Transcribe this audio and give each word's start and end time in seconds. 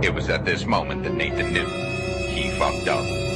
It 0.00 0.14
was 0.14 0.28
at 0.28 0.44
this 0.44 0.64
moment 0.64 1.02
that 1.02 1.14
Nathan 1.14 1.52
knew 1.52 1.66
he 2.28 2.50
fucked 2.50 2.86
up. 2.86 3.27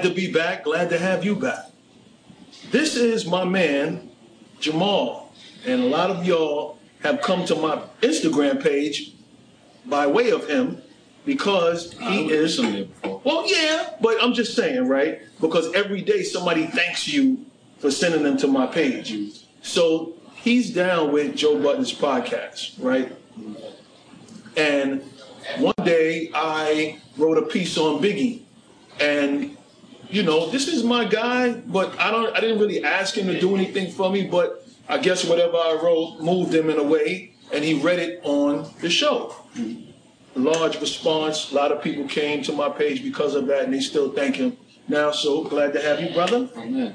Glad 0.00 0.08
to 0.08 0.14
be 0.14 0.32
back. 0.32 0.64
Glad 0.64 0.88
to 0.88 0.98
have 0.98 1.26
you 1.26 1.36
back. 1.36 1.66
This 2.70 2.96
is 2.96 3.26
my 3.26 3.44
man, 3.44 4.08
Jamal. 4.58 5.30
And 5.66 5.82
a 5.82 5.86
lot 5.88 6.08
of 6.08 6.24
y'all 6.24 6.78
have 7.02 7.20
come 7.20 7.44
to 7.44 7.54
my 7.54 7.82
Instagram 8.00 8.62
page 8.62 9.12
by 9.84 10.06
way 10.06 10.30
of 10.30 10.48
him 10.48 10.80
because 11.26 11.92
he 11.92 12.30
is. 12.30 12.58
Well, 13.04 13.44
yeah, 13.46 13.90
but 14.00 14.16
I'm 14.22 14.32
just 14.32 14.56
saying, 14.56 14.88
right? 14.88 15.20
Because 15.38 15.70
every 15.74 16.00
day 16.00 16.22
somebody 16.22 16.64
thanks 16.64 17.06
you 17.06 17.44
for 17.78 17.90
sending 17.90 18.22
them 18.22 18.38
to 18.38 18.46
my 18.46 18.64
page. 18.68 19.44
So 19.60 20.14
he's 20.36 20.72
down 20.72 21.12
with 21.12 21.36
Joe 21.36 21.62
Budden's 21.62 21.92
podcast, 21.92 22.82
right? 22.82 23.14
And 24.56 25.02
one 25.58 25.74
day 25.84 26.30
I 26.32 27.00
wrote 27.18 27.36
a 27.36 27.42
piece 27.42 27.76
on 27.76 28.02
Biggie, 28.02 28.44
and 28.98 29.58
you 30.10 30.22
know, 30.22 30.50
this 30.50 30.68
is 30.68 30.82
my 30.82 31.04
guy, 31.04 31.52
but 31.52 31.98
I 31.98 32.10
don't 32.10 32.36
I 32.36 32.40
didn't 32.40 32.58
really 32.58 32.84
ask 32.84 33.14
him 33.14 33.26
to 33.26 33.38
do 33.38 33.54
anything 33.54 33.90
for 33.90 34.10
me, 34.10 34.26
but 34.26 34.66
I 34.88 34.98
guess 34.98 35.24
whatever 35.24 35.56
I 35.56 35.78
wrote 35.82 36.20
moved 36.20 36.54
him 36.54 36.68
in 36.68 36.78
a 36.78 36.82
way, 36.82 37.34
and 37.52 37.64
he 37.64 37.74
read 37.74 37.98
it 37.98 38.20
on 38.24 38.68
the 38.80 38.90
show. 38.90 39.34
Large 40.34 40.80
response. 40.80 41.52
A 41.52 41.54
lot 41.54 41.72
of 41.72 41.82
people 41.82 42.04
came 42.08 42.42
to 42.44 42.52
my 42.52 42.68
page 42.68 43.02
because 43.02 43.34
of 43.34 43.46
that, 43.46 43.64
and 43.64 43.74
they 43.74 43.80
still 43.80 44.10
thank 44.10 44.36
him 44.36 44.56
now. 44.88 45.10
So 45.12 45.44
glad 45.44 45.72
to 45.74 45.80
have 45.80 46.00
you, 46.00 46.12
brother. 46.12 46.48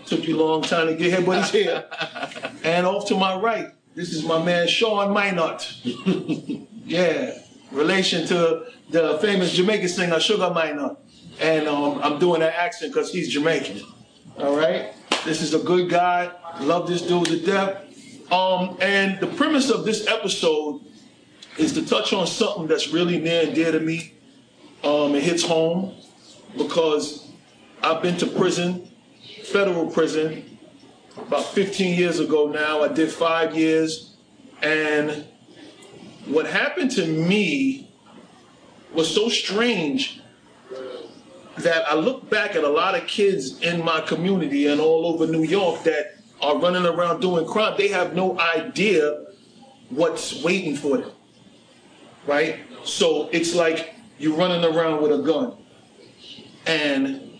Took 0.05 0.27
you 0.27 0.37
a 0.37 0.41
long 0.43 0.61
time 0.61 0.87
to 0.87 0.95
get 0.95 1.11
here, 1.11 1.21
but 1.21 1.37
he's 1.37 1.51
here. 1.51 1.85
and 2.63 2.85
off 2.85 3.07
to 3.07 3.15
my 3.15 3.37
right, 3.39 3.71
this 3.93 4.13
is 4.13 4.25
my 4.25 4.43
man 4.43 4.67
Sean 4.67 5.13
Minot. 5.13 5.73
yeah, 6.85 7.37
relation 7.71 8.27
to 8.27 8.65
the 8.89 9.17
famous 9.19 9.53
Jamaican 9.53 9.87
singer 9.87 10.19
Sugar 10.19 10.51
Minott. 10.53 10.97
And 11.39 11.67
um, 11.67 11.99
I'm 12.01 12.19
doing 12.19 12.39
that 12.39 12.55
accent 12.55 12.93
because 12.93 13.11
he's 13.11 13.29
Jamaican. 13.29 13.81
All 14.37 14.55
right? 14.55 14.93
This 15.25 15.41
is 15.41 15.53
a 15.53 15.59
good 15.59 15.89
guy. 15.89 16.31
Love 16.61 16.87
this 16.87 17.01
dude 17.01 17.25
to 17.27 17.39
death. 17.39 17.81
Um, 18.31 18.77
and 18.81 19.19
the 19.19 19.27
premise 19.27 19.69
of 19.69 19.85
this 19.85 20.07
episode 20.07 20.81
is 21.57 21.73
to 21.73 21.85
touch 21.85 22.13
on 22.13 22.27
something 22.27 22.67
that's 22.67 22.89
really 22.89 23.19
near 23.19 23.43
and 23.43 23.55
dear 23.55 23.71
to 23.71 23.79
me. 23.79 24.13
Um, 24.83 25.15
it 25.15 25.23
hits 25.23 25.43
home 25.43 25.95
because 26.57 27.31
I've 27.81 28.01
been 28.01 28.17
to 28.17 28.27
prison, 28.27 28.89
federal 29.43 29.87
prison, 29.87 30.57
about 31.17 31.45
15 31.45 31.97
years 31.97 32.19
ago 32.19 32.47
now. 32.47 32.83
I 32.83 32.87
did 32.89 33.11
five 33.11 33.55
years. 33.55 34.15
And 34.61 35.25
what 36.25 36.45
happened 36.45 36.91
to 36.91 37.05
me 37.05 37.91
was 38.93 39.13
so 39.13 39.29
strange 39.29 40.21
that 41.65 41.89
I 41.89 41.95
look 41.95 42.29
back 42.29 42.55
at 42.55 42.63
a 42.63 42.69
lot 42.69 42.93
of 42.93 43.07
kids 43.07 43.59
in 43.61 43.83
my 43.83 43.99
community 44.01 44.67
and 44.67 44.79
all 44.79 45.07
over 45.07 45.25
New 45.25 45.43
York 45.43 45.81
that 45.83 46.15
are 46.39 46.59
running 46.59 46.85
around 46.85 47.21
doing 47.21 47.43
crime. 47.47 47.73
They 47.75 47.87
have 47.87 48.13
no 48.13 48.39
idea 48.39 49.25
what's 49.89 50.43
waiting 50.43 50.75
for 50.75 50.97
them. 50.97 51.11
Right? 52.27 52.59
So 52.83 53.29
it's 53.31 53.55
like 53.55 53.95
you're 54.19 54.37
running 54.37 54.63
around 54.63 55.01
with 55.01 55.11
a 55.11 55.23
gun. 55.23 55.57
And 56.67 57.31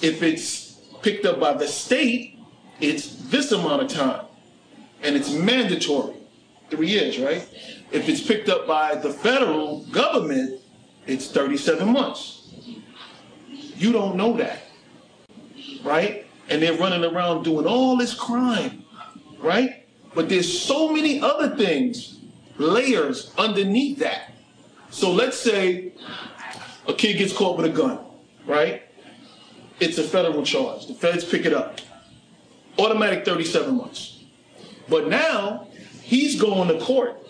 if 0.00 0.22
it's 0.22 0.72
picked 1.02 1.26
up 1.26 1.38
by 1.38 1.52
the 1.52 1.68
state, 1.68 2.38
it's 2.80 3.16
this 3.28 3.52
amount 3.52 3.82
of 3.82 3.88
time. 3.88 4.24
And 5.02 5.14
it's 5.14 5.30
mandatory. 5.30 6.14
Three 6.70 6.88
years, 6.88 7.18
right? 7.18 7.46
If 7.92 8.08
it's 8.08 8.26
picked 8.26 8.48
up 8.48 8.66
by 8.66 8.94
the 8.94 9.10
federal 9.10 9.84
government, 9.86 10.60
it's 11.06 11.30
37 11.30 11.86
months. 11.92 12.37
You 13.78 13.92
don't 13.92 14.16
know 14.16 14.36
that, 14.38 14.58
right? 15.84 16.26
And 16.48 16.60
they're 16.60 16.76
running 16.76 17.04
around 17.04 17.44
doing 17.44 17.64
all 17.64 17.96
this 17.96 18.12
crime, 18.12 18.84
right? 19.38 19.86
But 20.14 20.28
there's 20.28 20.60
so 20.60 20.92
many 20.92 21.20
other 21.20 21.56
things, 21.56 22.18
layers 22.56 23.32
underneath 23.38 24.00
that. 24.00 24.32
So 24.90 25.12
let's 25.12 25.38
say 25.38 25.92
a 26.88 26.92
kid 26.92 27.18
gets 27.18 27.32
caught 27.32 27.56
with 27.56 27.66
a 27.66 27.68
gun, 27.68 28.00
right? 28.46 28.82
It's 29.78 29.96
a 29.98 30.02
federal 30.02 30.42
charge. 30.42 30.88
The 30.88 30.94
feds 30.94 31.24
pick 31.24 31.46
it 31.46 31.52
up. 31.52 31.80
Automatic 32.78 33.24
37 33.24 33.76
months. 33.76 34.24
But 34.88 35.06
now 35.06 35.68
he's 36.02 36.40
going 36.40 36.66
to 36.68 36.80
court 36.84 37.24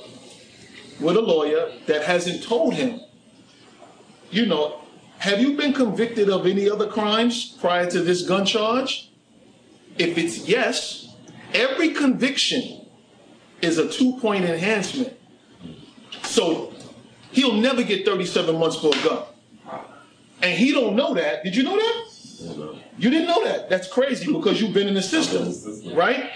with 0.98 1.16
a 1.16 1.20
lawyer 1.20 1.72
that 1.86 2.04
hasn't 2.04 2.42
told 2.42 2.72
him, 2.72 3.00
you 4.30 4.46
know, 4.46 4.80
have 5.18 5.40
you 5.40 5.56
been 5.56 5.72
convicted 5.72 6.30
of 6.30 6.46
any 6.46 6.70
other 6.70 6.86
crimes 6.86 7.56
prior 7.60 7.90
to 7.90 8.00
this 8.00 8.22
gun 8.22 8.46
charge? 8.46 9.10
If 9.98 10.16
it's 10.16 10.48
yes, 10.48 11.14
every 11.52 11.90
conviction 11.90 12.86
is 13.60 13.78
a 13.78 13.88
two 13.88 14.18
point 14.18 14.44
enhancement. 14.44 15.14
So 16.22 16.72
he'll 17.32 17.54
never 17.54 17.82
get 17.82 18.04
37 18.04 18.58
months 18.58 18.76
for 18.76 18.94
a 18.94 19.02
gun. 19.02 19.22
And 20.40 20.56
he 20.56 20.72
don't 20.72 20.94
know 20.94 21.14
that. 21.14 21.42
Did 21.42 21.56
you 21.56 21.64
know 21.64 21.76
that? 21.76 22.04
You 22.98 23.10
didn't 23.10 23.26
know 23.26 23.42
that. 23.44 23.68
That's 23.68 23.88
crazy 23.88 24.32
because 24.32 24.60
you've 24.60 24.72
been 24.72 24.86
in 24.86 24.94
the 24.94 25.02
system, 25.02 25.94
right? 25.94 26.30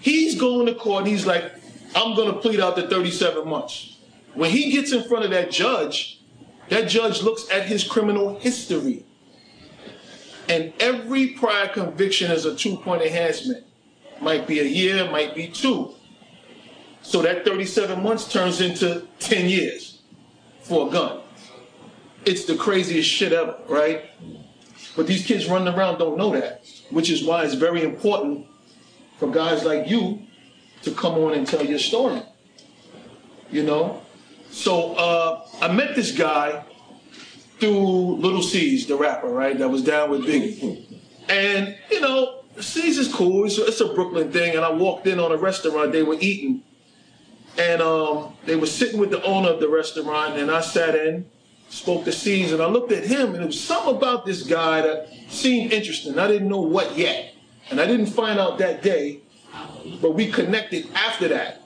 He's 0.00 0.40
going 0.40 0.66
to 0.66 0.74
court. 0.74 1.06
He's 1.06 1.26
like, 1.26 1.52
I'm 1.94 2.14
going 2.14 2.32
to 2.32 2.40
plead 2.40 2.60
out 2.60 2.76
the 2.76 2.88
37 2.88 3.46
months. 3.46 3.98
When 4.34 4.50
he 4.50 4.72
gets 4.72 4.92
in 4.92 5.02
front 5.04 5.24
of 5.24 5.30
that 5.32 5.50
judge, 5.50 6.19
that 6.70 6.88
judge 6.88 7.22
looks 7.22 7.50
at 7.50 7.66
his 7.66 7.84
criminal 7.84 8.38
history. 8.38 9.04
And 10.48 10.72
every 10.80 11.28
prior 11.28 11.68
conviction 11.68 12.30
is 12.30 12.44
a 12.44 12.56
two 12.56 12.76
point 12.76 13.02
enhancement. 13.02 13.64
Might 14.20 14.46
be 14.46 14.60
a 14.60 14.64
year, 14.64 15.10
might 15.10 15.34
be 15.34 15.48
two. 15.48 15.94
So 17.02 17.22
that 17.22 17.44
37 17.44 18.02
months 18.02 18.30
turns 18.30 18.60
into 18.60 19.06
10 19.20 19.48
years 19.48 20.00
for 20.62 20.88
a 20.88 20.90
gun. 20.90 21.20
It's 22.24 22.44
the 22.44 22.56
craziest 22.56 23.08
shit 23.08 23.32
ever, 23.32 23.56
right? 23.68 24.04
But 24.96 25.06
these 25.06 25.24
kids 25.24 25.48
running 25.48 25.72
around 25.72 25.98
don't 25.98 26.18
know 26.18 26.32
that, 26.32 26.64
which 26.90 27.10
is 27.10 27.24
why 27.24 27.44
it's 27.44 27.54
very 27.54 27.82
important 27.82 28.46
for 29.18 29.30
guys 29.30 29.64
like 29.64 29.88
you 29.88 30.22
to 30.82 30.90
come 30.90 31.14
on 31.14 31.34
and 31.34 31.46
tell 31.46 31.64
your 31.64 31.78
story. 31.78 32.22
You 33.50 33.62
know? 33.64 34.02
So 34.50 34.94
uh, 34.94 35.46
I 35.60 35.72
met 35.72 35.94
this 35.94 36.12
guy 36.12 36.64
through 37.60 38.16
Little 38.16 38.42
Cease, 38.42 38.86
the 38.86 38.96
rapper, 38.96 39.28
right? 39.28 39.56
That 39.58 39.68
was 39.68 39.82
down 39.82 40.10
with 40.10 40.22
Biggie. 40.22 40.84
And, 41.28 41.76
you 41.90 42.00
know, 42.00 42.42
Cease 42.58 42.98
is 42.98 43.12
cool. 43.12 43.46
It's 43.46 43.58
a, 43.58 43.66
it's 43.66 43.80
a 43.80 43.86
Brooklyn 43.86 44.32
thing. 44.32 44.56
And 44.56 44.64
I 44.64 44.70
walked 44.70 45.06
in 45.06 45.20
on 45.20 45.30
a 45.30 45.36
restaurant. 45.36 45.92
They 45.92 46.02
were 46.02 46.16
eating. 46.20 46.62
And 47.58 47.80
um, 47.80 48.34
they 48.44 48.56
were 48.56 48.66
sitting 48.66 48.98
with 48.98 49.10
the 49.10 49.22
owner 49.22 49.50
of 49.50 49.60
the 49.60 49.68
restaurant. 49.68 50.36
And 50.36 50.50
I 50.50 50.60
sat 50.60 50.94
in, 50.94 51.30
spoke 51.68 52.04
to 52.06 52.12
Cease, 52.12 52.52
and 52.52 52.60
I 52.60 52.66
looked 52.66 52.90
at 52.92 53.04
him. 53.04 53.28
And 53.28 53.36
there 53.36 53.46
was 53.46 53.62
something 53.62 53.96
about 53.96 54.26
this 54.26 54.42
guy 54.42 54.80
that 54.80 55.08
seemed 55.28 55.72
interesting. 55.72 56.18
I 56.18 56.26
didn't 56.26 56.48
know 56.48 56.60
what 56.60 56.96
yet. 56.96 57.34
And 57.70 57.80
I 57.80 57.86
didn't 57.86 58.06
find 58.06 58.40
out 58.40 58.58
that 58.58 58.82
day. 58.82 59.20
But 60.00 60.14
we 60.14 60.30
connected 60.30 60.88
after 60.94 61.28
that. 61.28 61.62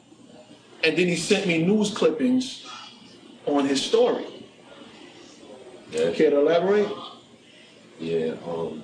And 0.83 0.99
then 0.99 1.09
he 1.09 1.17
sent 1.17 1.47
me 1.47 1.65
news 1.65 1.95
clippings 1.95 2.67
on 3.47 3.67
his 3.67 3.83
story. 3.83 4.25
Yeah, 5.91 6.11
Care 6.13 6.31
to 6.31 6.41
elaborate? 6.41 6.89
yeah. 8.01 8.35
Um, 8.47 8.83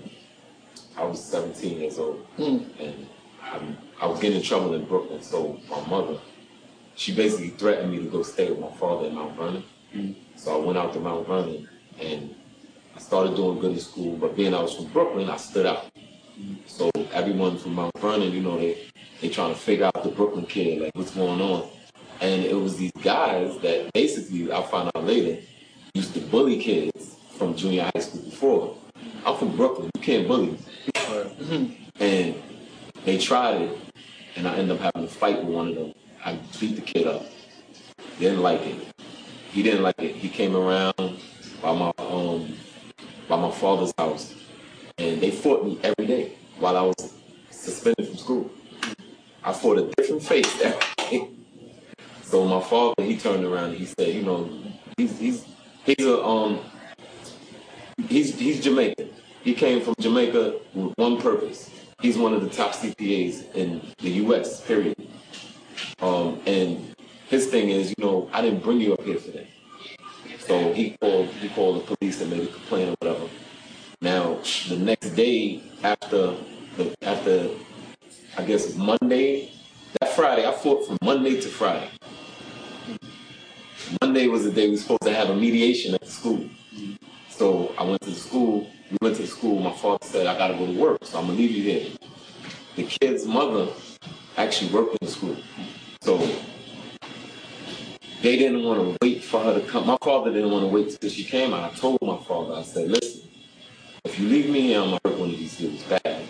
I 0.96 1.04
was 1.04 1.22
17 1.24 1.80
years 1.80 1.98
old, 1.98 2.26
Mm. 2.36 2.66
and 2.78 3.06
I, 3.42 3.60
I 4.02 4.06
was 4.06 4.20
getting 4.20 4.38
in 4.38 4.42
trouble 4.44 4.74
in 4.74 4.84
Brooklyn. 4.84 5.22
So 5.22 5.58
my 5.68 5.80
mother, 5.88 6.18
she 6.94 7.14
basically 7.14 7.50
threatened 7.50 7.90
me 7.90 7.98
to 7.98 8.04
go 8.10 8.22
stay 8.22 8.50
with 8.50 8.60
my 8.60 8.70
father 8.72 9.06
in 9.08 9.14
Mount 9.14 9.36
Vernon. 9.36 9.64
So 10.36 10.60
I 10.60 10.64
went 10.64 10.78
out 10.78 10.92
to 10.94 11.00
Mount 11.00 11.26
Vernon, 11.26 11.68
and 12.00 12.34
I 12.94 12.98
started 13.00 13.34
doing 13.34 13.58
good 13.60 13.72
in 13.72 13.80
school. 13.80 14.16
But 14.16 14.36
being 14.36 14.54
I 14.54 14.62
was 14.62 14.74
from 14.74 14.86
Brooklyn, 14.86 15.28
I 15.30 15.36
stood 15.36 15.66
out. 15.66 15.86
So 16.66 16.90
everyone 17.12 17.58
from 17.58 17.74
Mount 17.74 17.98
Vernon, 17.98 18.32
you 18.32 18.40
know, 18.40 18.58
they 18.58 18.78
they 19.20 19.28
trying 19.28 19.52
to 19.54 19.58
figure 19.58 19.86
out 19.86 20.02
the 20.02 20.10
Brooklyn 20.10 20.46
kid, 20.46 20.80
like 20.82 20.92
what's 20.94 21.10
going 21.14 21.40
on. 21.40 21.68
And 22.20 22.44
it 22.44 22.54
was 22.54 22.76
these 22.76 22.92
guys 23.02 23.58
that 23.60 23.92
basically 23.94 24.52
I 24.52 24.62
found 24.62 24.90
out 24.94 25.04
later 25.04 25.40
used 25.94 26.12
to 26.14 26.20
bully 26.20 26.58
kids 26.58 27.16
from 27.36 27.56
junior 27.56 27.90
high 27.94 28.00
school 28.00 28.22
before. 28.22 28.76
I'm 29.24 29.36
from 29.36 29.56
Brooklyn. 29.56 29.90
You 29.94 30.02
can't 30.02 30.28
bully 30.28 30.58
me. 31.48 31.88
and 31.98 32.34
they 33.04 33.16
tried 33.18 33.62
it, 33.62 33.78
and 34.36 34.46
I 34.46 34.54
ended 34.56 34.76
up 34.76 34.92
having 34.94 35.08
to 35.08 35.14
fight 35.14 35.42
with 35.42 35.54
one 35.54 35.68
of 35.68 35.74
them. 35.74 35.94
I 36.24 36.38
beat 36.60 36.76
the 36.76 36.82
kid 36.82 37.06
up. 37.06 37.24
Didn't 38.18 38.40
like 38.40 38.60
it. 38.66 38.76
He 39.52 39.62
didn't 39.62 39.82
like 39.82 39.98
it. 39.98 40.14
He 40.14 40.28
came 40.28 40.54
around 40.54 40.94
by 41.62 41.74
my 41.74 41.92
um 41.98 42.54
by 43.28 43.36
my 43.36 43.50
father's 43.50 43.92
house, 43.96 44.34
and 44.98 45.20
they 45.20 45.30
fought 45.30 45.64
me 45.64 45.78
every 45.82 46.06
day 46.06 46.32
while 46.58 46.76
I 46.76 46.82
was 46.82 47.14
suspended 47.50 48.06
from 48.06 48.16
school. 48.16 48.50
I 49.42 49.52
fought 49.54 49.78
a 49.78 49.90
different 49.96 50.22
face 50.22 50.52
that 50.62 50.84
day. 50.98 51.28
So 52.30 52.44
my 52.46 52.60
father, 52.60 53.02
he 53.02 53.18
turned 53.18 53.44
around 53.44 53.70
and 53.70 53.76
he 53.76 53.86
said, 53.86 54.14
you 54.14 54.22
know, 54.22 54.48
he's 54.96 55.18
he's 55.18 55.44
he's 55.84 56.06
a 56.06 56.24
um 56.24 56.60
he's 58.06 58.38
he's 58.38 58.62
Jamaican. 58.62 59.10
He 59.42 59.52
came 59.52 59.80
from 59.82 59.94
Jamaica 59.98 60.60
with 60.72 60.92
one 60.96 61.20
purpose. 61.20 61.70
He's 62.00 62.16
one 62.16 62.32
of 62.32 62.42
the 62.42 62.48
top 62.48 62.72
CPAs 62.72 63.52
in 63.56 63.82
the 63.98 64.10
U.S. 64.10 64.64
Period. 64.64 64.94
Um, 66.00 66.40
and 66.46 66.94
his 67.26 67.48
thing 67.48 67.70
is, 67.70 67.92
you 67.98 68.04
know, 68.04 68.30
I 68.32 68.42
didn't 68.42 68.62
bring 68.62 68.80
you 68.80 68.94
up 68.94 69.02
here 69.02 69.18
for 69.18 69.32
that. 69.32 69.48
So 70.38 70.72
he 70.72 70.96
called 71.00 71.30
he 71.30 71.48
called 71.48 71.82
the 71.82 71.96
police 71.96 72.20
and 72.20 72.30
made 72.30 72.44
a 72.44 72.46
complaint 72.46 72.90
or 72.90 72.94
whatever. 73.00 73.28
Now 74.02 74.38
the 74.68 74.76
next 74.76 75.10
day 75.16 75.64
after 75.82 76.36
the 76.76 76.94
after 77.02 77.50
I 78.38 78.44
guess 78.44 78.76
Monday, 78.76 79.50
that 80.00 80.10
Friday, 80.10 80.46
I 80.46 80.52
fought 80.52 80.86
from 80.86 80.98
Monday 81.02 81.40
to 81.40 81.48
Friday. 81.48 81.90
Monday 84.00 84.28
was 84.28 84.44
the 84.44 84.52
day 84.52 84.66
we 84.66 84.72
were 84.72 84.76
supposed 84.76 85.02
to 85.02 85.12
have 85.12 85.30
a 85.30 85.34
mediation 85.34 85.94
at 85.94 86.02
the 86.02 86.06
school. 86.06 86.48
So 87.28 87.74
I 87.76 87.84
went 87.84 88.00
to 88.02 88.10
the 88.10 88.16
school. 88.16 88.70
We 88.90 88.98
went 89.02 89.16
to 89.16 89.22
the 89.22 89.28
school. 89.28 89.60
My 89.60 89.72
father 89.72 90.04
said, 90.06 90.26
I 90.26 90.38
got 90.38 90.48
to 90.48 90.54
go 90.54 90.66
to 90.66 90.72
work, 90.72 91.04
so 91.04 91.18
I'm 91.18 91.26
going 91.26 91.36
to 91.36 91.42
leave 91.42 91.52
you 91.52 91.62
here. 91.62 91.90
The 92.76 92.84
kid's 92.84 93.26
mother 93.26 93.68
actually 94.36 94.70
worked 94.70 94.96
in 95.00 95.06
the 95.06 95.12
school. 95.12 95.36
So 96.02 96.18
they 98.22 98.36
didn't 98.36 98.62
want 98.62 98.80
to 98.80 98.98
wait 99.02 99.24
for 99.24 99.40
her 99.40 99.58
to 99.58 99.66
come. 99.66 99.86
My 99.86 99.98
father 100.02 100.32
didn't 100.32 100.50
want 100.50 100.64
to 100.64 100.68
wait 100.68 101.00
till 101.00 101.10
she 101.10 101.24
came. 101.24 101.52
I 101.52 101.70
told 101.70 101.98
my 102.02 102.18
father, 102.18 102.54
I 102.54 102.62
said, 102.62 102.90
listen, 102.90 103.22
if 104.04 104.18
you 104.18 104.28
leave 104.28 104.50
me 104.50 104.60
here, 104.60 104.80
I'm 104.80 104.90
going 104.90 105.00
to 105.02 105.08
hurt 105.08 105.18
one 105.18 105.30
of 105.30 105.38
these 105.38 105.56
dudes 105.58 105.82
bad. 105.84 106.22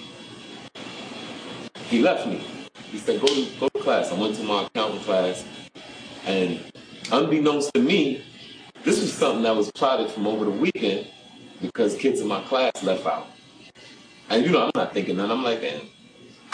He 1.89 2.01
left 2.01 2.27
me. 2.27 2.43
He 2.91 2.99
said, 2.99 3.21
go 3.21 3.27
to, 3.27 3.47
go 3.59 3.69
to 3.69 3.79
class. 3.81 4.11
I 4.11 4.15
went 4.15 4.37
to 4.37 4.45
my 4.45 4.65
accounting 4.65 5.01
class, 5.01 5.45
and 6.27 6.61
unbeknownst 7.13 7.75
to 7.75 7.81
me, 7.81 8.23
this 8.85 9.01
was 9.01 9.13
something 9.13 9.43
that 9.43 9.55
was 9.55 9.71
plotted 9.73 10.11
from 10.11 10.27
over 10.27 10.45
the 10.45 10.51
weekend 10.51 11.07
because 11.61 11.97
kids 11.97 12.21
in 12.21 12.29
my 12.29 12.41
class 12.43 12.83
left 12.83 13.07
out. 13.07 13.27
And 14.29 14.45
you 14.45 14.53
know, 14.53 14.65
I'm 14.65 14.71
not 14.75 14.95
thinking 14.95 15.17
that. 15.17 15.31
I'm 15.31 15.43
like, 15.43 15.61
man, 15.61 15.83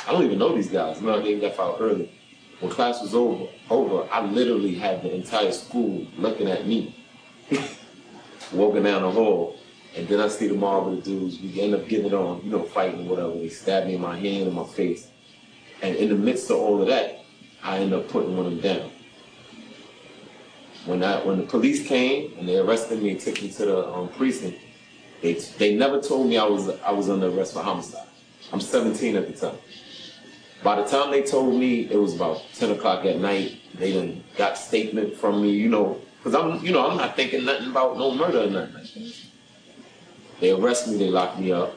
I 0.06 0.12
don't 0.12 0.24
even 0.24 0.38
know 0.38 0.54
these 0.54 0.70
guys. 0.70 1.00
You 1.00 1.06
know, 1.06 1.20
they 1.20 1.36
left 1.36 1.58
out 1.58 1.76
early. 1.80 2.10
When 2.60 2.72
class 2.72 3.02
was 3.02 3.14
over, 3.14 3.46
over, 3.68 4.08
I 4.10 4.22
literally 4.24 4.74
had 4.74 5.02
the 5.02 5.14
entire 5.14 5.52
school 5.52 6.06
looking 6.16 6.48
at 6.48 6.66
me, 6.66 6.96
walking 8.52 8.82
down 8.82 9.02
the 9.02 9.10
hall. 9.10 9.58
And 9.94 10.08
then 10.08 10.20
I 10.20 10.28
see 10.28 10.48
the 10.48 10.54
mob 10.54 10.88
of 10.88 10.96
the 10.96 11.02
dudes. 11.02 11.40
We 11.40 11.60
end 11.60 11.74
up 11.74 11.86
getting 11.88 12.06
it 12.06 12.14
on, 12.14 12.42
you 12.44 12.50
know, 12.50 12.62
fighting 12.62 13.08
whatever. 13.08 13.32
They 13.32 13.48
stab 13.48 13.86
me 13.86 13.94
in 13.94 14.00
my 14.00 14.18
hand 14.18 14.46
and 14.46 14.54
my 14.54 14.64
face. 14.64 15.08
And 15.82 15.96
in 15.96 16.08
the 16.08 16.14
midst 16.14 16.50
of 16.50 16.58
all 16.58 16.80
of 16.80 16.88
that, 16.88 17.24
I 17.62 17.78
end 17.78 17.92
up 17.92 18.08
putting 18.08 18.36
one 18.36 18.46
of 18.46 18.52
them 18.52 18.60
down. 18.60 18.90
When 20.86 21.02
I 21.02 21.24
when 21.24 21.38
the 21.38 21.46
police 21.46 21.86
came 21.86 22.38
and 22.38 22.48
they 22.48 22.56
arrested 22.58 23.02
me 23.02 23.10
and 23.10 23.20
took 23.20 23.42
me 23.42 23.50
to 23.50 23.64
the 23.66 23.88
um, 23.88 24.08
precinct, 24.10 24.58
they 25.20 25.34
they 25.34 25.74
never 25.74 26.00
told 26.00 26.28
me 26.28 26.38
I 26.38 26.44
was 26.44 26.68
I 26.80 26.92
was 26.92 27.10
under 27.10 27.28
arrest 27.28 27.54
for 27.54 27.62
homicide. 27.62 28.06
I'm 28.52 28.60
17 28.60 29.16
at 29.16 29.26
the 29.26 29.32
time. 29.32 29.58
By 30.62 30.80
the 30.80 30.88
time 30.88 31.10
they 31.10 31.22
told 31.22 31.58
me 31.58 31.80
it 31.90 31.96
was 31.96 32.14
about 32.14 32.42
10 32.54 32.70
o'clock 32.72 33.04
at 33.04 33.18
night, 33.18 33.58
they 33.74 33.92
done 33.92 34.24
got 34.36 34.56
statement 34.56 35.16
from 35.16 35.42
me, 35.42 35.50
you 35.50 35.68
know, 35.68 36.00
because 36.18 36.34
I'm 36.34 36.64
you 36.64 36.72
know 36.72 36.88
I'm 36.88 36.96
not 36.96 37.16
thinking 37.16 37.44
nothing 37.44 37.70
about 37.70 37.98
no 37.98 38.14
murder 38.14 38.42
or 38.42 38.50
nothing. 38.50 38.74
like 38.74 38.94
that. 38.94 39.14
They 40.40 40.50
arrest 40.52 40.88
me, 40.88 40.98
they 40.98 41.08
lock 41.08 41.38
me 41.38 41.52
up. 41.52 41.74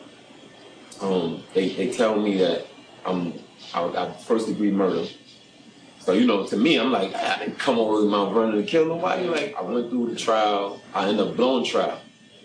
Um, 1.02 1.44
they 1.54 1.70
they 1.70 1.92
tell 1.92 2.20
me 2.20 2.38
that 2.38 2.68
I'm 3.06 3.34
I 3.74 3.92
got 3.92 4.22
first 4.22 4.48
degree 4.48 4.72
murder. 4.72 5.08
So, 6.10 6.16
you 6.16 6.26
know, 6.26 6.44
to 6.44 6.58
me, 6.58 6.76
I'm 6.80 6.92
like, 6.92 7.12
ah, 7.14 7.36
I 7.36 7.46
didn't 7.46 7.60
come 7.60 7.78
over 7.78 8.02
with 8.02 8.10
Mount 8.10 8.34
Vernon 8.34 8.56
to 8.56 8.64
kill 8.64 8.88
nobody. 8.88 9.28
Like, 9.28 9.56
I 9.56 9.62
went 9.62 9.92
through 9.92 10.10
the 10.10 10.16
trial. 10.16 10.82
I 10.92 11.08
ended 11.08 11.28
up 11.28 11.36
blowing 11.36 11.64
trial. 11.64 12.02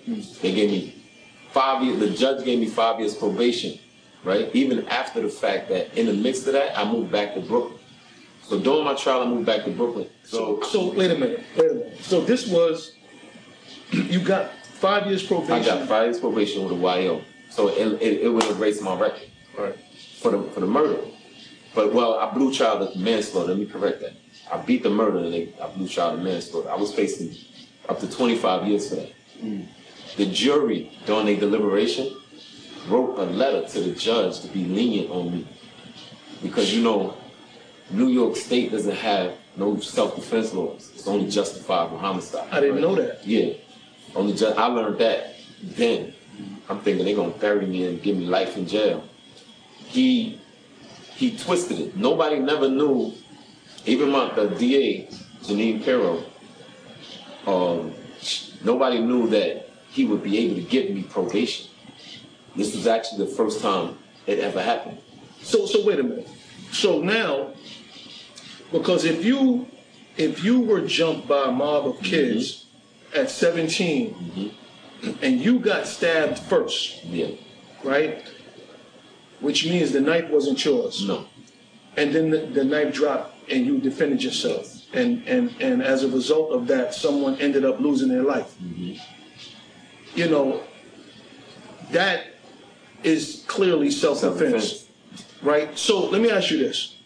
They 0.07 0.53
gave 0.53 0.69
me 0.71 1.03
five 1.51 1.83
years, 1.83 1.99
the 1.99 2.11
judge 2.11 2.45
gave 2.45 2.59
me 2.59 2.67
five 2.67 3.01
years 3.01 3.15
probation, 3.15 3.79
right? 4.23 4.51
Even 4.55 4.87
after 4.89 5.23
the 5.23 5.31
fact 5.31 5.71
that 5.71 5.97
in 5.99 6.05
the 6.05 6.13
midst 6.13 6.47
of 6.47 6.53
that, 6.53 6.79
I 6.79 6.85
moved 6.85 7.11
back 7.11 7.33
to 7.37 7.41
Brooklyn. 7.41 7.79
So 8.43 8.61
during 8.61 8.85
my 8.85 8.93
trial, 8.97 9.23
I 9.23 9.27
moved 9.29 9.47
back 9.47 9.65
to 9.65 9.71
Brooklyn. 9.71 10.11
So, 10.25 10.61
So 10.61 10.69
so 10.91 10.93
wait 10.93 11.11
a 11.13 11.15
minute, 11.15 11.43
wait 11.57 11.71
a 11.71 11.75
minute. 11.75 12.01
So 12.03 12.21
this 12.21 12.47
was, 12.47 12.97
you 13.93 14.21
got 14.21 14.53
five 14.53 15.07
years 15.07 15.23
probation. 15.27 15.55
I 15.55 15.65
got 15.65 15.89
five 15.89 16.05
years 16.05 16.21
probation 16.21 16.65
with 16.65 16.73
a 16.73 16.77
YO. 17.03 17.23
So 17.49 17.69
it, 17.69 18.03
it, 18.03 18.21
it 18.25 18.29
would 18.29 18.45
erase 18.45 18.83
my 18.83 18.95
record 18.95 19.31
Right. 19.57 19.75
for 20.21 20.33
the, 20.33 20.43
for 20.51 20.61
the 20.61 20.67
murder. 20.67 20.99
But, 21.75 21.93
well, 21.93 22.15
I 22.19 22.33
blew 22.33 22.53
child 22.53 22.83
at 22.89 22.97
manslaughter. 22.97 23.49
Let 23.49 23.59
me 23.59 23.67
correct 23.67 24.01
that. 24.01 24.13
I 24.53 24.59
beat 24.59 24.83
the 24.83 24.91
murder 24.91 25.19
and 25.19 25.33
they, 25.33 25.53
I 25.61 25.69
blew 25.69 25.89
child 25.89 26.19
at 26.19 26.25
manslaughter. 26.25 26.71
I 26.71 26.77
was 26.77 26.95
facing 26.95 27.35
up 27.89 27.99
to 28.01 28.11
25 28.11 28.69
years 28.69 28.89
for 28.89 28.97
that. 28.97 29.13
Mm. 29.43 29.67
The 30.17 30.27
jury, 30.27 30.93
during 31.07 31.27
their 31.27 31.37
deliberation, 31.37 32.17
wrote 32.89 33.19
a 33.19 33.25
letter 33.25 33.67
to 33.69 33.81
the 33.81 33.95
judge 33.95 34.41
to 34.41 34.49
be 34.49 34.65
lenient 34.65 35.11
on 35.11 35.33
me. 35.33 35.49
Because, 36.43 36.75
you 36.75 36.83
know, 36.83 37.17
New 37.91 38.09
York 38.09 38.37
State 38.37 38.71
doesn't 38.71 38.97
have 38.97 39.35
no 39.57 39.79
self-defense 39.79 40.53
laws. 40.53 40.93
It's 40.95 41.07
only 41.09 41.31
justifiable 41.31 41.99
homicide. 41.99 42.49
I 42.51 42.61
didn't 42.61 42.81
know 42.81 42.95
that. 42.95 43.27
Yeah. 43.27 43.55
Only 44.15 44.35
ju- 44.35 44.47
I 44.47 44.67
learned 44.67 44.99
that 44.99 45.35
then. 45.63 46.15
I'm 46.69 46.81
thinking 46.81 47.05
they're 47.05 47.17
gonna 47.17 47.31
bury 47.31 47.67
me 47.67 47.87
and 47.87 48.03
give 48.03 48.17
me 48.17 48.27
life 48.27 48.57
in 48.57 48.67
jail. 48.67 49.05
He 49.87 50.41
he 51.15 51.37
twisted 51.37 51.79
it. 51.79 51.97
Nobody 51.97 52.39
never 52.39 52.69
knew, 52.69 53.13
even 53.87 54.11
my 54.11 54.33
the 54.35 54.49
DA, 54.49 55.09
Jeanine 55.43 55.85
Pirro, 55.85 56.25
um, 57.47 57.93
nobody 58.63 59.01
knew 59.01 59.29
that 59.29 59.69
he 59.91 60.05
would 60.05 60.23
be 60.23 60.39
able 60.39 60.57
to 60.57 60.63
give 60.63 60.91
me 60.91 61.03
probation. 61.03 61.67
This 62.57 62.75
was 62.75 62.87
actually 62.87 63.27
the 63.27 63.33
first 63.33 63.61
time 63.61 63.99
it 64.27 64.39
ever 64.39 64.63
happened. 64.63 64.99
So, 65.43 65.67
so 65.67 65.85
wait 65.85 66.01
a 66.01 66.03
minute. 66.03 66.29
So 66.73 67.01
now, 67.01 67.53
because 68.73 69.05
if 69.05 69.25
you, 69.25 69.67
if 70.17 70.43
you 70.43 70.61
were 70.61 70.81
jumped 70.81 71.29
by 71.29 71.45
a 71.45 71.53
mob 71.53 71.87
of 71.87 72.01
kids 72.01 72.67
at 73.15 73.31
17 73.31 74.53
and 75.23 75.41
you 75.41 75.59
got 75.59 75.87
stabbed 75.87 76.39
first, 76.39 77.05
Yeah. 77.05 77.29
right? 77.85 78.25
Which 79.41 79.67
means 79.67 79.93
the 79.93 80.01
knife 80.01 80.31
wasn't 80.31 80.65
yours. 80.65 81.07
No. 81.07 81.27
And 81.97 82.15
then 82.15 82.31
the, 82.31 82.39
the 82.39 82.65
knife 82.65 82.95
dropped 82.95 83.51
and 83.51 83.67
you 83.67 83.79
defended 83.79 84.23
yourself. 84.23 84.83
And, 84.95 85.27
and, 85.29 85.55
and 85.61 85.83
as 85.83 86.03
a 86.03 86.09
result 86.09 86.53
of 86.53 86.67
that, 86.69 86.95
someone 86.95 87.37
ended 87.41 87.65
up 87.65 87.81
losing 87.81 88.09
their 88.09 88.23
life. 88.23 88.55
Mm-hmm. 88.63 88.95
You 90.19 90.29
know, 90.31 90.63
that 91.91 92.27
is 93.03 93.45
clearly 93.47 93.91
self-defense. 93.91 94.87
Self-defense. 94.87 95.43
right? 95.43 95.79
So 95.79 96.07
let 96.07 96.21
me 96.21 96.31
ask 96.31 96.51
you 96.51 96.59
this. 96.59 96.97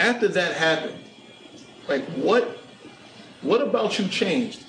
After 0.00 0.26
that 0.28 0.56
happened, 0.56 0.98
like 1.88 2.04
what 2.16 2.58
what 3.42 3.60
about 3.60 3.98
you 3.98 4.08
changed? 4.08 4.64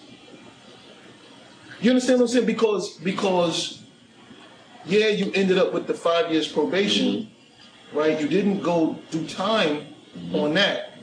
You 1.82 1.90
understand 1.92 2.20
what 2.20 2.26
I'm 2.26 2.34
saying? 2.34 2.46
Because 2.46 2.98
because 2.98 3.82
yeah, 4.86 5.08
you 5.08 5.32
ended 5.34 5.58
up 5.58 5.74
with 5.74 5.88
the 5.88 5.94
five 5.94 6.32
years 6.32 6.48
probation, 6.48 7.06
mm-hmm. 7.06 7.98
right? 7.98 8.20
You 8.20 8.28
didn't 8.28 8.62
go 8.62 8.98
do 9.12 9.26
time 9.28 9.88
mm-hmm. 10.18 10.36
on 10.36 10.54
that, 10.56 10.98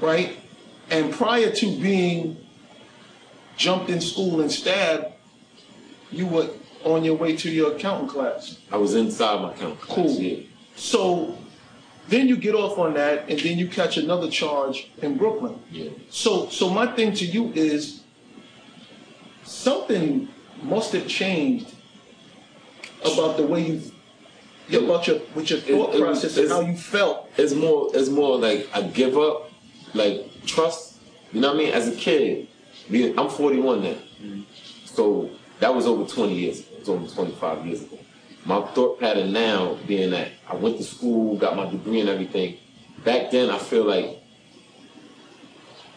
right? 0.00 0.38
And 0.90 1.12
prior 1.12 1.50
to 1.50 1.80
being 1.80 2.36
jumped 3.56 3.90
in 3.90 4.00
school 4.00 4.40
and 4.40 4.50
stabbed, 4.50 5.12
you 6.10 6.26
were 6.26 6.48
on 6.84 7.04
your 7.04 7.16
way 7.16 7.36
to 7.36 7.50
your 7.50 7.76
accounting 7.76 8.08
class. 8.08 8.58
I 8.72 8.76
was 8.76 8.94
inside 8.94 9.42
my 9.42 9.52
count. 9.52 9.80
class, 9.80 9.94
Cool. 9.94 10.10
Yeah. 10.20 10.44
So 10.76 11.36
then 12.08 12.28
you 12.28 12.36
get 12.36 12.54
off 12.54 12.78
on 12.78 12.94
that, 12.94 13.28
and 13.28 13.38
then 13.38 13.58
you 13.58 13.68
catch 13.68 13.98
another 13.98 14.30
charge 14.30 14.90
in 15.02 15.18
Brooklyn. 15.18 15.60
Yeah. 15.70 15.90
So, 16.08 16.48
so 16.48 16.70
my 16.70 16.86
thing 16.86 17.12
to 17.14 17.26
you 17.26 17.52
is 17.52 18.02
something 19.42 20.28
must 20.62 20.92
have 20.92 21.06
changed 21.06 21.74
about 23.00 23.36
the 23.36 23.44
way 23.44 23.80
you, 24.68 24.78
about 24.78 25.06
your 25.06 25.20
with 25.34 25.50
your 25.50 25.60
thought 25.60 25.94
it 25.94 26.00
process 26.00 26.36
and 26.36 26.48
how 26.48 26.60
you 26.60 26.76
felt. 26.76 27.30
it's 27.36 27.54
more 27.54 27.90
it's 27.94 28.08
more 28.08 28.38
like 28.38 28.68
I 28.74 28.82
give 28.82 29.16
up, 29.16 29.50
like 29.94 30.26
trust. 30.46 31.00
You 31.32 31.40
know 31.40 31.48
what 31.48 31.56
I 31.56 31.58
mean? 31.64 31.74
As 31.74 31.88
a 31.88 31.94
kid, 31.94 32.48
being, 32.90 33.18
I'm 33.18 33.28
41 33.28 33.82
now, 33.82 33.88
mm-hmm. 33.88 34.40
so 34.86 35.30
that 35.60 35.74
was 35.74 35.86
over 35.86 36.04
20 36.10 36.34
years 36.34 36.60
ago. 36.60 36.68
It 36.72 36.78
was 36.80 36.88
over 36.88 37.06
25 37.06 37.66
years 37.66 37.82
ago. 37.82 37.98
My 38.44 38.62
thought 38.68 38.98
pattern 38.98 39.32
now, 39.32 39.76
being 39.86 40.10
that 40.10 40.30
I 40.48 40.54
went 40.54 40.78
to 40.78 40.84
school, 40.84 41.36
got 41.36 41.56
my 41.56 41.68
degree 41.68 42.00
and 42.00 42.08
everything. 42.08 42.56
Back 43.04 43.30
then, 43.30 43.50
I 43.50 43.58
feel 43.58 43.84
like 43.84 44.22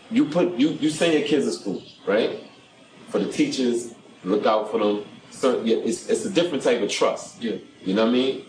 you 0.10 0.26
put 0.26 0.56
you 0.56 0.70
you 0.70 0.90
send 0.90 1.14
your 1.14 1.28
kids 1.28 1.46
to 1.46 1.52
school, 1.54 1.82
right? 2.06 2.44
For 3.10 3.20
the 3.20 3.32
teachers, 3.32 3.94
look 4.24 4.46
out 4.46 4.70
for 4.70 4.80
them. 4.80 5.06
Certain, 5.32 5.68
it's 5.68 6.08
it's 6.10 6.26
a 6.26 6.30
different 6.30 6.64
type 6.64 6.82
of 6.82 6.90
trust. 6.90 7.42
Yeah. 7.42 7.56
You 7.84 7.96
know 7.96 8.04
what 8.04 8.10
I 8.10 8.14
mean? 8.14 8.46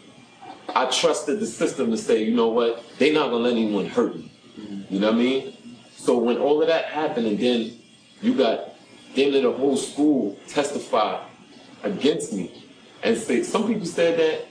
I 0.74 0.86
trusted 0.86 1.40
the 1.40 1.46
system 1.46 1.90
to 1.90 1.96
say, 1.96 2.24
you 2.24 2.34
know 2.34 2.48
what, 2.48 2.84
they're 2.98 3.12
not 3.12 3.30
gonna 3.30 3.44
let 3.44 3.52
anyone 3.52 3.86
hurt 3.86 4.16
me. 4.16 4.30
Mm-hmm. 4.58 4.94
You 4.94 5.00
know 5.00 5.08
what 5.08 5.16
I 5.16 5.18
mean? 5.18 5.56
So 5.96 6.18
when 6.18 6.38
all 6.38 6.60
of 6.60 6.68
that 6.68 6.86
happened, 6.86 7.26
and 7.26 7.38
then 7.38 7.78
you 8.20 8.34
got 8.34 8.72
then 9.14 9.32
the 9.32 9.52
whole 9.52 9.76
school 9.76 10.36
testify 10.48 11.22
against 11.82 12.32
me 12.32 12.50
and 13.02 13.16
say 13.16 13.42
some 13.42 13.66
people 13.66 13.86
said 13.86 14.18
that 14.18 14.46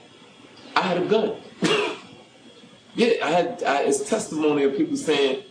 I 0.76 0.82
had 0.82 1.02
a 1.02 1.06
gun. 1.06 1.36
yeah, 2.94 3.24
I 3.24 3.30
had. 3.30 3.62
I, 3.64 3.82
it's 3.82 4.08
testimony 4.08 4.64
of 4.64 4.76
people 4.76 4.96
saying, 4.96 5.44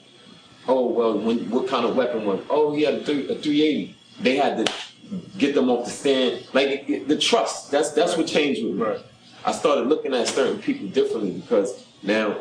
"Oh 0.68 0.88
well, 0.88 1.18
when 1.18 1.50
what 1.50 1.68
kind 1.68 1.86
of 1.86 1.96
weapon 1.96 2.26
was? 2.26 2.42
Oh, 2.50 2.74
he 2.74 2.84
had 2.84 2.96
a, 2.96 3.04
three, 3.04 3.24
a 3.26 3.36
380." 3.36 3.96
They 4.22 4.36
had 4.38 4.66
to 4.66 4.74
get 5.38 5.56
them 5.56 5.70
off 5.70 5.86
the 5.86 5.92
stand. 5.92 6.48
Like 6.54 6.68
it- 6.70 6.90
it- 6.90 7.08
the 7.08 7.18
trust. 7.18 7.72
That's 7.72 7.92
that's 7.92 8.18
what 8.18 8.28
changed 8.28 8.64
with 8.64 8.76
me. 8.76 8.82
Right. 8.84 9.00
I 9.46 9.52
started 9.52 9.88
looking 9.88 10.14
at 10.14 10.28
certain 10.28 10.60
people 10.60 10.88
differently 10.88 11.32
because 11.32 11.84
now, 12.04 12.38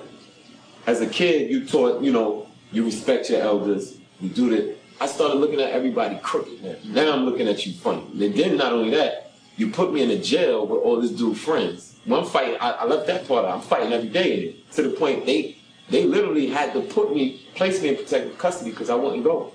as 0.87 1.01
a 1.01 1.07
kid, 1.07 1.51
you 1.51 1.65
taught, 1.67 2.03
you 2.03 2.13
know, 2.13 2.47
you 2.73 2.85
respect 2.85 3.31
your 3.31 3.41
elders, 3.41 3.97
you 4.21 4.29
do 4.29 4.51
that. 4.51 4.77
I 5.01 5.07
started 5.07 5.37
looking 5.39 5.61
at 5.61 5.71
everybody 5.71 6.19
crooked 6.23 6.63
now. 6.63 6.75
Now 6.85 7.13
I'm 7.15 7.25
looking 7.25 7.49
at 7.49 7.65
you 7.65 7.73
funny. 7.73 8.05
And 8.13 8.35
then 8.35 8.57
not 8.59 8.73
only 8.73 8.91
that, 8.91 9.33
you 9.57 9.71
put 9.71 9.93
me 9.93 10.03
in 10.03 10.11
a 10.11 10.19
jail 10.19 10.67
with 10.67 10.81
all 10.83 11.01
this 11.01 11.11
dude 11.11 11.39
friends. 11.39 11.97
One 12.05 12.25
fight, 12.27 12.57
I, 12.61 12.71
I 12.73 12.85
left 12.85 13.07
that 13.07 13.27
part 13.27 13.45
out. 13.47 13.55
I'm 13.55 13.61
fighting 13.63 13.93
every 13.93 14.09
day 14.11 14.33
in 14.39 14.49
it. 14.51 14.71
To 14.73 14.83
the 14.83 14.91
point 14.91 15.25
they 15.27 15.57
they 15.89 16.05
literally 16.05 16.47
had 16.49 16.73
to 16.75 16.83
put 16.83 17.13
me, 17.15 17.47
place 17.55 17.83
me 17.83 17.89
in 17.89 17.97
protective 17.97 18.39
custody 18.39 18.71
because 18.71 18.91
I 18.91 18.95
wouldn't 18.95 19.25
go. 19.25 19.53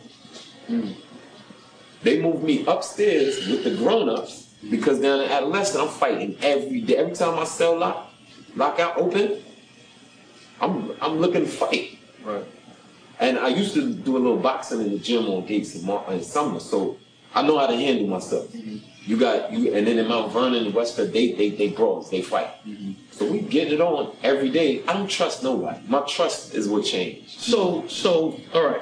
Hmm. 0.67 0.91
They 2.06 2.22
moved 2.22 2.44
me 2.44 2.64
upstairs 2.68 3.48
with 3.48 3.64
the 3.64 3.72
grown-ups 3.72 4.54
because 4.70 5.02
down 5.02 5.22
in 5.22 5.32
adolescent, 5.32 5.84
I'm 5.84 5.90
fighting 5.90 6.38
every 6.40 6.82
day. 6.82 6.98
Every 6.98 7.16
time 7.16 7.36
my 7.36 7.46
cell 7.46 7.80
lock, 7.80 8.14
lock 8.56 8.80
out 8.80 8.98
open, 8.98 9.42
I'm 10.62 10.92
I'm 11.02 11.18
looking 11.18 11.46
to 11.46 11.48
fight. 11.48 11.98
Right. 12.24 12.46
And 13.20 13.40
I 13.40 13.48
used 13.48 13.74
to 13.74 13.92
do 13.92 14.18
a 14.18 14.20
little 14.20 14.38
boxing 14.38 14.82
in 14.82 14.92
the 14.92 15.00
gym 15.00 15.26
on 15.26 15.48
Gates 15.48 15.74
in, 15.74 15.84
Mar- 15.84 16.06
in 16.12 16.22
summer, 16.22 16.60
so 16.60 16.98
I 17.34 17.42
know 17.42 17.58
how 17.58 17.66
to 17.66 17.76
handle 17.76 18.06
myself. 18.06 18.54
Mm-hmm. 18.54 18.78
You 19.10 19.18
got 19.18 19.52
you, 19.52 19.74
and 19.74 19.88
then 19.88 19.98
in 19.98 20.08
Mount 20.08 20.32
Vernon 20.32 20.64
and 20.64 20.76
Westford, 20.76 21.12
they 21.12 21.32
they 21.32 21.50
they 21.50 21.70
brawls, 21.70 22.12
they 22.12 22.22
fight. 22.22 22.50
Mm-hmm. 22.68 22.92
So 23.10 23.26
we 23.32 23.40
get 23.40 23.74
it 23.74 23.82
on 23.82 24.16
every 24.22 24.52
day. 24.52 24.84
I 24.88 24.94
don't 24.94 25.10
trust 25.10 25.42
nobody. 25.42 25.80
My 25.88 26.02
trust 26.02 26.54
is 26.54 26.68
what 26.68 26.86
changed. 26.86 27.32
So, 27.32 27.88
so, 27.88 28.40
all 28.54 28.64
right. 28.64 28.82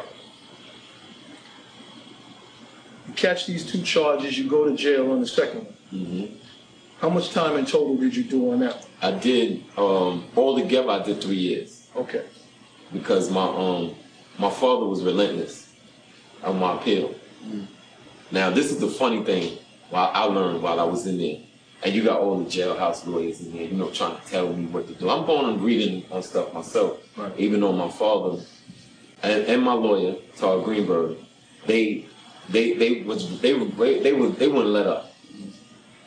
You 3.07 3.13
catch 3.13 3.45
these 3.47 3.65
two 3.69 3.81
charges, 3.81 4.37
you 4.37 4.49
go 4.49 4.65
to 4.69 4.75
jail 4.75 5.11
on 5.11 5.19
the 5.21 5.27
second 5.27 5.65
one. 5.65 5.73
Mm-hmm. 5.93 6.35
How 6.99 7.09
much 7.09 7.31
time 7.31 7.57
in 7.57 7.65
total 7.65 7.97
did 7.97 8.15
you 8.15 8.23
do 8.23 8.51
on 8.51 8.59
that 8.61 8.75
one? 8.75 8.85
I 9.01 9.19
did 9.19 9.63
um, 9.77 10.25
all 10.35 10.57
together. 10.57 10.89
I 10.89 11.03
did 11.03 11.21
three 11.21 11.35
years. 11.35 11.87
Okay. 11.95 12.23
because 12.91 13.29
my 13.29 13.43
um 13.45 13.93
my 14.39 14.49
father 14.49 14.85
was 14.87 15.03
relentless 15.03 15.71
on 16.43 16.59
my 16.59 16.75
appeal. 16.75 17.13
Now 18.31 18.49
this 18.49 18.71
is 18.71 18.79
the 18.79 18.87
funny 18.87 19.23
thing. 19.23 19.57
While 19.89 20.09
I 20.13 20.23
learned 20.23 20.63
while 20.63 20.79
I 20.79 20.83
was 20.85 21.05
in 21.05 21.17
there, 21.19 21.37
and 21.83 21.93
you 21.93 22.03
got 22.03 22.19
all 22.19 22.39
the 22.39 22.49
jailhouse 22.49 23.05
lawyers 23.05 23.41
in 23.41 23.51
there, 23.53 23.63
you 23.63 23.73
know, 23.73 23.89
trying 23.91 24.19
to 24.19 24.25
tell 24.27 24.51
me 24.51 24.65
what 24.65 24.87
to 24.87 24.93
do. 24.95 25.07
I'm 25.09 25.25
going 25.27 25.53
and 25.53 25.61
reading 25.61 26.03
on 26.11 26.23
stuff 26.23 26.51
myself, 26.53 26.99
Right. 27.15 27.31
even 27.37 27.59
though 27.61 27.73
my 27.73 27.89
father 27.89 28.41
and, 29.21 29.43
and 29.45 29.61
my 29.61 29.73
lawyer, 29.73 30.15
Todd 30.35 30.63
Greenberg, 30.65 31.17
they 31.67 32.07
they 32.49 32.73
they 32.73 33.01
was 33.03 33.39
they 33.41 33.53
were 33.53 33.65
they, 33.65 33.99
they 33.99 34.13
were 34.13 34.29
they 34.29 34.47
wouldn't 34.47 34.73
let 34.73 34.87
up. 34.87 35.13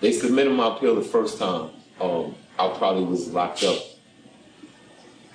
They 0.00 0.12
submitted 0.12 0.52
my 0.52 0.76
appeal 0.76 0.94
the 0.94 1.02
first 1.02 1.38
time. 1.38 1.70
Um, 2.00 2.34
I 2.58 2.68
probably 2.76 3.04
was 3.04 3.32
locked 3.32 3.64
up 3.64 3.78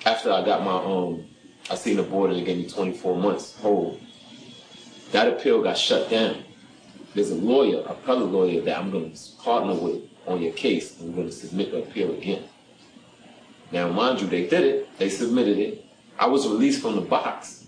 after 0.06 0.32
I 0.32 0.46
got 0.46 0.64
my 0.64 0.76
um, 0.76 1.26
I 1.70 1.76
seen 1.76 1.98
the 1.98 2.04
board 2.04 2.32
and 2.32 2.40
it 2.40 2.46
gave 2.46 2.58
me 2.58 2.68
24 2.68 3.18
months 3.18 3.58
hold. 3.60 4.00
That 5.12 5.28
appeal 5.28 5.62
got 5.62 5.78
shut 5.78 6.10
down. 6.10 6.44
There's 7.14 7.32
a 7.32 7.36
lawyer, 7.36 7.80
a 7.82 7.92
appellate 7.92 8.30
lawyer 8.30 8.62
that 8.62 8.78
I'm 8.78 8.92
going 8.92 9.12
to 9.12 9.20
partner 9.44 9.74
with 9.74 10.04
on 10.28 10.42
your 10.42 10.54
case, 10.54 10.98
we're 11.00 11.14
going 11.14 11.28
to 11.28 11.34
submit 11.34 11.72
the 11.72 11.80
appeal 11.80 12.12
again. 12.14 12.44
Now, 13.72 13.90
mind 13.90 14.22
you, 14.22 14.28
they 14.28 14.48
did 14.48 14.64
it. 14.64 14.98
They 14.98 15.10
submitted 15.10 15.58
it. 15.58 15.86
I 16.20 16.28
was 16.28 16.48
released 16.48 16.82
from 16.82 16.96
the 16.96 17.02
box. 17.02 17.68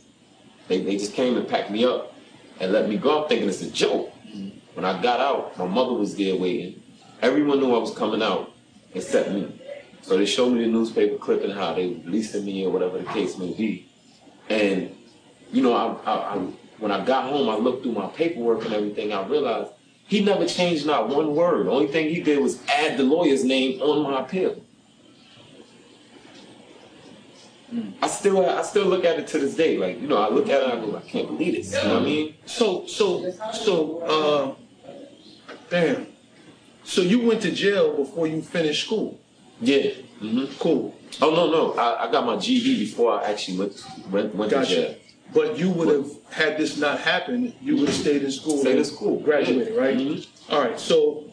They, 0.68 0.82
they 0.82 0.98
just 0.98 1.14
came 1.14 1.36
and 1.36 1.48
packed 1.48 1.72
me 1.72 1.86
up 1.86 2.13
and 2.60 2.72
let 2.72 2.90
me 2.90 2.98
go. 2.98 3.24
I'm 3.24 3.30
thinking 3.30 3.50
it's 3.50 3.62
a 3.62 3.72
joke. 3.72 4.12
When 4.74 4.86
I 4.86 5.02
got 5.02 5.20
out, 5.20 5.58
my 5.58 5.68
mother 5.68 5.94
was 5.94 6.16
there 6.16 6.36
waiting. 6.36 6.82
Everyone 7.22 7.60
knew 7.60 7.76
I 7.76 7.78
was 7.78 7.94
coming 7.94 8.22
out 8.22 8.52
except 8.94 9.32
me. 9.32 9.60
So 10.02 10.18
they 10.18 10.26
showed 10.26 10.52
me 10.52 10.62
the 10.62 10.68
newspaper 10.68 11.18
clipping 11.18 11.52
how 11.52 11.74
they 11.74 11.88
releasing 11.88 12.44
me 12.46 12.66
or 12.66 12.72
whatever 12.72 12.98
the 12.98 13.06
case 13.06 13.38
may 13.38 13.54
be. 13.54 13.90
And, 14.50 14.96
you 15.52 15.62
know, 15.62 15.74
I, 15.74 16.12
I, 16.12 16.36
I, 16.36 16.38
when 16.80 16.92
I 16.92 17.06
got 17.06 17.30
home, 17.30 17.50
I 17.50 17.56
looked 17.56 17.84
through 17.84 17.94
my 17.94 18.08
paperwork 18.08 18.66
and 18.66 18.74
everything. 18.74 19.14
I 19.14 19.26
realized 19.26 19.72
he 20.08 20.24
never 20.24 20.46
changed 20.46 20.86
not 20.86 21.08
one 21.08 21.36
word. 21.36 21.68
The 21.68 21.72
only 21.72 21.88
thing 21.88 22.10
he 22.10 22.22
did 22.22 22.42
was 22.42 22.62
add 22.68 22.98
the 22.98 23.04
lawyer's 23.04 23.46
name 23.46 23.82
on 23.82 24.04
my 24.04 24.22
appeal. 24.22 24.62
I 28.02 28.08
still 28.08 28.46
I 28.50 28.62
still 28.62 28.86
look 28.86 29.06
at 29.06 29.20
it 29.20 29.28
to 29.28 29.40
this 29.40 29.56
day. 29.56 29.78
Like, 29.78 30.00
you 30.02 30.08
know, 30.08 30.18
I 30.18 30.30
look 30.30 30.50
at 30.50 30.62
it 30.62 30.70
and 30.70 30.82
I 30.82 30.86
go, 30.86 30.98
I 30.98 31.02
can't 31.02 31.28
believe 31.28 31.56
this. 31.56 31.72
You 31.72 31.88
know 31.88 31.94
what 31.96 32.02
I 32.04 32.06
mean? 32.06 32.36
So, 32.46 32.86
so, 32.88 33.32
so, 33.54 34.00
uh, 34.00 34.56
damn. 35.70 36.08
So 36.84 37.02
you 37.02 37.22
went 37.26 37.42
to 37.44 37.52
jail 37.52 37.96
before 37.96 38.28
you 38.28 38.42
finished 38.42 38.86
school. 38.86 39.20
Yeah. 39.62 39.92
hmm 40.20 40.46
Cool. 40.60 40.96
Oh 41.22 41.30
no, 41.34 41.50
no. 41.52 41.74
I, 41.74 42.08
I 42.08 42.12
got 42.12 42.26
my 42.26 42.38
GED 42.38 42.80
before 42.80 43.14
I 43.20 43.32
actually 43.32 43.58
went 43.60 43.86
went, 44.12 44.36
went 44.36 44.52
to 44.52 44.66
jail. 44.66 44.96
But 45.34 45.58
you 45.58 45.70
would 45.72 45.88
have, 45.88 46.12
had 46.30 46.58
this 46.58 46.78
not 46.78 47.00
happen. 47.00 47.54
you 47.62 47.78
would 47.78 47.88
have 47.88 47.98
stayed 47.98 48.22
in 48.24 48.32
school. 48.32 48.58
Stayed 48.60 48.78
in 48.78 48.86
school. 48.86 49.20
Graduated, 49.20 49.74
Yeah. 49.74 49.80
right? 49.82 49.98
Mhm. 49.98 50.28
All 50.52 50.62
right. 50.62 50.80
So 50.80 51.24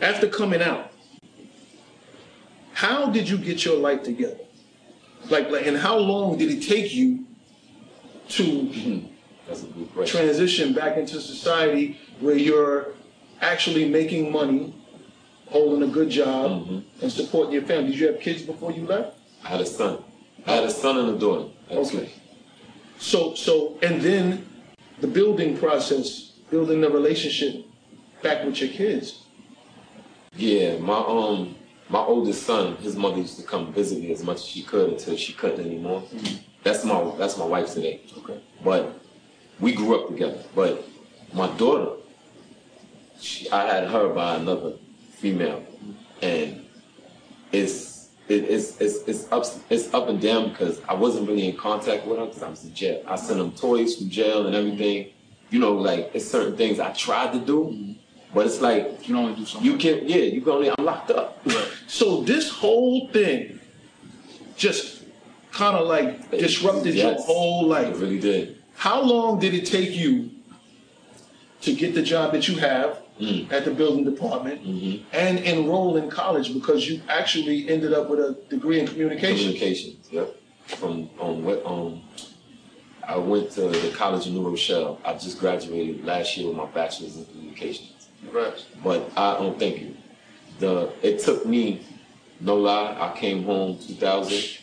after 0.00 0.28
coming 0.28 0.62
out, 0.62 0.92
how 2.74 3.10
did 3.10 3.28
you 3.28 3.38
get 3.38 3.64
your 3.64 3.76
life 3.78 4.02
together? 4.02 4.38
Like, 5.30 5.50
like, 5.50 5.66
and 5.66 5.76
how 5.76 5.96
long 5.98 6.38
did 6.38 6.50
it 6.50 6.62
take 6.62 6.92
you 6.94 7.24
to 8.30 9.02
That's 9.46 9.62
a 9.62 9.66
good 9.66 10.06
transition 10.06 10.72
back 10.72 10.96
into 10.96 11.20
society 11.20 11.98
where 12.20 12.36
you're 12.36 12.94
actually 13.40 13.88
making 13.88 14.30
money, 14.30 14.74
holding 15.48 15.82
a 15.82 15.92
good 15.92 16.10
job, 16.10 16.66
Mhm. 16.66 16.82
and 17.02 17.12
supporting 17.12 17.52
your 17.52 17.62
family? 17.62 17.90
Did 17.90 17.98
you 18.00 18.06
have 18.08 18.20
kids 18.20 18.42
before 18.42 18.72
you 18.72 18.86
left? 18.86 19.16
I 19.44 19.48
had 19.48 19.60
a 19.60 19.66
son. 19.66 19.98
I 20.46 20.52
had 20.52 20.64
a 20.64 20.70
son 20.70 20.96
and 20.98 21.08
a 21.16 21.18
daughter. 21.18 21.48
Okay. 21.70 22.08
So, 22.98 23.34
so, 23.34 23.78
and 23.82 24.00
then 24.00 24.46
the 25.00 25.08
building 25.08 25.56
process, 25.56 26.32
building 26.50 26.80
the 26.80 26.90
relationship 26.90 27.64
back 28.22 28.44
with 28.44 28.60
your 28.60 28.70
kids. 28.70 29.18
Yeah, 30.36 30.78
my 30.78 30.96
um 30.98 31.56
my 31.92 31.98
oldest 31.98 32.44
son, 32.44 32.76
his 32.76 32.96
mother 32.96 33.18
used 33.18 33.38
to 33.38 33.44
come 33.44 33.70
visit 33.70 34.00
me 34.00 34.10
as 34.12 34.24
much 34.24 34.38
as 34.38 34.46
she 34.46 34.62
could 34.62 34.92
until 34.92 35.14
she 35.14 35.34
couldn't 35.34 35.64
anymore. 35.64 36.00
Mm-hmm. 36.00 36.36
That's 36.64 36.84
my 36.84 37.14
that's 37.18 37.36
my 37.36 37.44
wife 37.44 37.74
today. 37.74 38.00
Okay. 38.18 38.40
But 38.64 38.98
we 39.60 39.74
grew 39.74 40.00
up 40.00 40.08
together. 40.08 40.42
But 40.54 40.88
my 41.34 41.48
daughter, 41.58 42.00
she, 43.20 43.50
I 43.50 43.66
had 43.66 43.88
her 43.88 44.08
by 44.08 44.36
another 44.36 44.72
female, 45.10 45.66
and 46.22 46.64
it's 47.52 48.08
it, 48.26 48.44
it's 48.44 48.80
it's 48.80 49.06
it's 49.06 49.30
up 49.30 49.44
it's 49.68 49.92
up 49.92 50.08
and 50.08 50.18
down 50.18 50.48
because 50.48 50.80
I 50.88 50.94
wasn't 50.94 51.28
really 51.28 51.46
in 51.46 51.56
contact 51.58 52.06
with 52.06 52.18
her 52.18 52.24
because 52.24 52.42
I 52.42 52.48
was 52.48 52.64
in 52.64 52.72
jail. 52.72 53.04
I 53.06 53.16
sent 53.16 53.38
them 53.38 53.52
toys 53.52 53.96
from 53.96 54.08
jail 54.08 54.46
and 54.46 54.56
everything. 54.56 55.10
You 55.50 55.58
know, 55.58 55.74
like 55.74 56.12
it's 56.14 56.26
certain 56.26 56.56
things 56.56 56.80
I 56.80 56.90
tried 56.92 57.34
to 57.34 57.38
do, 57.38 57.64
mm-hmm. 57.64 57.92
But 58.34 58.46
it's 58.46 58.60
like 58.60 58.84
You 59.00 59.04
can 59.06 59.16
only 59.16 59.34
do 59.34 59.44
so 59.46 59.60
you 59.60 59.76
can 59.76 60.08
yeah 60.08 60.16
you 60.34 60.40
can 60.40 60.52
only 60.52 60.70
I'm 60.70 60.84
locked 60.84 61.10
up. 61.10 61.46
So 61.86 62.22
this 62.22 62.48
whole 62.50 63.08
thing 63.08 63.60
just 64.56 65.02
kind 65.52 65.76
of 65.76 65.86
like 65.88 66.30
disrupted 66.30 66.94
your 66.94 67.12
Yes. 67.12 67.24
whole 67.26 67.64
It 67.66 67.68
life. 67.68 68.00
really 68.00 68.18
did. 68.18 68.56
How 68.74 69.02
long 69.02 69.38
did 69.38 69.54
it 69.54 69.66
take 69.66 69.94
you 69.94 70.30
to 71.62 71.74
get 71.74 71.94
the 71.94 72.02
job 72.02 72.32
that 72.32 72.48
you 72.48 72.56
have 72.58 72.98
Mm. 73.20 73.52
at 73.52 73.66
the 73.66 73.70
building 73.70 74.04
department 74.04 74.64
Mhm. 74.66 75.02
and 75.12 75.38
enroll 75.40 75.96
in 75.98 76.08
college 76.08 76.52
because 76.54 76.88
you 76.88 77.02
actually 77.08 77.68
ended 77.68 77.92
up 77.92 78.08
with 78.08 78.18
a 78.18 78.34
degree 78.48 78.80
in 78.80 78.86
communication. 78.88 79.36
Communications. 79.52 80.08
Yep. 80.10 80.34
From 80.66 81.10
um, 81.20 81.44
what 81.44 81.64
um, 81.66 82.00
I 83.06 83.16
went 83.18 83.50
to 83.52 83.68
the 83.68 83.90
College 83.94 84.26
of 84.26 84.32
New 84.32 84.42
Rochelle. 84.48 84.98
I 85.04 85.12
just 85.14 85.38
graduated 85.38 86.04
last 86.06 86.36
year 86.36 86.48
with 86.48 86.56
my 86.56 86.64
bachelor's 86.66 87.16
in 87.18 87.26
communications. 87.26 88.01
But 88.82 89.10
I 89.16 89.38
don't 89.38 89.58
thank 89.58 89.80
you. 89.80 89.96
The 90.58 90.92
it 91.02 91.20
took 91.20 91.46
me, 91.46 91.86
no 92.40 92.56
lie, 92.56 92.96
I 93.00 93.16
came 93.18 93.44
home 93.44 93.78
2000, 93.78 94.58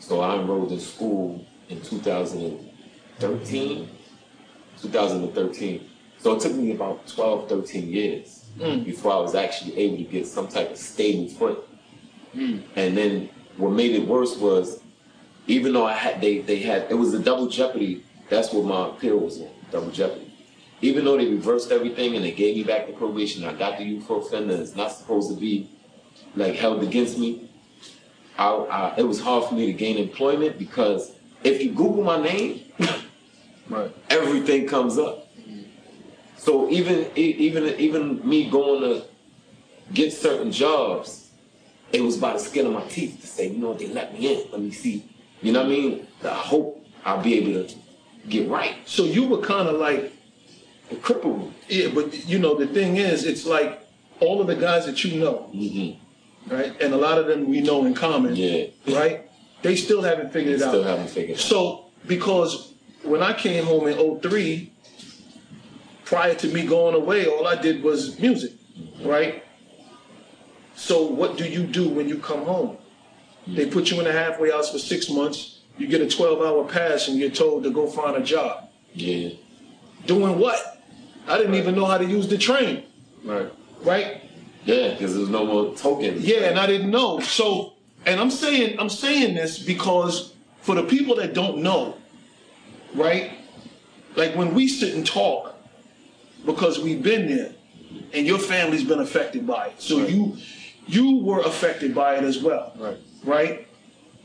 so 0.00 0.20
I 0.20 0.36
enrolled 0.38 0.72
in 0.72 0.80
school 0.80 1.46
in 1.68 1.80
2013, 1.80 3.88
2013. 4.80 5.90
So 6.18 6.34
it 6.34 6.40
took 6.40 6.54
me 6.54 6.72
about 6.72 7.06
12, 7.06 7.48
13 7.48 7.88
years 7.88 8.34
Mm. 8.58 8.84
before 8.84 9.12
I 9.12 9.20
was 9.20 9.36
actually 9.36 9.78
able 9.78 9.98
to 9.98 10.02
get 10.02 10.26
some 10.26 10.48
type 10.48 10.72
of 10.72 10.78
stable 10.78 11.28
foot. 11.28 11.64
And 12.34 12.96
then 12.96 13.28
what 13.56 13.70
made 13.70 13.94
it 13.94 14.04
worse 14.06 14.36
was, 14.36 14.80
even 15.46 15.72
though 15.72 15.86
I 15.86 15.92
had 15.92 16.20
they 16.20 16.40
they 16.40 16.58
had 16.58 16.90
it 16.90 16.94
was 16.94 17.14
a 17.14 17.20
double 17.20 17.46
jeopardy. 17.46 18.02
That's 18.28 18.52
what 18.52 18.64
my 18.64 18.88
appeal 18.88 19.18
was 19.18 19.40
on, 19.40 19.50
double 19.70 19.92
jeopardy 19.92 20.27
even 20.80 21.04
though 21.04 21.16
they 21.16 21.26
reversed 21.26 21.70
everything 21.72 22.14
and 22.14 22.24
they 22.24 22.32
gave 22.32 22.56
me 22.56 22.62
back 22.64 22.86
the 22.86 22.92
probation, 22.92 23.44
I 23.44 23.52
got 23.52 23.78
the 23.78 23.84
youth 23.84 24.06
for 24.06 24.18
offender. 24.20 24.54
It's 24.54 24.76
not 24.76 24.92
supposed 24.92 25.28
to 25.30 25.36
be 25.36 25.68
like 26.36 26.54
held 26.54 26.82
against 26.82 27.18
me. 27.18 27.48
I, 28.38 28.48
I, 28.50 28.94
it 28.98 29.02
was 29.02 29.20
hard 29.20 29.48
for 29.48 29.54
me 29.54 29.66
to 29.66 29.72
gain 29.72 29.96
employment 29.98 30.58
because 30.58 31.12
if 31.42 31.62
you 31.62 31.70
Google 31.72 32.04
my 32.04 32.20
name, 32.22 32.62
Right. 33.68 33.94
everything 34.08 34.66
comes 34.66 34.96
up. 34.98 35.28
So 36.38 36.70
even 36.70 37.10
even 37.16 37.64
even 37.78 38.26
me 38.26 38.48
going 38.48 38.80
to 38.82 39.04
get 39.92 40.12
certain 40.12 40.52
jobs, 40.52 41.28
it 41.92 42.00
was 42.00 42.16
by 42.16 42.34
the 42.34 42.38
skin 42.38 42.64
of 42.66 42.72
my 42.72 42.84
teeth 42.84 43.20
to 43.20 43.26
say, 43.26 43.48
you 43.48 43.58
know 43.58 43.70
what, 43.70 43.78
they 43.80 43.88
let 43.88 44.14
me 44.14 44.32
in. 44.32 44.50
Let 44.52 44.60
me 44.60 44.70
see. 44.70 45.04
You 45.42 45.52
know 45.52 45.60
what 45.64 45.66
I 45.66 45.70
mean? 45.70 46.06
I 46.24 46.28
hope 46.28 46.86
I'll 47.04 47.22
be 47.22 47.34
able 47.34 47.66
to 47.68 47.74
get 48.28 48.48
right. 48.48 48.76
So 48.86 49.04
you 49.04 49.26
were 49.28 49.38
kind 49.42 49.68
of 49.68 49.78
like, 49.78 50.12
crippled 51.02 51.52
yeah, 51.68 51.88
but 51.94 52.26
you 52.26 52.38
know, 52.38 52.54
the 52.54 52.66
thing 52.66 52.96
is, 52.96 53.24
it's 53.24 53.44
like 53.44 53.80
all 54.20 54.40
of 54.40 54.46
the 54.46 54.54
guys 54.56 54.86
that 54.86 55.04
you 55.04 55.20
know, 55.20 55.48
hmm 55.52 55.90
right? 56.52 56.74
And 56.80 56.94
a 56.94 56.96
lot 56.96 57.18
of 57.18 57.26
them 57.26 57.46
we 57.48 57.60
know 57.60 57.84
in 57.84 57.92
common, 57.94 58.34
Yeah. 58.34 58.66
right? 58.88 59.28
They 59.60 59.76
still 59.76 60.00
haven't 60.02 60.32
figured 60.32 60.54
it 60.54 60.58
Still 60.60 60.82
out. 60.82 60.86
haven't 60.86 61.08
figured 61.10 61.30
it 61.38 61.42
out. 61.42 61.48
So, 61.48 61.84
because 62.06 62.72
when 63.02 63.22
I 63.22 63.34
came 63.34 63.64
home 63.64 63.86
in 63.86 63.98
03, 64.20 64.72
prior 66.06 66.34
to 66.36 66.48
me 66.48 66.64
going 66.66 66.94
away, 66.94 67.26
all 67.26 67.46
I 67.46 67.56
did 67.60 67.82
was 67.82 68.18
music, 68.18 68.52
right? 69.02 69.44
So, 70.74 71.02
what 71.04 71.36
do 71.36 71.44
you 71.44 71.64
do 71.64 71.88
when 71.88 72.08
you 72.08 72.16
come 72.18 72.44
home? 72.44 72.78
They 73.46 73.66
put 73.66 73.90
you 73.90 74.00
in 74.00 74.06
a 74.06 74.12
halfway 74.12 74.50
house 74.50 74.70
for 74.70 74.78
six 74.78 75.10
months. 75.10 75.60
You 75.76 75.86
get 75.86 76.00
a 76.00 76.08
12 76.08 76.40
hour 76.40 76.64
pass 76.64 77.08
and 77.08 77.18
you're 77.18 77.30
told 77.30 77.64
to 77.64 77.70
go 77.70 77.86
find 77.88 78.16
a 78.16 78.22
job. 78.22 78.68
Yeah. 78.94 79.30
Doing 80.06 80.38
what? 80.38 80.77
I 81.28 81.38
didn't 81.38 81.54
even 81.54 81.74
know 81.74 81.84
how 81.84 81.98
to 81.98 82.04
use 82.04 82.28
the 82.28 82.38
train, 82.38 82.84
Right. 83.24 83.52
right? 83.82 84.22
Yeah, 84.64 84.90
because 84.92 85.14
there's 85.16 85.28
no 85.28 85.44
more 85.46 85.74
tokens. 85.74 86.24
Yeah, 86.24 86.48
and 86.48 86.58
I 86.58 86.66
didn't 86.66 86.90
know. 86.90 87.20
So, 87.20 87.74
and 88.06 88.20
I'm 88.20 88.30
saying 88.30 88.78
I'm 88.78 88.88
saying 88.90 89.34
this 89.34 89.58
because 89.58 90.32
for 90.62 90.74
the 90.74 90.82
people 90.82 91.16
that 91.16 91.34
don't 91.34 91.58
know, 91.58 91.96
right? 92.94 93.32
Like 94.16 94.34
when 94.34 94.54
we 94.54 94.68
sit 94.68 94.94
and 94.94 95.06
talk, 95.06 95.54
because 96.44 96.78
we've 96.78 97.02
been 97.02 97.28
there, 97.28 97.52
and 98.12 98.26
your 98.26 98.38
family's 98.38 98.84
been 98.84 99.00
affected 99.00 99.46
by 99.46 99.68
it. 99.68 99.74
So 99.82 100.00
Right. 100.00 100.10
you 100.10 100.36
you 100.86 101.18
were 101.18 101.40
affected 101.40 101.94
by 101.94 102.16
it 102.16 102.24
as 102.24 102.38
well. 102.38 102.72
Right. 102.78 102.96
Right? 103.24 103.66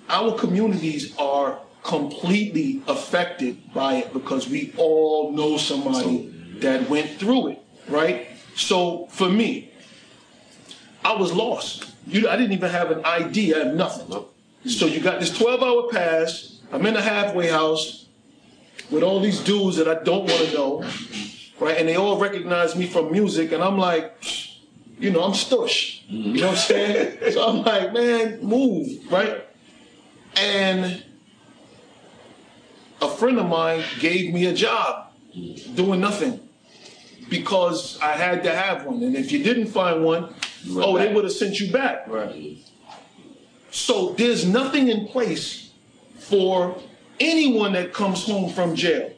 Our 0.09 0.33
communities 0.37 1.13
are 1.17 1.59
completely 1.83 2.81
affected 2.87 3.73
by 3.73 3.95
it 3.95 4.13
because 4.13 4.47
we 4.47 4.73
all 4.77 5.31
know 5.33 5.57
somebody 5.57 6.32
that 6.61 6.89
went 6.89 7.09
through 7.11 7.49
it, 7.49 7.59
right? 7.87 8.27
So 8.55 9.07
for 9.07 9.29
me, 9.29 9.71
I 11.03 11.13
was 11.13 11.33
lost. 11.33 11.91
You, 12.07 12.29
I 12.29 12.35
didn't 12.35 12.53
even 12.53 12.69
have 12.69 12.91
an 12.91 13.03
ID. 13.03 13.53
I 13.53 13.59
have 13.59 13.75
nothing. 13.75 14.25
So 14.65 14.85
you 14.85 15.01
got 15.01 15.19
this 15.19 15.35
12 15.37 15.61
hour 15.61 15.89
pass. 15.89 16.59
I'm 16.71 16.85
in 16.85 16.95
a 16.95 17.01
halfway 17.01 17.49
house 17.49 18.07
with 18.89 19.03
all 19.03 19.19
these 19.19 19.39
dudes 19.39 19.77
that 19.77 19.87
I 19.87 20.03
don't 20.03 20.25
want 20.29 20.49
to 20.49 20.53
know, 20.53 20.89
right? 21.59 21.77
And 21.77 21.87
they 21.87 21.95
all 21.95 22.17
recognize 22.17 22.75
me 22.75 22.87
from 22.87 23.11
music, 23.11 23.51
and 23.51 23.63
I'm 23.63 23.77
like, 23.77 24.15
you 24.99 25.11
know, 25.11 25.23
I'm 25.23 25.33
stush. 25.33 26.01
You 26.07 26.41
know 26.41 26.47
what 26.47 26.51
I'm 26.51 26.57
saying? 26.57 27.33
so 27.33 27.47
I'm 27.47 27.63
like, 27.63 27.93
man, 27.93 28.43
move, 28.43 29.11
right? 29.11 29.45
And 30.37 31.03
a 33.01 33.09
friend 33.09 33.39
of 33.39 33.47
mine 33.47 33.83
gave 33.99 34.33
me 34.33 34.45
a 34.45 34.53
job 34.53 35.12
doing 35.75 35.99
nothing 35.99 36.39
because 37.29 37.99
I 37.99 38.11
had 38.11 38.43
to 38.43 38.55
have 38.55 38.85
one. 38.85 39.01
And 39.03 39.15
if 39.15 39.31
you 39.31 39.43
didn't 39.43 39.67
find 39.67 40.03
one, 40.03 40.23
went 40.23 40.87
oh, 40.87 40.97
they 40.97 41.13
would 41.13 41.23
have 41.23 41.33
sent 41.33 41.59
you 41.59 41.71
back. 41.71 42.07
Right. 42.07 42.57
So 43.71 44.13
there's 44.13 44.45
nothing 44.45 44.89
in 44.89 45.07
place 45.07 45.71
for 46.19 46.77
anyone 47.19 47.73
that 47.73 47.93
comes 47.93 48.23
home 48.25 48.51
from 48.51 48.75
jail. 48.75 49.11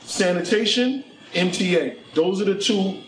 Sanitation, 0.00 1.04
MTA. 1.32 1.98
Those 2.14 2.40
are 2.40 2.44
the 2.44 2.60
two 2.60 3.02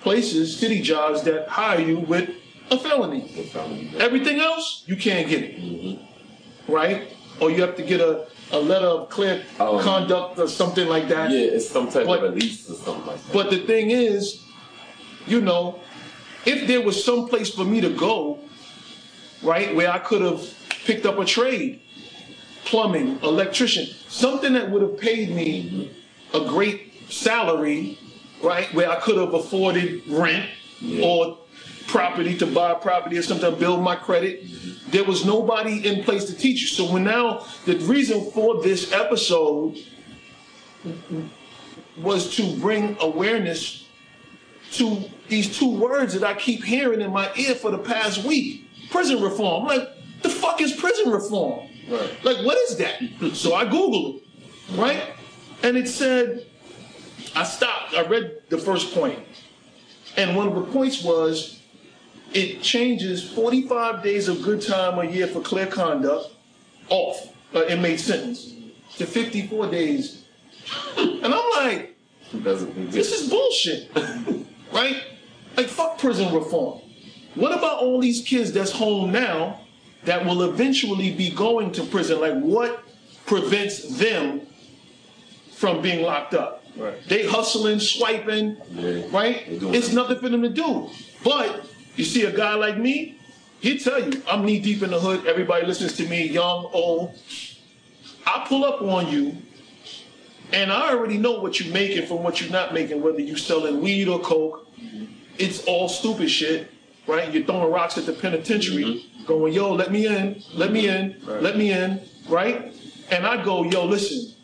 places, 0.00 0.56
city 0.56 0.80
jobs 0.80 1.22
that 1.24 1.48
hire 1.48 1.80
you 1.80 1.98
with 1.98 2.30
a 2.70 2.78
felony. 2.78 3.28
Found 3.52 3.72
me. 3.72 3.92
Everything 3.98 4.40
else, 4.40 4.84
you 4.86 4.96
can't 4.96 5.28
get 5.28 5.42
it. 5.42 5.56
Mm-hmm. 5.56 6.72
Right? 6.72 7.14
Or 7.40 7.50
you 7.50 7.60
have 7.62 7.76
to 7.76 7.82
get 7.82 8.00
a, 8.00 8.28
a 8.52 8.58
letter 8.58 8.86
of 8.86 9.08
clear 9.10 9.42
Um, 9.60 9.80
conduct 9.80 10.38
or 10.38 10.48
something 10.48 10.88
like 10.88 11.08
that. 11.08 11.30
Yeah, 11.30 11.38
it's 11.56 11.68
some 11.68 11.90
type 11.90 12.06
But- 12.06 12.24
of 12.24 12.34
release 12.34 12.68
or 12.70 12.74
something 12.74 13.06
like 13.06 13.22
that. 13.24 13.32
But 13.32 13.50
the 13.50 13.58
thing 13.58 13.90
is, 13.90 14.40
you 15.26 15.40
know, 15.40 15.80
if 16.46 16.66
there 16.66 16.80
was 16.80 17.02
some 17.04 17.28
place 17.28 17.50
for 17.50 17.64
me 17.64 17.80
to 17.82 17.90
go, 17.90 18.38
right, 19.42 19.74
where 19.74 19.90
I 19.90 19.98
could 19.98 20.22
have 20.22 20.40
picked 20.84 21.04
up 21.04 21.18
a 21.18 21.24
trade, 21.24 21.80
plumbing, 22.64 23.18
electrician, 23.22 23.88
something 24.08 24.52
that 24.54 24.70
would 24.70 24.82
have 24.82 24.98
paid 24.98 25.30
me 25.30 25.90
a 26.34 26.40
great 26.40 26.92
salary, 27.10 27.98
right, 28.42 28.72
where 28.74 28.90
I 28.90 28.96
could 28.96 29.16
have 29.18 29.34
afforded 29.34 30.02
rent 30.06 30.46
Yeah. 30.80 31.04
or 31.04 31.38
property 31.88 32.36
to 32.38 32.46
buy 32.46 32.74
property 32.74 33.18
or 33.18 33.22
something, 33.22 33.58
build 33.58 33.82
my 33.82 33.96
credit. 33.96 34.44
There 34.90 35.04
was 35.04 35.24
nobody 35.24 35.86
in 35.86 36.04
place 36.04 36.24
to 36.26 36.34
teach 36.36 36.60
you. 36.62 36.68
So 36.68 36.92
when 36.92 37.04
now 37.04 37.46
the 37.64 37.76
reason 37.78 38.30
for 38.30 38.62
this 38.62 38.92
episode 38.92 39.78
was 41.96 42.36
to 42.36 42.56
bring 42.56 42.96
awareness 43.00 43.86
to 44.72 45.02
these 45.28 45.58
two 45.58 45.78
words 45.78 46.14
that 46.14 46.22
I 46.22 46.34
keep 46.34 46.62
hearing 46.62 47.00
in 47.00 47.12
my 47.12 47.30
ear 47.36 47.54
for 47.54 47.70
the 47.70 47.78
past 47.78 48.24
week. 48.24 48.68
Prison 48.90 49.20
reform. 49.22 49.66
Like, 49.66 49.88
the 50.22 50.28
fuck 50.28 50.60
is 50.60 50.72
prison 50.72 51.10
reform? 51.10 51.68
Right. 51.88 52.24
Like, 52.24 52.44
what 52.44 52.56
is 52.68 52.76
that? 52.76 53.00
so 53.34 53.54
I 53.54 53.64
Googled 53.64 54.16
it, 54.16 54.22
right? 54.78 55.02
And 55.62 55.76
it 55.76 55.88
said, 55.88 56.46
I 57.34 57.44
stopped. 57.44 57.94
I 57.94 58.02
read 58.02 58.42
the 58.48 58.58
first 58.58 58.94
point. 58.94 59.18
And 60.16 60.36
one 60.36 60.48
of 60.48 60.54
the 60.54 60.72
points 60.72 61.02
was 61.02 61.57
it 62.32 62.62
changes 62.62 63.28
45 63.30 64.02
days 64.02 64.28
of 64.28 64.42
good 64.42 64.60
time 64.60 64.98
a 64.98 65.10
year 65.10 65.26
for 65.26 65.40
clear 65.40 65.66
conduct 65.66 66.30
off 66.90 67.32
uh, 67.54 67.64
inmate 67.66 68.00
sentence 68.00 68.52
to 68.96 69.06
54 69.06 69.70
days. 69.70 70.24
And 70.96 71.24
I'm 71.34 71.50
like, 71.66 71.96
this 72.32 73.12
is 73.12 73.30
bullshit, 73.30 73.90
right? 74.72 75.02
Like 75.56 75.66
fuck 75.68 75.98
prison 75.98 76.32
reform. 76.34 76.80
What 77.34 77.52
about 77.56 77.78
all 77.78 78.00
these 78.00 78.22
kids 78.22 78.52
that's 78.52 78.72
home 78.72 79.12
now 79.12 79.60
that 80.04 80.24
will 80.24 80.42
eventually 80.42 81.12
be 81.14 81.30
going 81.30 81.72
to 81.72 81.84
prison? 81.84 82.20
Like 82.20 82.38
what 82.40 82.82
prevents 83.26 83.98
them 83.98 84.42
from 85.52 85.80
being 85.80 86.02
locked 86.02 86.34
up? 86.34 86.64
Right. 86.76 86.96
They 87.08 87.26
hustling, 87.26 87.80
swiping, 87.80 88.56
Yeah. 88.74 89.02
right? 89.10 89.42
It's 89.46 89.92
nothing 89.92 90.18
for 90.20 90.28
them 90.28 90.42
to 90.42 90.48
do. 90.48 90.88
But 91.24 91.64
you 91.98 92.04
see 92.04 92.24
a 92.24 92.32
guy 92.32 92.54
like 92.54 92.78
me, 92.78 93.18
he'll 93.60 93.78
tell 93.78 94.00
you, 94.02 94.22
I'm 94.28 94.44
knee 94.44 94.60
deep 94.60 94.82
in 94.82 94.90
the 94.90 95.00
hood. 95.00 95.26
Everybody 95.26 95.66
listens 95.66 95.96
to 95.96 96.06
me, 96.06 96.26
young, 96.28 96.70
old. 96.72 97.14
I 98.26 98.44
pull 98.48 98.64
up 98.64 98.80
on 98.82 99.08
you 99.10 99.36
and 100.52 100.72
I 100.72 100.90
already 100.90 101.18
know 101.18 101.40
what 101.40 101.60
you're 101.60 101.72
making 101.72 102.06
from 102.06 102.22
what 102.22 102.40
you're 102.40 102.50
not 102.50 102.72
making, 102.72 103.02
whether 103.02 103.20
you're 103.20 103.36
selling 103.36 103.80
weed 103.80 104.08
or 104.08 104.20
coke. 104.20 104.66
It's 105.38 105.64
all 105.64 105.88
stupid 105.88 106.30
shit, 106.30 106.70
right? 107.06 107.32
You're 107.32 107.44
throwing 107.44 107.70
rocks 107.72 107.98
at 107.98 108.06
the 108.06 108.12
penitentiary, 108.12 108.84
mm-hmm. 108.84 109.24
going, 109.24 109.52
yo, 109.52 109.72
let 109.72 109.92
me 109.92 110.06
in, 110.06 110.42
let 110.54 110.72
me 110.72 110.88
in, 110.88 111.16
Right. 111.24 111.42
let 111.42 111.56
me 111.56 111.72
in, 111.72 112.00
right? 112.28 112.72
And 113.10 113.26
I 113.26 113.42
go, 113.44 113.64
yo, 113.64 113.84
listen, 113.84 114.34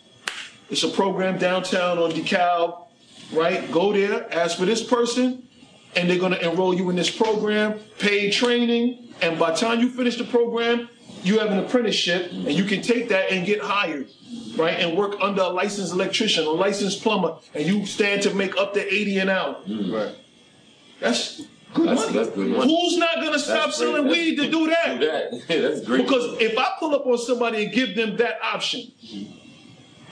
it's 0.70 0.82
a 0.82 0.88
program 0.88 1.38
downtown 1.38 1.98
on 1.98 2.10
DeKalb, 2.12 2.86
right? 3.32 3.70
Go 3.70 3.92
there, 3.92 4.32
ask 4.32 4.58
for 4.58 4.64
this 4.64 4.82
person, 4.82 5.46
and 5.96 6.08
they're 6.08 6.18
gonna 6.18 6.36
enroll 6.38 6.74
you 6.74 6.90
in 6.90 6.96
this 6.96 7.10
program, 7.10 7.78
paid 7.98 8.32
training, 8.32 9.14
and 9.22 9.38
by 9.38 9.50
the 9.52 9.56
time 9.56 9.80
you 9.80 9.88
finish 9.90 10.16
the 10.16 10.24
program, 10.24 10.88
you 11.22 11.38
have 11.38 11.50
an 11.50 11.58
apprenticeship, 11.58 12.30
and 12.32 12.52
you 12.52 12.64
can 12.64 12.82
take 12.82 13.08
that 13.08 13.30
and 13.30 13.46
get 13.46 13.60
hired, 13.60 14.08
right? 14.56 14.78
And 14.78 14.96
work 14.96 15.16
under 15.22 15.42
a 15.42 15.48
licensed 15.48 15.92
electrician, 15.92 16.44
a 16.44 16.50
licensed 16.50 17.02
plumber, 17.02 17.36
and 17.54 17.64
you 17.66 17.86
stand 17.86 18.22
to 18.22 18.34
make 18.34 18.56
up 18.56 18.74
to 18.74 18.94
80 18.94 19.18
an 19.20 19.28
hour. 19.30 19.54
Mm-hmm. 19.66 19.94
Right. 19.94 20.14
That's 21.00 21.42
good 21.72 21.88
That's- 21.88 22.06
money. 22.06 22.18
that's 22.18 22.30
good 22.36 22.48
money. 22.48 22.70
Who's 22.82 22.98
not 22.98 23.16
gonna 23.16 23.38
stop 23.38 23.66
That's 23.66 23.78
selling 23.78 24.02
great. 24.02 24.12
weed 24.12 24.36
to 24.36 24.50
do 24.50 24.66
that? 24.68 25.00
Do 25.00 25.06
that. 25.06 25.30
That's 25.48 25.80
great. 25.80 26.02
Because 26.04 26.40
if 26.40 26.58
I 26.58 26.72
pull 26.78 26.94
up 26.94 27.06
on 27.06 27.18
somebody 27.18 27.64
and 27.64 27.72
give 27.72 27.94
them 27.96 28.16
that 28.18 28.38
option, 28.42 28.82
mm-hmm. 29.04 29.43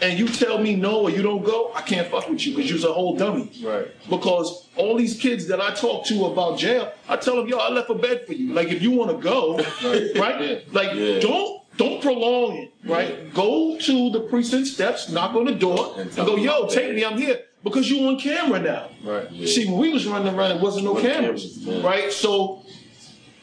And 0.03 0.19
you 0.19 0.27
tell 0.29 0.59
me 0.59 0.75
no 0.77 1.03
or 1.03 1.11
you 1.11 1.23
don't 1.23 1.45
go, 1.45 1.73
I 1.75 1.81
can't 1.83 2.09
fuck 2.09 2.29
with 2.29 2.45
you 2.47 2.57
because 2.57 2.71
you're 2.83 2.91
a 2.91 2.93
whole 2.93 3.17
dummy. 3.17 3.51
Right. 3.65 3.87
Because 4.11 4.69
all 4.77 4.97
these 4.97 5.17
kids 5.19 5.47
that 5.49 5.61
I 5.61 5.73
talk 5.75 6.05
to 6.07 6.27
about 6.27 6.59
jail, 6.59 6.93
I 7.09 7.17
tell 7.17 7.37
them, 7.37 7.47
yo, 7.49 7.59
I 7.59 7.71
left 7.71 7.89
a 7.91 7.95
bed 7.95 8.27
for 8.27 8.33
you. 8.35 8.53
Like 8.53 8.69
if 8.69 8.83
you 8.83 8.91
want 8.91 9.11
to 9.13 9.19
go, 9.23 9.57
right? 10.21 10.63
Like 10.73 10.95
Yeah. 10.95 11.21
don't 11.21 11.63
don't 11.79 12.03
prolong 12.03 12.57
it, 12.59 12.73
right? 12.85 13.33
Go 13.33 13.79
to 13.79 14.11
the 14.11 14.21
precinct 14.21 14.67
steps, 14.69 15.09
knock 15.09 15.35
on 15.35 15.45
the 15.47 15.55
door, 15.55 15.95
And 15.97 16.07
and, 16.19 16.27
go, 16.27 16.37
yo, 16.37 16.67
take 16.67 16.75
there. 16.89 16.93
me, 16.95 17.05
I'm 17.05 17.17
here. 17.17 17.41
Because 17.65 17.89
you 17.89 18.07
on 18.09 18.19
camera 18.19 18.59
now. 18.61 18.89
Right. 19.05 19.29
See, 19.49 19.67
when 19.67 19.79
we 19.79 19.93
was 19.93 20.05
running 20.07 20.35
around, 20.35 20.51
it 20.57 20.61
wasn't 20.61 20.85
no 20.85 20.95
cameras, 21.01 21.61
cameras, 21.65 21.85
right? 21.85 22.13
So 22.13 22.65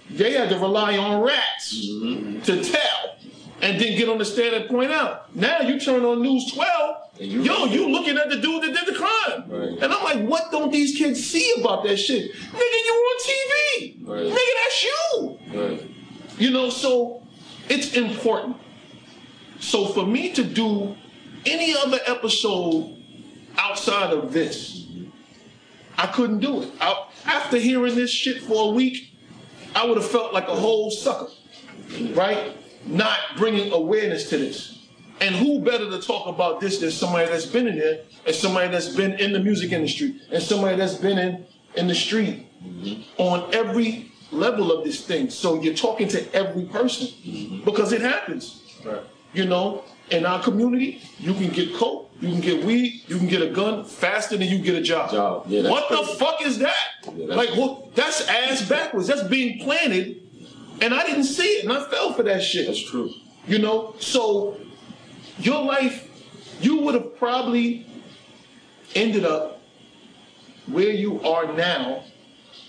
they 0.10 0.34
had 0.34 0.50
to 0.50 0.58
rely 0.60 0.98
on 0.98 1.22
rats 1.22 1.74
Mm-hmm. 1.74 2.42
to 2.42 2.64
tell, 2.64 3.16
and 3.62 3.80
then 3.80 3.98
get 3.98 4.08
on 4.10 4.18
the 4.18 4.26
stand 4.26 4.56
and 4.56 4.70
point 4.70 4.92
out. 4.92 5.36
Now 5.36 5.60
you 5.62 5.80
turn 5.80 6.04
on 6.06 6.22
News 6.22 6.52
12, 6.54 6.96
And 7.20 7.28
you- 7.32 7.44
yo, 7.44 7.66
you 7.66 7.90
looking 7.90 8.18
at 8.18 8.30
the 8.30 8.38
dude 8.38 8.64
that 8.64 8.74
did 8.74 8.86
the 8.94 8.98
crime, 8.98 9.44
Right. 9.48 9.70
and 9.84 9.94
I'm 9.94 10.04
like, 10.04 10.22
what 10.28 10.52
don't 10.52 10.72
these 10.72 10.98
kids 10.98 11.26
see 11.26 11.54
about 11.60 11.84
that 11.84 11.98
shit? 11.98 12.32
Nigga, 12.34 12.80
you 12.86 12.94
on 12.94 13.20
TV, 13.20 13.96
Right. 14.04 14.26
nigga, 14.34 14.54
that's 14.64 14.84
you. 14.86 15.80
You 16.40 16.52
know, 16.52 16.70
so 16.70 17.22
it's 17.68 17.94
important. 17.94 18.56
So 19.60 19.88
for 19.88 20.06
me 20.06 20.32
to 20.34 20.44
do 20.44 20.96
any 21.46 21.76
other 21.76 22.00
episode 22.06 22.96
outside 23.58 24.14
of 24.14 24.32
this, 24.32 24.84
I 25.98 26.08
couldn't 26.08 26.40
do 26.40 26.62
it. 26.62 26.70
I, 26.80 27.04
after 27.26 27.58
hearing 27.58 27.96
this 27.96 28.10
shit 28.10 28.42
for 28.44 28.70
a 28.70 28.74
week, 28.74 29.12
I 29.76 29.86
would 29.86 29.98
have 29.98 30.10
felt 30.10 30.34
like 30.34 30.48
a 30.48 30.56
whole 30.56 30.90
sucker, 30.92 31.28
right? 32.14 32.56
Not 32.86 33.18
bringing 33.38 33.72
awareness 33.72 34.30
to 34.30 34.38
this. 34.38 34.80
And 35.22 35.36
who 35.36 35.60
better 35.60 35.90
to 35.90 36.02
talk 36.02 36.28
about 36.28 36.62
this 36.62 36.80
than 36.80 36.92
somebody 36.92 37.28
that's 37.28 37.46
been 37.46 37.68
in 37.68 37.78
there, 37.78 38.02
and 38.26 38.34
somebody 38.34 38.70
that's 38.70 38.96
been 38.96 39.14
in 39.20 39.34
the 39.34 39.40
music 39.40 39.74
industry, 39.74 40.16
and 40.32 40.42
somebody 40.42 40.78
that's 40.78 40.96
been 40.96 41.18
in 41.18 41.46
in 41.76 41.88
the 41.88 41.96
street 41.96 42.48
on 43.18 43.54
every 43.54 44.12
level 44.32 44.72
of 44.72 44.84
this 44.84 45.06
thing. 45.06 45.30
So 45.30 45.62
you're 45.62 45.74
talking 45.74 46.08
to 46.10 46.34
every 46.34 46.66
person 46.66 47.62
because 47.66 47.92
it 47.92 48.02
happens. 48.02 48.62
Right. 48.86 49.02
You 49.34 49.46
know, 49.46 49.84
in 50.10 50.26
our 50.26 50.42
community, 50.42 51.02
you 51.20 51.34
can 51.34 51.50
get 51.50 51.76
coke, 51.76 52.12
you 52.20 52.30
can 52.30 52.42
get 52.42 52.66
weed, 52.66 53.04
you 53.08 53.18
can 53.18 53.28
get 53.28 53.42
a 53.42 53.50
gun 53.50 53.86
faster 53.86 54.38
than 54.38 54.48
you 54.48 54.60
get 54.60 54.76
a 54.76 54.82
job. 54.82 55.12
Job. 55.12 55.46
Yeah, 55.48 55.70
what 55.70 55.90
the 55.90 56.04
fuck 56.16 56.42
is 56.44 56.60
that? 56.60 56.76
Yeah, 57.14 57.36
like, 57.36 57.50
what? 57.50 57.96
That's 57.96 58.28
ass 58.28 58.68
backwards. 58.68 59.08
That's 59.08 59.24
being 59.24 59.60
planted, 59.64 60.22
and 60.82 60.94
I 60.94 61.06
didn't 61.06 61.26
see 61.26 61.44
it, 61.44 61.64
and 61.64 61.74
I 61.74 61.84
fell 61.90 62.14
for 62.14 62.24
that 62.24 62.42
shit. 62.42 62.68
That's 62.68 62.82
true. 62.82 63.12
You 63.48 63.60
know, 63.60 63.96
so 64.00 64.58
your 65.40 65.64
life, 65.64 66.08
you 66.62 66.82
would 66.82 66.94
have 66.96 67.18
probably 67.18 67.86
ended 68.96 69.26
up 69.26 69.62
where 70.68 70.92
you 70.92 71.22
are 71.22 71.52
now 71.54 72.04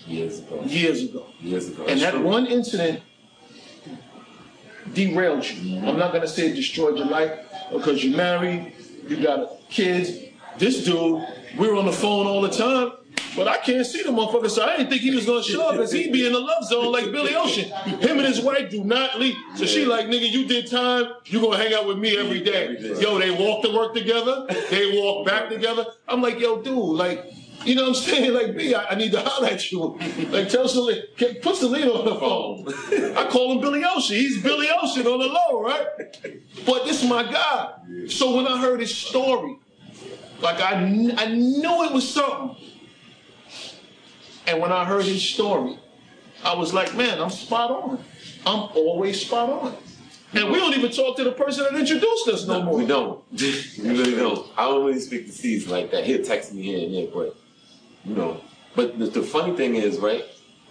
Years 0.07 0.39
ago. 0.39 0.61
years 0.65 1.03
ago. 1.03 1.25
Years 1.39 1.67
ago. 1.69 1.85
And 1.87 2.01
that 2.01 2.13
true. 2.13 2.23
one 2.23 2.47
incident 2.47 3.01
derailed 4.93 5.45
you. 5.47 5.75
Mm-hmm. 5.77 5.87
I'm 5.87 5.97
not 5.97 6.11
gonna 6.11 6.27
say 6.27 6.49
it 6.49 6.55
destroyed 6.55 6.97
your 6.97 7.07
life 7.07 7.39
because 7.71 8.03
you're 8.03 8.17
married, 8.17 8.73
you 9.07 9.17
got 9.21 9.59
kids. 9.69 10.11
This 10.57 10.83
dude, 10.83 11.25
we're 11.57 11.75
on 11.75 11.85
the 11.85 11.91
phone 11.91 12.25
all 12.27 12.41
the 12.41 12.49
time, 12.49 12.93
but 13.35 13.47
I 13.47 13.57
can't 13.57 13.85
see 13.85 14.03
the 14.03 14.09
motherfucker, 14.09 14.49
so 14.49 14.63
I 14.63 14.77
didn't 14.77 14.89
think 14.89 15.01
he 15.01 15.15
was 15.15 15.25
gonna 15.25 15.43
show 15.43 15.67
up 15.67 15.73
because 15.73 15.91
he'd 15.91 16.11
be 16.11 16.25
in 16.25 16.33
the 16.33 16.39
love 16.39 16.63
zone 16.65 16.91
like 16.91 17.11
Billy 17.11 17.35
Ocean. 17.35 17.65
Him 17.99 18.17
and 18.17 18.27
his 18.27 18.41
wife 18.41 18.69
do 18.69 18.83
not 18.83 19.19
leave. 19.19 19.35
So 19.55 19.65
she 19.65 19.85
like, 19.85 20.07
nigga, 20.07 20.29
you 20.29 20.45
did 20.45 20.69
time, 20.69 21.05
you 21.25 21.39
gonna 21.41 21.57
hang 21.57 21.73
out 21.73 21.85
with 21.87 21.97
me 21.97 22.17
every 22.17 22.41
day. 22.41 22.77
Yo, 22.99 23.17
they 23.19 23.31
walk 23.31 23.63
to 23.63 23.73
work 23.73 23.93
together, 23.93 24.47
they 24.69 24.99
walk 24.99 25.25
back 25.25 25.49
together. 25.49 25.85
I'm 26.07 26.21
like, 26.21 26.39
yo, 26.39 26.61
dude, 26.61 26.75
like, 26.75 27.25
you 27.63 27.75
know 27.75 27.83
what 27.83 27.89
I'm 27.89 27.95
saying? 27.95 28.33
Like, 28.33 28.57
B, 28.57 28.73
I, 28.73 28.85
I 28.85 28.95
need 28.95 29.11
to 29.11 29.21
holler 29.21 29.47
at 29.47 29.71
you. 29.71 29.97
Like, 30.29 30.49
tell 30.49 30.67
Celine, 30.67 31.03
put 31.41 31.55
Celine 31.55 31.87
on 31.87 32.05
the 32.05 32.15
phone. 32.15 33.15
I 33.15 33.29
call 33.29 33.51
him 33.53 33.61
Billy 33.61 33.83
Ocean. 33.85 34.15
He's 34.15 34.41
Billy 34.41 34.67
Ocean 34.81 35.05
on 35.05 35.19
the 35.19 35.27
low, 35.27 35.61
right? 35.61 35.85
But 36.65 36.85
this 36.85 37.03
is 37.03 37.09
my 37.09 37.23
guy. 37.23 37.73
So 38.07 38.35
when 38.35 38.47
I 38.47 38.59
heard 38.59 38.79
his 38.79 38.95
story, 38.95 39.57
like, 40.41 40.59
I, 40.59 40.73
I 41.17 41.27
knew 41.27 41.83
it 41.83 41.91
was 41.91 42.11
something. 42.11 42.57
And 44.47 44.61
when 44.61 44.71
I 44.71 44.85
heard 44.85 45.05
his 45.05 45.21
story, 45.21 45.77
I 46.43 46.55
was 46.55 46.73
like, 46.73 46.95
man, 46.95 47.19
I'm 47.21 47.29
spot 47.29 47.71
on. 47.71 48.03
I'm 48.45 48.69
always 48.75 49.21
spot 49.21 49.49
on. 49.49 49.75
And 50.33 50.49
we 50.49 50.57
don't 50.59 50.73
even 50.73 50.91
talk 50.91 51.17
to 51.17 51.23
the 51.23 51.33
person 51.33 51.65
that 51.65 51.77
introduced 51.77 52.27
us 52.29 52.47
no 52.47 52.63
more. 52.63 52.77
We 52.77 52.85
don't. 52.85 53.21
we 53.33 53.89
really 53.89 54.15
don't. 54.15 54.47
I 54.57 54.63
don't 54.63 54.85
really 54.85 54.99
speak 54.99 55.25
to 55.25 55.31
Cease 55.31 55.67
like 55.67 55.91
that. 55.91 56.05
He'll 56.05 56.23
text 56.23 56.53
me 56.53 56.61
here 56.61 56.85
and 56.85 56.93
there, 56.93 57.07
but 57.13 57.35
you 58.05 58.15
know. 58.15 58.41
But 58.73 58.97
the, 58.97 59.07
the 59.07 59.21
funny 59.21 59.55
thing 59.57 59.75
is, 59.75 59.99
right? 59.99 60.23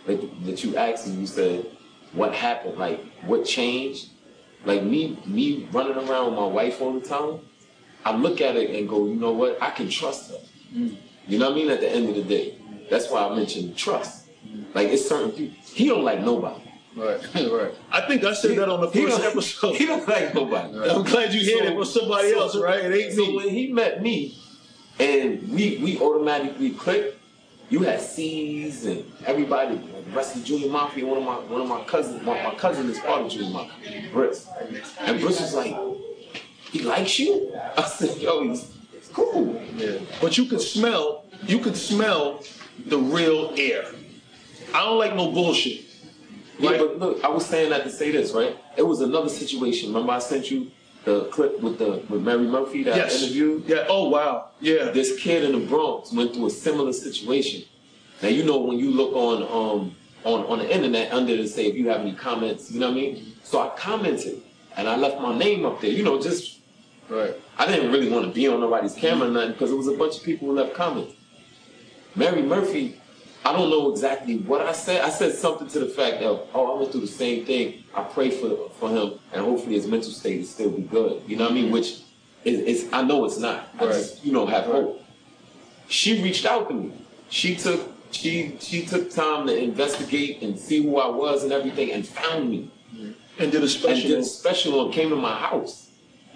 Like 0.06 0.20
that 0.46 0.64
you 0.64 0.76
asked 0.76 1.08
me, 1.08 1.20
you 1.20 1.26
said, 1.26 1.66
"What 2.14 2.34
happened? 2.34 2.78
Like 2.78 3.04
what 3.22 3.44
changed?" 3.44 4.08
Like 4.64 4.82
me, 4.82 5.18
me 5.26 5.68
running 5.72 5.96
around 5.96 6.26
with 6.26 6.34
my 6.34 6.46
wife 6.46 6.80
all 6.80 6.98
the 6.98 7.06
time. 7.06 7.40
I 8.04 8.14
look 8.14 8.40
at 8.40 8.56
it 8.56 8.70
and 8.70 8.88
go, 8.88 9.06
you 9.06 9.14
know 9.14 9.32
what? 9.32 9.62
I 9.62 9.70
can 9.70 9.88
trust 9.88 10.30
her. 10.30 10.38
Mm. 10.74 10.96
You 11.26 11.38
know 11.38 11.46
what 11.50 11.52
I 11.52 11.56
mean? 11.56 11.70
At 11.70 11.80
the 11.80 11.90
end 11.90 12.08
of 12.08 12.14
the 12.14 12.22
day, 12.22 12.56
that's 12.90 13.10
why 13.10 13.26
I 13.26 13.34
mentioned 13.34 13.76
trust. 13.76 14.26
Like 14.74 14.88
it's 14.88 15.08
certain 15.08 15.30
people. 15.32 15.56
He 15.72 15.86
don't 15.88 16.04
like 16.04 16.20
nobody. 16.20 16.62
Right. 16.96 17.20
right. 17.34 17.72
I 17.92 18.00
think 18.02 18.24
I 18.24 18.34
said 18.34 18.58
that 18.58 18.68
on 18.68 18.80
the 18.80 18.88
He 18.90 19.04
first 19.04 19.18
don't- 19.18 19.30
episode. 19.30 19.76
He 19.76 19.86
don't 19.86 20.06
like 20.08 20.34
nobody. 20.34 20.76
I'm 20.90 21.04
glad 21.04 21.32
you 21.32 21.40
heard 21.40 21.64
So- 21.66 21.70
it 21.72 21.74
from 21.76 21.84
somebody 21.84 22.30
so- 22.32 22.40
else, 22.40 22.56
right? 22.56 22.84
It 22.84 22.92
ain't 23.04 23.12
so 23.14 23.26
me. 23.26 23.36
when 23.36 23.48
he 23.48 23.72
met 23.72 24.02
me, 24.02 24.36
and 24.98 25.48
we 25.50 25.78
we 25.78 25.98
automatically 26.00 26.70
clicked. 26.70 27.16
You 27.68 27.82
had 27.82 28.00
Cease 28.00 28.84
and 28.86 29.04
everybody, 29.26 29.76
the 29.76 30.10
rest 30.10 30.34
of 30.34 30.42
Junior 30.44 30.68
Mafia. 30.68 31.06
One 31.06 31.18
of 31.18 31.24
my 31.24 31.36
one 31.36 31.60
of 31.60 31.68
my 31.68 31.84
cousins, 31.84 32.20
my, 32.24 32.42
my 32.42 32.54
cousin 32.56 32.90
is 32.90 32.98
part 32.98 33.22
of 33.22 33.30
Junior 33.30 33.50
Mafia, 33.52 34.10
Briss. 34.12 34.48
And 34.98 35.20
Briss 35.20 35.40
was 35.40 35.54
like, 35.54 35.76
"He 36.72 36.80
likes 36.82 37.20
you." 37.20 37.54
I 37.76 37.84
said, 37.84 38.16
"Yo, 38.20 38.42
he's, 38.42 38.72
he's 38.92 39.08
cool." 39.12 39.62
Yeah. 39.76 39.98
But 40.20 40.36
you 40.36 40.46
could 40.46 40.60
smell, 40.60 41.24
you 41.46 41.60
could 41.60 41.76
smell 41.76 42.42
the 42.86 42.98
real 42.98 43.52
air. 43.56 43.84
I 44.74 44.84
don't 44.84 44.98
like 44.98 45.14
no 45.16 45.30
bullshit. 45.32 45.84
Yeah, 46.58 46.70
Right. 46.70 46.78
but 46.78 46.98
look, 46.98 47.24
I 47.24 47.28
was 47.28 47.46
saying 47.46 47.70
that 47.70 47.84
to 47.84 47.90
say 47.90 48.10
this, 48.10 48.32
right? 48.32 48.56
It 48.76 48.82
was 48.86 49.00
another 49.00 49.28
situation. 49.28 49.88
Remember, 49.88 50.12
I 50.12 50.18
sent 50.18 50.50
you 50.50 50.70
the 51.04 51.24
clip 51.26 51.60
with 51.60 51.78
the 51.78 52.02
with 52.10 52.22
Mary 52.22 52.46
Murphy 52.46 52.82
that 52.84 52.94
I 52.94 52.96
Yes. 52.98 53.22
interviewed. 53.22 53.64
Yeah. 53.66 53.86
Oh 53.88 54.08
wow. 54.10 54.48
Yeah. 54.60 54.90
this 54.90 55.18
kid 55.18 55.44
in 55.44 55.52
the 55.52 55.66
Bronx 55.66 56.12
went 56.12 56.34
through 56.34 56.46
a 56.46 56.50
similar 56.50 56.92
situation. 56.92 57.62
Now 58.22 58.28
you 58.28 58.44
know 58.44 58.58
when 58.58 58.78
you 58.78 58.90
look 58.90 59.14
on 59.14 59.42
um 59.44 59.94
on, 60.24 60.44
on 60.44 60.58
the 60.58 60.70
internet 60.74 61.10
under 61.14 61.34
to 61.38 61.48
say 61.48 61.64
if 61.66 61.74
you 61.74 61.88
have 61.88 62.02
any 62.02 62.12
comments, 62.12 62.70
you 62.70 62.78
know 62.80 62.88
what 62.88 62.98
I 62.98 63.00
mean? 63.00 63.32
So 63.42 63.58
I 63.60 63.70
commented 63.78 64.42
and 64.76 64.86
I 64.86 64.96
left 64.96 65.18
my 65.22 65.36
name 65.36 65.64
up 65.64 65.80
there, 65.80 65.90
you 65.90 66.02
know, 66.02 66.20
just 66.20 66.58
Right. 67.08 67.34
I 67.58 67.66
didn't 67.66 67.90
really 67.90 68.08
want 68.10 68.26
to 68.26 68.30
be 68.30 68.46
on 68.46 68.60
nobody's 68.60 68.94
camera 68.94 69.26
or 69.28 69.30
nothing 69.32 69.52
because 69.52 69.70
it 69.72 69.76
was 69.76 69.88
a 69.88 69.92
bunch 69.96 70.18
of 70.18 70.22
people 70.22 70.48
who 70.48 70.54
left 70.54 70.74
comments. 70.74 71.14
Mary 72.16 72.42
Murphy, 72.42 72.96
I 73.44 73.52
don't 73.52 73.70
know 73.70 73.90
exactly 73.90 74.36
what 74.38 74.60
I 74.60 74.72
said. 74.72 75.02
I 75.02 75.08
said 75.10 75.34
something 75.34 75.68
to 75.68 75.80
the 75.80 75.86
fact 75.86 76.16
of, 76.22 76.46
oh, 76.54 76.74
I 76.76 76.78
went 76.78 76.92
through 76.92 77.00
the 77.02 77.06
same 77.06 77.46
thing. 77.46 77.84
I 77.94 78.02
pray 78.04 78.30
for 78.30 78.68
for 78.78 78.88
him 78.90 79.14
and 79.32 79.42
hopefully 79.44 79.74
his 79.76 79.86
mental 79.86 80.10
state 80.10 80.38
will 80.40 80.46
still 80.46 80.70
be 80.70 80.82
good. 80.82 81.22
You 81.26 81.36
know 81.36 81.44
what 81.44 81.52
I 81.52 81.54
mean? 81.54 81.70
Which 81.70 82.00
is, 82.44 82.60
is 82.60 82.88
I 82.92 83.02
know 83.02 83.24
it's 83.24 83.38
not. 83.38 83.68
I 83.78 83.84
Right. 83.84 83.94
just, 83.94 84.24
you 84.24 84.32
know, 84.32 84.46
have 84.46 84.64
hope. 84.64 85.02
She 85.88 86.22
reached 86.22 86.46
out 86.46 86.68
to 86.68 86.74
me. 86.74 86.92
She 87.30 87.56
took 87.56 87.80
she 88.12 88.56
she 88.60 88.84
took 88.84 89.10
time 89.10 89.46
to 89.46 89.56
investigate 89.56 90.42
and 90.42 90.58
see 90.58 90.82
who 90.82 90.98
I 90.98 91.08
was 91.08 91.42
and 91.44 91.52
everything 91.52 91.92
and 91.92 92.06
found 92.06 92.50
me. 92.50 92.70
And 93.38 93.50
did 93.52 93.54
a 93.54 93.62
And 93.62 93.70
special. 93.70 94.08
did 94.10 94.18
a 94.18 94.24
special 94.24 94.80
on 94.80 94.92
came 94.92 95.08
to 95.10 95.16
my 95.16 95.34
house 95.34 95.89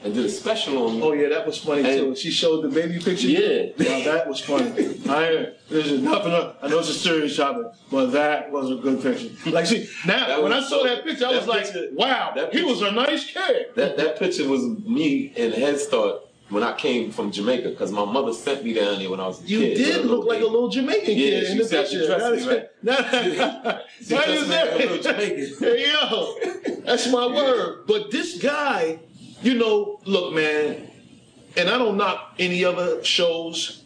and 0.05 0.15
did 0.15 0.25
a 0.27 0.29
special 0.29 0.87
on 0.87 0.97
me. 0.97 1.03
Oh 1.03 1.13
yeah, 1.13 1.29
that 1.31 1.47
was 1.47 1.59
funny 1.59 1.81
And- 1.89 1.99
too. 1.99 2.15
She 2.17 2.31
showed 2.31 2.63
the 2.63 2.69
baby 2.69 2.99
picture. 2.99 3.29
Yeah. 3.29 3.71
Now 3.79 4.05
that 4.13 4.29
was 4.29 4.41
funny. 4.41 4.71
I 5.09 5.49
this 5.71 5.87
is 5.87 6.01
nothing. 6.03 6.33
I 6.33 6.69
know 6.69 6.79
it's 6.79 6.91
a 6.91 6.95
serious 6.95 7.37
topic, 7.37 7.67
but 7.91 8.07
that 8.13 8.53
was 8.53 8.71
a 8.71 8.77
good 8.77 9.03
picture. 9.03 9.31
Like 9.51 9.67
see 9.67 9.89
now 10.07 10.43
when 10.43 10.53
I 10.53 10.61
saw 10.61 10.83
so- 10.83 10.85
that 10.85 11.05
picture, 11.05 11.27
I 11.27 11.33
that 11.33 11.47
was 11.47 11.49
like, 11.49 11.67
wow, 11.93 12.33
that 12.37 12.55
he 12.55 12.63
was 12.63 12.83
a 12.83 12.93
nice 12.93 13.25
kid. 13.31 13.69
That 13.77 13.97
that 13.97 14.19
picture 14.19 14.47
was 14.49 14.63
me 14.63 15.33
in 15.37 15.53
Head 15.53 15.81
Start 15.81 16.21
when 16.51 16.63
I 16.63 16.75
came 16.77 17.11
from 17.11 17.33
Jamaica, 17.33 17.71
because 17.71 17.91
my 17.91 18.05
mother 18.05 18.33
sent 18.35 18.63
me 18.65 18.75
down 18.75 18.99
there 18.99 19.11
when 19.11 19.19
I 19.19 19.27
was 19.27 19.43
a 19.43 19.47
You 19.47 19.61
kid. 19.61 19.79
You 19.79 19.85
did 19.87 20.05
look 20.07 20.27
like 20.27 20.41
a 20.43 20.45
little 20.45 20.69
Jamaican 20.69 21.17
Yeah, 21.17 21.41
kid 21.41 21.47
she 21.47 21.53
in 21.53 21.59
the 21.59 21.65
said 21.65 21.89
she 21.89 21.99
picture. 21.99 22.17
dressed 22.19 22.47
me 22.47 22.53
right. 22.53 22.67
Now, 22.83 22.97
She 24.07 24.15
now 24.15 24.25
dressed 24.25 24.29
you 24.29 24.43
me 24.43 24.49
like 24.49 24.73
a 24.73 24.77
little 24.77 24.99
Jamaican. 24.99 25.55
hey, 25.59 25.93
yo, 25.93 26.37
that's 26.85 27.11
my 27.11 27.27
word. 27.27 27.87
But 27.87 28.11
this 28.11 28.39
guy, 28.39 29.01
you 29.45 29.55
know, 29.55 30.01
look, 30.07 30.33
man, 30.33 30.91
and 31.57 31.69
I 31.69 31.77
don't 31.77 31.99
knock 31.99 32.35
any 32.39 32.65
other 32.65 33.05
shows 33.05 33.85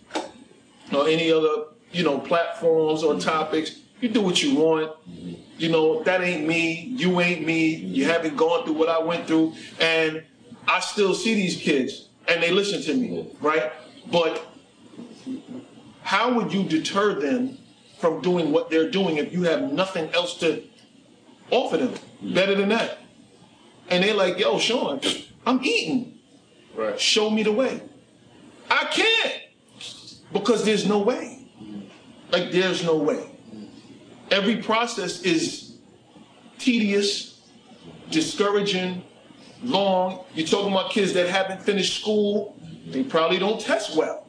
or 0.95 1.09
any 1.09 1.33
other, 1.33 1.65
you 1.91 2.05
know, 2.05 2.21
platforms 2.21 3.03
or 3.03 3.19
topics. 3.19 3.81
You 4.01 4.09
do 4.09 4.23
what 4.23 4.41
you 4.41 4.55
want. 4.55 4.93
You 5.59 5.71
know, 5.71 6.05
that 6.05 6.23
ain't 6.23 6.47
me. 6.47 6.85
You 6.97 7.21
ain't 7.21 7.45
me. 7.45 7.75
You 7.75 8.05
haven't 8.05 8.37
gone 8.37 8.65
through 8.65 8.75
what 8.75 8.89
I 8.89 9.01
went 9.01 9.27
through. 9.27 9.55
And 9.81 10.23
I 10.69 10.79
still 10.79 11.13
see 11.13 11.35
these 11.35 11.57
kids 11.57 12.09
and 12.29 12.41
they 12.41 12.53
listen 12.53 12.81
to 12.83 12.95
me, 12.95 13.29
right? 13.41 13.73
But 14.13 14.47
how 16.03 16.35
would 16.35 16.53
you 16.53 16.63
deter 16.63 17.19
them 17.19 17.59
from 17.99 18.21
doing 18.21 18.53
what 18.53 18.71
they're 18.71 18.91
doing 18.91 19.17
if 19.17 19.33
you 19.33 19.43
have 19.43 19.73
nothing 19.73 20.09
else 20.15 20.39
to 20.39 20.63
offer 21.51 21.79
them 21.79 21.89
mm-hmm. 21.89 22.35
better 22.35 22.55
than 22.55 22.69
that? 22.69 22.99
And 23.89 24.05
they're 24.05 24.15
like, 24.15 24.39
yo, 24.39 24.59
Sean, 24.59 25.01
I'm 25.47 25.63
eating. 25.65 26.19
Right. 26.75 26.99
Show 27.01 27.31
me 27.31 27.43
the 27.43 27.53
way. 27.53 27.83
I 28.71 28.85
can't 28.85 29.43
because 30.33 30.65
there's 30.65 30.87
no 30.87 30.99
way. 30.99 31.47
Like, 32.31 32.53
there's 32.53 32.85
no 32.85 32.97
way. 32.97 33.31
Every 34.31 34.59
process 34.59 35.23
is 35.23 35.79
tedious, 36.59 37.41
discouraging, 38.11 39.03
long. 39.63 40.25
You're 40.35 40.47
talking 40.47 40.73
about 40.73 40.91
kids 40.91 41.15
that 41.15 41.29
haven't 41.29 41.63
finished 41.63 42.01
school, 42.01 42.57
they 42.87 43.03
probably 43.03 43.39
don't 43.39 43.61
test 43.61 43.97
well. 43.97 44.27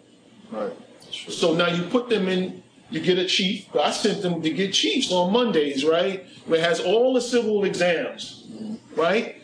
Right. 0.52 0.74
So 1.12 1.54
now 1.54 1.68
you 1.68 1.84
put 1.84 2.10
them 2.10 2.28
in, 2.28 2.64
you 2.90 3.02
get 3.02 3.18
a 3.18 3.26
chief. 3.26 3.74
I 3.76 3.92
sent 3.92 4.22
them 4.22 4.42
to 4.42 4.50
get 4.50 4.74
chiefs 4.74 5.12
on 5.12 5.32
Mondays, 5.34 5.84
right? 5.84 6.26
Where 6.46 6.60
it 6.60 6.64
has 6.64 6.80
all 6.80 7.14
the 7.14 7.22
civil 7.22 7.66
exams, 7.66 8.48
right? 8.96 9.39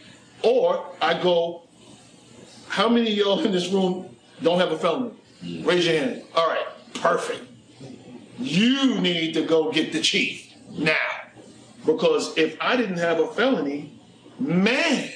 Or 0.45 0.85
I 1.01 1.19
go, 1.21 1.63
how 2.67 2.87
many 2.87 3.11
of 3.11 3.17
y'all 3.17 3.39
in 3.39 3.51
this 3.51 3.69
room 3.69 4.15
don't 4.43 4.59
have 4.59 4.71
a 4.71 4.77
felony? 4.77 5.11
Raise 5.63 5.87
your 5.87 5.97
hand. 5.97 6.21
All 6.35 6.47
right, 6.47 6.67
perfect. 6.93 7.41
You 8.37 8.99
need 8.99 9.33
to 9.33 9.43
go 9.43 9.71
get 9.71 9.91
the 9.91 10.01
chief 10.01 10.53
now. 10.69 10.93
Because 11.83 12.37
if 12.37 12.57
I 12.61 12.75
didn't 12.75 12.97
have 12.97 13.19
a 13.19 13.27
felony, 13.33 13.99
man, 14.39 15.09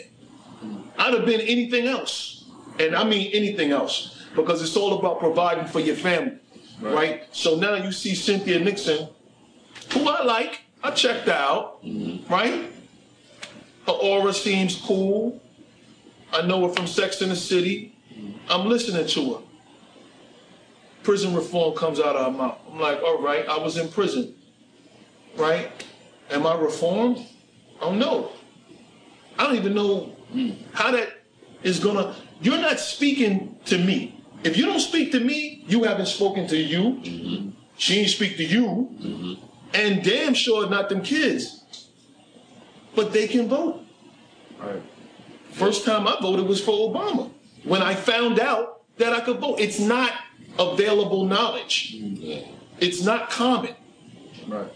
I'd 0.98 1.14
have 1.14 1.26
been 1.26 1.42
anything 1.42 1.88
else. 1.88 2.46
And 2.80 2.96
I 2.96 3.04
mean 3.04 3.30
anything 3.32 3.72
else. 3.72 4.26
Because 4.36 4.64
it's 4.64 4.76
all 4.76 4.98
about 4.98 5.20
providing 5.20 5.66
for 5.66 5.80
your 5.80 5.96
family. 5.96 6.40
Right? 6.82 7.24
So 7.32 7.56
now 7.56 7.76
you 7.76 7.92
see 7.92 8.16
Cynthia 8.16 8.60
Nixon, 8.60 9.10
who 9.94 10.10
I 10.10 10.24
like. 10.24 10.62
I 10.82 10.92
checked 10.92 11.28
out. 11.28 11.84
Mm-hmm. 11.84 12.34
Right? 12.34 12.72
Her 13.90 13.96
aura 13.96 14.34
seems 14.34 14.76
cool. 14.76 15.42
I 16.32 16.44
know 16.44 16.68
her 16.68 16.74
from 16.76 16.86
Sex 16.86 17.24
in 17.24 17.30
the 17.30 17.36
City. 17.36 17.96
I'm 18.48 18.68
listening 18.68 19.08
to 19.08 19.34
her. 19.34 19.42
Prison 21.02 21.34
reform 21.34 21.76
comes 21.76 22.00
out 22.00 22.16
of 22.16 22.32
her 22.32 22.38
mouth. 22.38 22.60
I'm 22.72 22.80
like, 22.80 23.02
all 23.02 23.20
right, 23.20 23.48
I 23.48 23.58
was 23.58 23.78
in 23.78 23.90
prison. 23.90 24.36
Right? 25.36 25.72
Am 26.30 26.46
I 26.46 26.54
reformed? 26.56 27.26
I 27.82 27.86
don't 27.86 27.98
know. 27.98 28.32
I 29.40 29.48
don't 29.48 29.56
even 29.56 29.74
know 29.74 30.16
how 30.74 30.92
that 30.92 31.10
is 31.64 31.80
gonna. 31.80 32.16
You're 32.42 32.60
not 32.60 32.80
speaking 32.80 33.58
to 33.66 33.80
me. 33.80 34.24
If 34.44 34.56
you 34.56 34.68
don't 34.68 34.80
speak 34.80 35.12
to 35.14 35.20
me, 35.20 35.64
you 35.68 35.82
haven't 35.84 36.10
spoken 36.10 36.48
to 36.50 36.58
you. 36.58 36.82
Mm-hmm. 37.02 37.50
She 37.78 38.02
ain't 38.02 38.10
speak 38.12 38.38
to 38.38 38.44
you. 38.44 38.96
Mm-hmm. 39.02 39.46
And 39.74 40.04
damn 40.04 40.36
sure 40.36 40.70
not 40.70 40.90
them 40.90 41.02
kids. 41.02 41.59
But 43.00 43.14
they 43.14 43.30
can 43.30 43.48
vote. 43.48 43.82
Right. 44.60 44.82
First 45.54 45.86
time 45.86 46.06
I 46.06 46.18
voted 46.22 46.46
was 46.48 46.62
for 46.62 46.74
Obama. 46.94 47.32
When 47.64 47.82
I 47.82 47.96
found 47.96 48.42
out 48.42 48.82
that 48.98 49.14
I 49.14 49.22
could 49.22 49.40
vote, 49.40 49.62
it's 49.62 49.80
not 49.80 50.12
available 50.58 51.24
knowledge. 51.24 51.92
Yeah. 51.94 52.42
It's 52.82 53.02
not 53.02 53.30
common, 53.30 53.74
Right. 54.48 54.68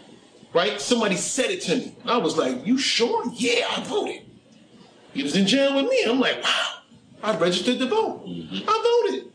right? 0.54 0.80
Somebody 0.80 1.16
said 1.16 1.50
it 1.50 1.60
to 1.62 1.76
me. 1.76 1.94
I 2.06 2.16
was 2.16 2.38
like, 2.38 2.66
"You 2.66 2.78
sure? 2.78 3.24
Yeah, 3.34 3.66
I 3.76 3.82
voted." 3.82 4.22
He 5.12 5.22
was 5.22 5.36
in 5.36 5.46
jail 5.46 5.74
with 5.76 5.86
me. 5.90 6.04
I'm 6.06 6.18
like, 6.18 6.42
"Wow, 6.42 6.78
I 7.22 7.36
registered 7.36 7.78
to 7.78 7.86
vote. 7.86 8.26
Mm-hmm. 8.26 8.68
I 8.68 8.76
voted." 8.88 9.32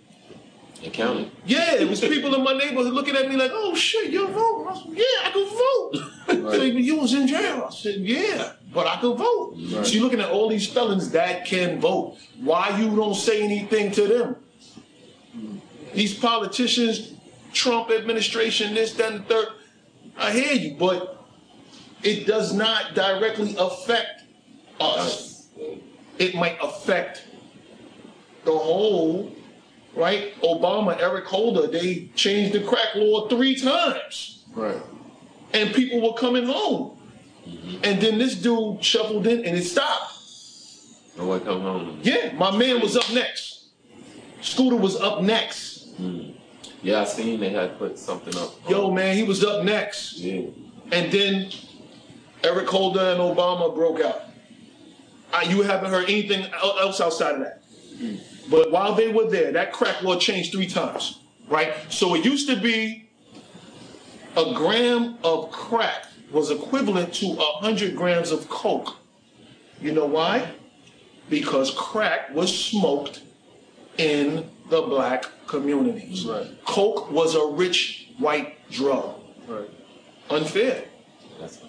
And 0.84 0.94
counted. 0.94 1.30
Yeah, 1.46 1.76
it 1.76 1.88
was 1.90 2.00
people 2.00 2.34
in 2.34 2.44
my 2.44 2.54
neighborhood 2.54 2.94
looking 2.94 3.16
at 3.16 3.28
me 3.30 3.36
like, 3.36 3.52
"Oh 3.54 3.76
shit, 3.76 4.10
you're 4.12 4.30
voting?" 4.30 4.68
I 4.68 4.74
said, 4.82 4.98
"Yeah, 4.98 5.28
I 5.28 5.30
could 5.32 5.48
vote." 5.48 5.94
Right. 6.28 6.60
Like, 6.60 6.74
you 6.74 6.96
was 6.98 7.14
in 7.14 7.28
jail. 7.28 7.68
I 7.70 7.74
said, 7.74 7.96
"Yeah, 8.02 8.54
but 8.74 8.88
I 8.88 8.98
could 8.98 9.18
vote." 9.18 9.54
Right. 9.58 9.86
So 9.86 9.94
you're 9.94 10.04
looking 10.04 10.22
at 10.22 10.30
all 10.30 10.50
these 10.50 10.68
felons 10.68 11.12
that 11.12 11.46
can 11.46 11.80
vote. 11.80 12.18
Why 12.40 12.78
you 12.80 12.96
don't 12.96 13.16
say 13.16 13.42
anything 13.44 13.92
to 13.92 14.08
them? 14.08 14.36
These 15.94 16.20
politicians, 16.20 17.14
Trump 17.54 17.90
administration, 17.92 18.74
this, 18.76 18.94
that, 18.94 19.12
and 19.12 19.20
the 19.22 19.24
third. 19.34 19.48
I 20.18 20.32
hear 20.32 20.54
you, 20.54 20.76
but 20.78 21.24
it 22.04 22.28
does 22.28 22.54
not 22.54 22.94
directly 22.94 23.56
affect 23.58 24.24
us. 24.80 25.48
It 26.18 26.36
might 26.36 26.58
affect 26.62 27.24
the 28.46 28.52
whole, 28.58 29.32
right? 29.96 30.40
Obama, 30.42 31.00
Eric 31.02 31.26
Holder, 31.26 31.68
they 31.68 32.10
changed 32.16 32.54
the 32.54 32.62
crack 32.62 32.96
law 32.96 33.28
three 33.28 33.56
times 33.56 34.44
Right. 34.54 34.82
and 35.54 35.74
people 35.74 36.02
were 36.02 36.14
coming 36.18 36.46
home. 36.46 36.99
And 37.84 38.02
then 38.02 38.18
this 38.18 38.36
dude 38.36 38.84
shuffled 38.84 39.28
in 39.28 39.46
and 39.46 39.58
it 39.58 39.64
stopped. 39.64 40.14
No 41.18 41.26
one 41.26 41.42
come 41.42 41.62
home. 41.62 42.00
Yeah, 42.02 42.34
my 42.34 42.56
man 42.56 42.82
was 42.82 42.96
up 42.96 43.12
next. 43.14 43.68
Scooter 44.42 44.76
was 44.76 44.96
up 44.96 45.22
next. 45.22 45.90
Yeah, 46.82 47.02
I 47.02 47.04
seen 47.04 47.40
they 47.40 47.50
had 47.50 47.78
put 47.78 48.00
something 48.00 48.36
up. 48.38 48.54
Yo, 48.70 48.90
man, 48.92 49.16
he 49.16 49.24
was 49.24 49.44
up 49.44 49.66
next. 49.66 50.18
Yeah. 50.18 50.48
And 50.92 51.12
then 51.12 51.52
Eric 52.44 52.68
Holder 52.70 53.02
and 53.02 53.20
Obama 53.20 53.74
broke 53.76 54.00
out. 54.00 54.22
Uh, 55.34 55.46
you 55.48 55.62
haven't 55.62 55.92
heard 55.92 56.06
anything 56.06 56.46
else 56.54 57.02
outside 57.02 57.36
of 57.36 57.40
that. 57.42 57.62
But 58.50 58.72
while 58.72 58.96
they 58.96 59.10
were 59.10 59.30
there, 59.30 59.52
that 59.52 59.74
crack 59.74 60.02
law 60.02 60.18
changed 60.18 60.54
three 60.54 60.68
times, 60.68 61.20
right? 61.48 61.74
So 61.90 62.16
it 62.16 62.26
used 62.26 62.48
to 62.50 62.60
be 62.60 63.10
a 64.38 64.54
gram 64.54 65.18
of 65.24 65.52
crack 65.52 66.06
was 66.32 66.52
equivalent 66.52 67.14
to 67.16 67.32
a 67.32 67.52
hundred 67.62 67.96
grams 67.96 68.32
of 68.32 68.50
coke. 68.50 68.98
You 69.82 69.92
know 69.92 70.06
why? 70.06 70.52
Because 71.30 71.72
crack 71.72 72.34
was 72.34 72.56
smoked 72.56 73.22
in 73.98 74.50
the 74.70 74.82
black 74.82 75.26
communities. 75.48 76.26
Right. 76.26 76.48
Coke 76.66 77.12
was 77.12 77.36
a 77.36 77.46
rich 77.46 78.10
white 78.18 78.70
drug. 78.70 79.16
Right. 79.48 79.70
Unfair. 80.30 80.86
That's 81.40 81.60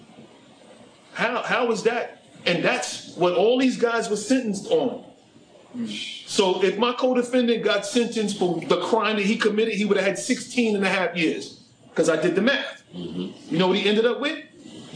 How 1.14 1.42
how 1.42 1.70
is 1.70 1.82
that? 1.84 2.24
And 2.46 2.64
that's 2.64 3.14
what 3.16 3.34
all 3.34 3.58
these 3.58 3.76
guys 3.76 4.08
were 4.08 4.16
sentenced 4.16 4.70
on. 4.70 5.04
Mm. 5.76 6.28
So 6.28 6.62
if 6.64 6.78
my 6.78 6.92
co-defendant 6.92 7.62
got 7.62 7.86
sentenced 7.86 8.38
for 8.38 8.60
the 8.60 8.80
crime 8.80 9.16
that 9.16 9.26
he 9.26 9.36
committed, 9.36 9.74
he 9.74 9.84
would 9.84 9.96
have 9.98 10.06
had 10.06 10.18
16 10.18 10.74
and 10.74 10.84
a 10.84 10.88
half 10.88 11.16
years. 11.16 11.60
Because 11.90 12.08
I 12.08 12.20
did 12.20 12.34
the 12.34 12.42
math. 12.42 12.82
Mm-hmm. 12.94 13.52
You 13.52 13.58
know 13.58 13.68
what 13.68 13.76
he 13.76 13.88
ended 13.88 14.06
up 14.06 14.20
with? 14.20 14.42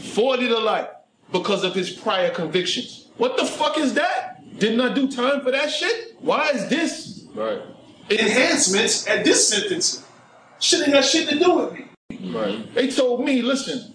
40 0.05 0.47
to 0.47 0.59
life 0.59 0.87
because 1.31 1.63
of 1.63 1.73
his 1.73 1.89
prior 1.89 2.29
convictions. 2.29 3.07
What 3.17 3.37
the 3.37 3.45
fuck 3.45 3.77
is 3.77 3.93
that? 3.95 4.41
Didn't 4.59 4.81
I 4.81 4.93
do 4.93 5.11
time 5.11 5.41
for 5.41 5.51
that 5.51 5.69
shit? 5.69 6.15
Why 6.19 6.49
is 6.49 6.67
this? 6.69 7.25
Right. 7.33 7.61
Enhancements 8.09 9.07
at 9.07 9.25
this 9.25 9.49
sentencing. 9.49 10.03
Shit 10.59 10.81
ain't 10.81 10.93
got 10.93 11.03
shit 11.03 11.29
to 11.29 11.39
do 11.39 11.55
with 11.55 11.73
me. 11.73 12.31
Right. 12.31 12.73
They 12.73 12.89
told 12.89 13.25
me, 13.25 13.41
listen, 13.41 13.93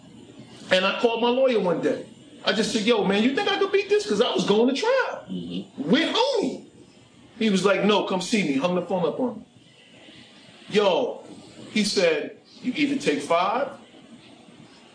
and 0.71 0.85
I 0.85 0.99
called 1.01 1.23
my 1.23 1.29
lawyer 1.29 1.61
one 1.61 1.81
day. 1.81 2.07
I 2.45 2.53
just 2.53 2.73
said, 2.73 2.83
yo, 2.83 3.05
man, 3.05 3.23
you 3.23 3.35
think 3.35 3.49
I 3.49 3.59
could 3.59 3.73
beat 3.73 3.89
this? 3.89 4.05
Because 4.05 4.21
I 4.21 4.33
was 4.33 4.47
going 4.47 4.75
to 4.75 4.81
trial. 4.81 5.25
Mm-hmm. 5.31 5.91
With 5.91 6.15
homie. 6.15 6.67
He 7.39 7.51
was 7.51 7.65
like, 7.65 7.85
no, 7.85 8.05
come 8.05 8.21
see 8.21 8.43
me. 8.43 8.57
Hung 8.57 8.75
the 8.75 8.83
phone 8.83 9.07
up 9.07 9.19
on 9.21 9.39
me. 9.39 9.47
Yo, 10.69 11.25
he 11.71 11.85
said, 11.85 12.39
you 12.63 12.73
either 12.77 13.01
take 13.01 13.23
five 13.23 13.69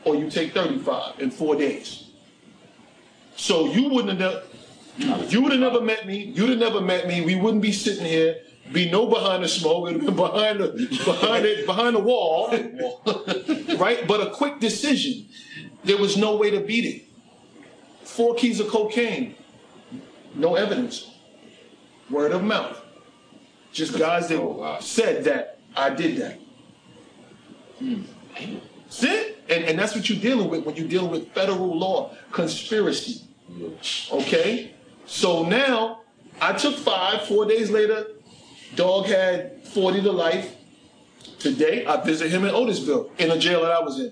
or 0.05 0.15
you 0.15 0.29
take 0.29 0.53
35 0.53 1.19
in 1.19 1.31
four 1.31 1.55
days. 1.55 2.09
So 3.35 3.67
you 3.71 3.89
wouldn't 3.89 4.19
have, 4.21 4.43
you 4.97 5.41
would 5.41 5.51
have 5.51 5.59
never 5.61 5.81
met 5.81 6.07
me. 6.07 6.25
You'd 6.35 6.49
have 6.49 6.59
never 6.59 6.79
met 6.79 7.07
me. 7.07 7.21
We 7.21 7.35
wouldn't 7.35 7.61
be 7.61 7.71
sitting 7.73 8.05
here. 8.05 8.37
Be 8.71 8.89
no 8.89 9.05
behind 9.07 9.43
the 9.43 9.47
smoke. 9.47 9.83
We'd 9.85 9.93
have 9.97 10.05
been 10.05 10.15
behind 10.15 10.59
the 10.59 10.67
behind 11.05 11.45
it 11.45 11.65
behind 11.67 11.95
the 11.95 11.99
wall, 11.99 12.49
right? 13.77 14.07
But 14.07 14.21
a 14.25 14.31
quick 14.31 14.59
decision. 14.59 15.27
There 15.83 15.97
was 15.97 16.17
no 16.17 16.35
way 16.37 16.49
to 16.49 16.61
beat 16.61 16.85
it. 16.85 17.03
Four 18.07 18.33
keys 18.35 18.59
of 18.59 18.67
cocaine, 18.69 19.35
no 20.33 20.55
evidence. 20.55 21.11
Word 22.09 22.31
of 22.31 22.43
mouth. 22.43 22.81
Just 23.71 23.99
guys 23.99 24.29
that 24.29 24.39
Oh, 24.39 24.53
wow. 24.53 24.79
said 24.79 25.25
that 25.25 25.59
I 25.75 25.89
did 25.91 26.17
that. 26.17 26.39
Hmm. 27.77 28.01
See? 28.89 29.34
And, 29.49 29.63
and 29.65 29.77
that's 29.77 29.95
what 29.95 30.09
you're 30.09 30.19
dealing 30.19 30.49
with 30.49 30.65
when 30.65 30.75
you're 30.75 30.87
dealing 30.87 31.11
with 31.11 31.31
federal 31.33 31.77
law, 31.77 32.15
conspiracy. 32.31 33.21
Okay? 34.11 34.71
So 35.05 35.43
now 35.43 36.01
I 36.41 36.53
took 36.53 36.75
five, 36.75 37.27
four 37.27 37.45
days 37.45 37.69
later, 37.69 38.07
dog 38.75 39.05
had 39.05 39.63
40 39.67 40.01
to 40.01 40.11
life. 40.11 40.55
Today 41.39 41.85
I 41.85 42.03
visit 42.03 42.31
him 42.31 42.43
in 42.43 42.53
Otisville 42.53 43.09
in 43.19 43.29
a 43.31 43.37
jail 43.37 43.61
that 43.61 43.71
I 43.71 43.79
was 43.81 43.99
in. 43.99 44.11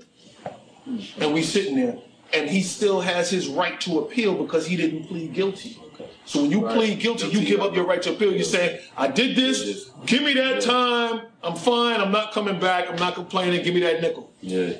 And 1.20 1.34
we 1.34 1.42
sitting 1.42 1.76
there. 1.76 1.98
And 2.34 2.50
he 2.50 2.62
still 2.62 3.02
has 3.02 3.30
his 3.30 3.48
right 3.48 3.80
to 3.82 4.00
appeal 4.00 4.36
because 4.36 4.66
he 4.68 4.76
didn't 4.76 5.08
plead 5.08 5.34
guilty. 5.34 5.80
So 6.26 6.42
when 6.42 6.52
you 6.52 6.66
Right. 6.66 6.76
plead 6.76 7.00
guilty, 7.00 7.28
you 7.28 7.46
give 7.46 7.60
up 7.62 7.76
your 7.76 7.86
right 7.86 8.02
to 8.04 8.12
appeal. 8.12 8.34
You 8.34 8.44
say, 8.44 8.82
I 8.98 9.08
did 9.08 9.36
this, 9.36 9.90
give 10.06 10.24
me 10.24 10.34
that 10.34 10.62
time, 10.62 11.22
I'm 11.44 11.56
fine, 11.56 12.00
I'm 12.00 12.12
not 12.12 12.32
coming 12.32 12.60
back, 12.60 12.90
I'm 12.90 12.96
not 12.96 13.14
complaining, 13.16 13.64
give 13.64 13.74
me 13.74 13.82
that 13.82 14.02
nickel. 14.02 14.32
Yeah. 14.42 14.74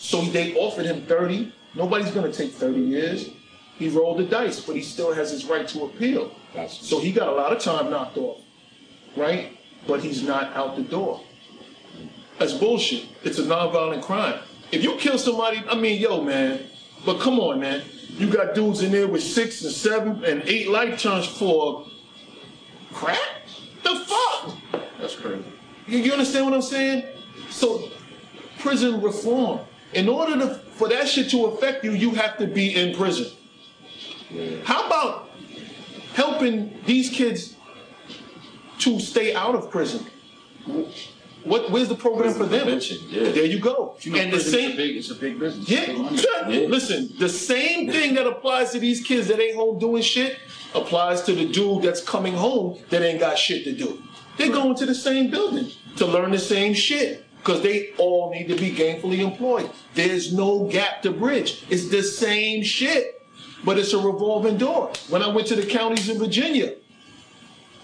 So 0.00 0.22
they 0.22 0.54
offered 0.54 0.86
him 0.86 1.02
30. 1.02 1.52
Nobody's 1.74 2.10
going 2.10 2.30
to 2.30 2.36
take 2.36 2.52
30 2.52 2.80
years. 2.80 3.30
He 3.76 3.90
rolled 3.90 4.18
the 4.18 4.24
dice, 4.24 4.58
but 4.58 4.74
he 4.74 4.82
still 4.82 5.12
has 5.12 5.30
his 5.30 5.44
right 5.44 5.68
to 5.68 5.84
appeal. 5.84 6.34
Gotcha. 6.54 6.82
So 6.82 7.00
he 7.00 7.12
got 7.12 7.28
a 7.28 7.32
lot 7.32 7.52
of 7.52 7.62
time 7.62 7.90
knocked 7.90 8.16
off, 8.16 8.38
right? 9.14 9.58
But 9.86 10.02
he's 10.02 10.22
not 10.22 10.54
out 10.54 10.76
the 10.76 10.82
door. 10.82 11.20
That's 12.38 12.54
bullshit. 12.54 13.06
It's 13.22 13.38
a 13.38 13.42
nonviolent 13.42 14.02
crime. 14.02 14.40
If 14.72 14.82
you 14.82 14.96
kill 14.96 15.18
somebody, 15.18 15.62
I 15.68 15.74
mean, 15.74 16.00
yo, 16.00 16.22
man, 16.22 16.60
but 17.04 17.20
come 17.20 17.38
on, 17.38 17.60
man. 17.60 17.82
You 18.16 18.28
got 18.28 18.54
dudes 18.54 18.82
in 18.82 18.92
there 18.92 19.06
with 19.06 19.22
six 19.22 19.62
and 19.62 19.72
seven 19.72 20.24
and 20.24 20.42
eight 20.46 20.70
lifetimes 20.70 21.26
for 21.26 21.86
crap? 22.92 23.18
The 23.82 23.96
fuck? 24.06 24.56
That's 24.98 25.14
crazy. 25.14 25.44
You, 25.86 25.98
you 25.98 26.12
understand 26.12 26.46
what 26.46 26.54
I'm 26.54 26.62
saying? 26.62 27.04
So, 27.50 27.90
prison 28.58 29.02
reform. 29.02 29.60
In 29.92 30.08
order 30.08 30.38
to, 30.38 30.54
for 30.54 30.88
that 30.88 31.08
shit 31.08 31.30
to 31.30 31.46
affect 31.46 31.84
you, 31.84 31.92
you 31.92 32.12
have 32.12 32.38
to 32.38 32.46
be 32.46 32.74
in 32.74 32.94
prison. 32.94 33.26
Yeah. 34.30 34.58
How 34.64 34.86
about 34.86 35.30
helping 36.14 36.78
these 36.86 37.10
kids 37.10 37.56
to 38.78 39.00
stay 39.00 39.34
out 39.34 39.54
of 39.54 39.70
prison? 39.70 40.06
What? 41.44 41.70
Where's 41.70 41.88
the 41.88 41.94
program 41.94 42.34
for 42.34 42.44
them? 42.44 42.68
Yeah. 42.68 43.30
There 43.30 43.44
you 43.44 43.58
go. 43.58 43.96
You 44.00 44.12
know, 44.12 44.18
and 44.18 44.28
the 44.28 44.36
prison 44.36 44.52
same. 44.52 44.76
big, 44.76 44.96
it's 44.96 45.10
a 45.10 45.14
big 45.14 45.38
business. 45.38 45.68
Yeah. 45.68 45.92
Yeah. 46.48 46.66
listen, 46.68 47.10
the 47.18 47.28
same 47.28 47.90
thing 47.90 48.14
that 48.14 48.26
applies 48.26 48.72
to 48.72 48.78
these 48.78 49.02
kids 49.02 49.28
that 49.28 49.40
ain't 49.40 49.56
home 49.56 49.78
doing 49.78 50.02
shit 50.02 50.38
applies 50.74 51.22
to 51.22 51.32
the 51.32 51.46
dude 51.46 51.82
that's 51.82 52.02
coming 52.02 52.34
home 52.34 52.78
that 52.90 53.02
ain't 53.02 53.20
got 53.20 53.38
shit 53.38 53.64
to 53.64 53.72
do. 53.72 54.02
They're 54.36 54.52
going 54.52 54.76
to 54.76 54.86
the 54.86 54.94
same 54.94 55.30
building 55.30 55.70
to 55.96 56.06
learn 56.06 56.30
the 56.30 56.38
same 56.38 56.74
shit 56.74 57.26
because 57.42 57.62
they 57.62 57.92
all 57.98 58.30
need 58.30 58.48
to 58.48 58.56
be 58.56 58.70
gainfully 58.70 59.20
employed. 59.20 59.70
There's 59.94 60.32
no 60.32 60.64
gap 60.64 61.02
to 61.02 61.10
bridge. 61.10 61.64
It's 61.70 61.88
the 61.88 62.02
same 62.02 62.62
shit, 62.62 63.26
but 63.64 63.78
it's 63.78 63.92
a 63.92 63.98
revolving 63.98 64.58
door. 64.58 64.92
When 65.08 65.22
I 65.22 65.28
went 65.28 65.48
to 65.48 65.56
the 65.56 65.66
counties 65.66 66.08
in 66.08 66.18
Virginia, 66.18 66.74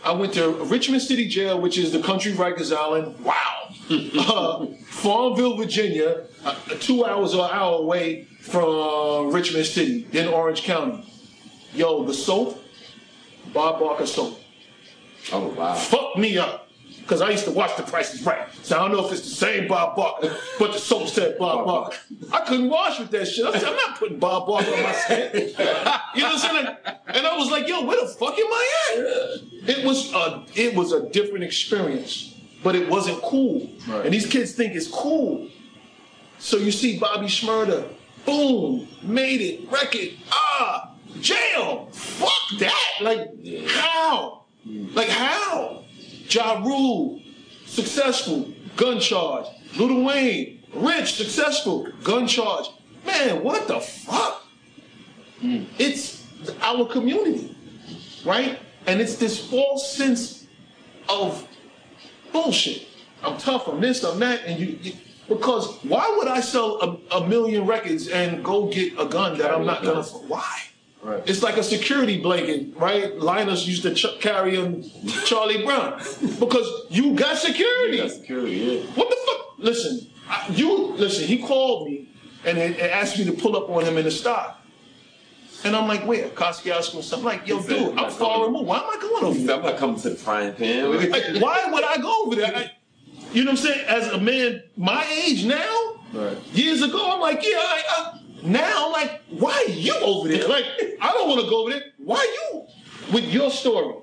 I 0.05 0.13
went 0.13 0.35
to 0.35 0.51
Richmond 0.65 1.03
City 1.03 1.27
Jail, 1.27 1.61
which 1.61 1.79
is 1.79 1.91
the 1.91 2.03
country 2.03 2.33
Rikers 2.33 2.75
Island. 2.77 3.19
Wow. 3.25 3.71
uh, 3.91 4.67
Farmville, 4.87 5.57
Virginia, 5.57 6.27
uh, 6.45 6.55
two 6.79 7.05
hours 7.05 7.35
or 7.35 7.47
an 7.47 7.51
hour 7.53 7.79
away 7.79 8.25
from 8.41 9.33
Richmond 9.33 9.67
City, 9.67 10.07
then 10.13 10.29
Orange 10.29 10.63
County. 10.63 11.13
Yo, 11.75 12.05
the 12.05 12.15
soap, 12.15 12.63
Bob 13.53 13.81
Barker 13.81 14.07
soap, 14.07 14.39
Oh 15.33 15.49
wow. 15.49 15.75
Fuck 15.75 16.17
me 16.17 16.39
up. 16.39 16.66
Because 17.07 17.21
I 17.23 17.31
used 17.31 17.45
to 17.45 17.53
watch 17.53 17.77
The 17.77 17.85
Price 17.85 18.15
is 18.15 18.27
Right. 18.27 18.49
So 18.65 18.77
I 18.77 18.81
don't 18.81 18.91
know 18.91 19.07
if 19.07 19.13
it's 19.13 19.23
the 19.23 19.29
same 19.29 19.69
Bob 19.69 19.95
Barker, 19.95 20.37
but 20.59 20.73
the 20.73 20.79
soap 20.81 21.07
said 21.07 21.39
Bob 21.39 21.65
Barker. 21.65 21.97
I 22.33 22.41
couldn't 22.41 22.69
wash 22.69 22.99
with 22.99 23.13
that 23.13 23.27
shit. 23.27 23.47
I 23.47 23.53
said, 23.53 23.69
I'm 23.69 23.77
not 23.77 23.97
putting 23.97 24.19
Bob 24.19 24.49
Barker 24.49 24.75
on 24.75 24.83
my 24.83 24.93
skin. 24.93 25.31
You 25.37 26.23
know 26.23 26.31
what 26.31 26.35
I'm 26.35 26.39
saying? 26.39 26.77
And 27.07 27.25
I 27.25 27.37
was 27.37 27.49
like, 27.49 27.69
yo, 27.69 27.85
where 27.85 28.01
the 28.01 28.09
fuck 28.09 28.37
am 28.37 28.47
I 28.47 28.67
at? 28.91 29.69
It 29.79 29.85
was 29.85 30.13
a 30.13 30.45
it 30.57 30.75
was 30.75 30.91
a 30.91 31.09
different 31.11 31.45
experience, 31.45 32.35
but 32.65 32.75
it 32.75 32.89
wasn't 32.89 33.23
cool. 33.23 33.71
Right. 33.87 34.05
And 34.05 34.13
these 34.13 34.27
kids 34.27 34.53
think 34.53 34.75
it's 34.75 34.89
cool. 34.89 35.49
So 36.39 36.57
you 36.57 36.73
see 36.73 36.99
Bobby 36.99 37.27
Shmurda, 37.27 37.89
boom, 38.25 38.89
made 39.03 39.41
it, 39.41 39.71
record, 39.71 40.19
ah, 40.33 40.91
jail. 41.21 41.89
Fuck 41.93 42.59
that. 42.59 42.91
Like, 43.01 43.29
how? 43.69 44.43
Like 44.67 45.09
how? 45.09 45.85
Ja 46.29 46.61
Rule, 46.65 47.21
successful, 47.65 48.53
gun 48.77 49.01
charge. 49.01 49.47
Lil 49.77 50.05
Wayne, 50.05 50.63
rich, 50.75 51.15
successful, 51.15 51.89
gun 52.03 52.27
charge. 52.27 52.67
Man, 53.05 53.43
what 53.43 53.69
the 53.69 53.81
fuck? 53.81 54.43
Hmm. 55.41 55.65
It's 55.79 56.27
our 56.61 56.87
community, 56.87 57.57
right? 58.25 58.59
And 58.87 59.01
it's 59.01 59.17
this 59.17 59.39
false 59.51 59.93
sense 59.93 60.47
of 61.09 61.47
bullshit. 62.33 62.87
I'm 63.23 63.39
tough, 63.39 63.69
I'm 63.69 63.81
this, 63.81 64.05
I'm 64.05 64.19
that, 64.21 64.45
and 64.45 64.61
you, 64.61 64.79
you 64.83 64.93
because 65.29 65.77
why 65.83 66.15
would 66.19 66.29
I 66.29 66.41
sell 66.41 67.01
a, 67.11 67.17
a 67.19 67.27
million 67.27 67.67
records 67.67 68.09
and 68.09 68.45
go 68.45 68.67
get 68.67 68.93
a 68.99 69.07
gun 69.07 69.39
that 69.39 69.53
I'm 69.53 69.67
not 69.67 69.83
gonna? 69.83 70.03
Why? 70.03 70.61
Right. 71.07 71.23
It's 71.25 71.41
like 71.43 71.57
a 71.57 71.63
security 71.63 72.21
blanket, 72.21 72.77
right? 72.77 73.17
Linus 73.17 73.65
used 73.65 73.83
to 73.85 73.95
ch- 73.95 74.19
carry 74.21 74.57
on 74.57 74.83
Charlie 75.25 75.65
Brown 75.65 75.99
because 76.41 76.69
you 76.91 77.15
got 77.15 77.39
security. 77.39 77.99
That's 77.99 78.15
security, 78.17 78.57
yeah. 78.57 78.81
What 78.97 79.09
the 79.09 79.17
fuck? 79.25 79.59
Listen, 79.59 80.11
I, 80.29 80.49
you 80.53 80.77
listen. 80.97 81.25
He 81.29 81.39
called 81.39 81.89
me 81.89 82.09
and, 82.45 82.59
and 82.59 82.75
asked 82.81 83.19
me 83.19 83.25
to 83.27 83.33
pull 83.33 83.57
up 83.57 83.71
on 83.71 83.85
him 83.85 83.97
in 83.99 84.05
the 84.05 84.11
stock, 84.11 84.61
and 85.65 85.77
I'm 85.77 85.87
like, 85.87 86.05
where? 86.07 86.29
Kosciuszko. 86.31 87.03
So 87.05 87.19
I'm 87.19 87.23
like, 87.23 87.47
yo, 87.47 87.63
dude, 87.63 87.91
I'm 87.91 87.97
"Like, 87.97 88.11
far 88.11 88.39
I'm- 88.39 88.47
removed. 88.47 88.67
Why 88.67 88.79
am 88.79 88.85
I 88.91 89.01
going 89.01 89.25
over 89.27 89.39
there? 89.39 89.57
I'm 89.57 89.63
not 89.63 89.77
coming 89.77 90.01
to 90.01 90.11
the 90.11 90.17
frying 90.17 90.55
pan. 90.55 90.91
Like, 91.11 91.41
why 91.41 91.71
would 91.71 91.85
I 91.85 91.99
go 91.99 92.25
over 92.25 92.35
there? 92.35 92.53
I, 92.57 92.73
you 93.33 93.45
know 93.45 93.53
what 93.53 93.61
I'm 93.61 93.65
saying? 93.65 93.87
As 93.87 94.09
a 94.09 94.19
man 94.21 94.63
my 94.77 95.07
age 95.25 95.45
now, 95.45 95.93
Right. 96.13 96.37
years 96.53 96.83
ago, 96.83 97.13
I'm 97.13 97.21
like, 97.21 97.43
yeah, 97.45 97.59
I, 97.59 97.83
I, 97.89 98.21
now 98.43 98.87
I'm 98.87 98.93
like, 98.93 99.23
why 99.31 99.65
are 99.67 99.71
you 99.71 99.95
over 99.97 100.29
there? 100.29 100.49
Like, 100.49 100.65
I 101.01 101.13
don't 101.13 101.29
want 101.29 101.43
to 101.43 101.51
go 101.51 101.63
over 101.63 101.71
there. 101.71 101.83
Why 101.99 102.23
you? 102.53 102.67
With 103.13 103.25
your 103.25 103.51
story, 103.51 103.95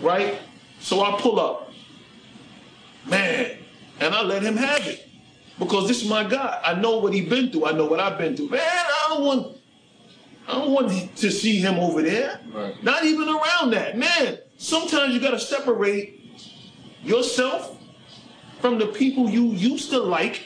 right? 0.00 0.38
So 0.80 1.02
I 1.02 1.20
pull 1.20 1.38
up, 1.38 1.72
man, 3.06 3.58
and 4.00 4.14
I 4.14 4.22
let 4.22 4.42
him 4.42 4.56
have 4.56 4.86
it 4.86 5.08
because 5.58 5.86
this 5.86 6.02
is 6.02 6.08
my 6.08 6.24
guy. 6.24 6.60
I 6.64 6.74
know 6.74 6.98
what 6.98 7.12
he's 7.12 7.28
been 7.28 7.52
through. 7.52 7.66
I 7.66 7.72
know 7.72 7.86
what 7.86 8.00
I've 8.00 8.18
been 8.18 8.36
through. 8.36 8.48
Man, 8.48 8.60
I 8.62 9.06
don't 9.08 9.24
want, 9.24 9.56
I 10.48 10.52
don't 10.52 10.72
want 10.72 11.16
to 11.16 11.30
see 11.30 11.58
him 11.58 11.78
over 11.78 12.02
there. 12.02 12.40
Right. 12.52 12.82
Not 12.82 13.04
even 13.04 13.28
around 13.28 13.70
that, 13.72 13.96
man. 13.96 14.38
Sometimes 14.56 15.14
you 15.14 15.20
got 15.20 15.32
to 15.32 15.38
separate 15.40 16.20
yourself 17.04 17.76
from 18.60 18.78
the 18.78 18.86
people 18.86 19.28
you 19.28 19.46
used 19.46 19.90
to 19.90 19.98
like 19.98 20.42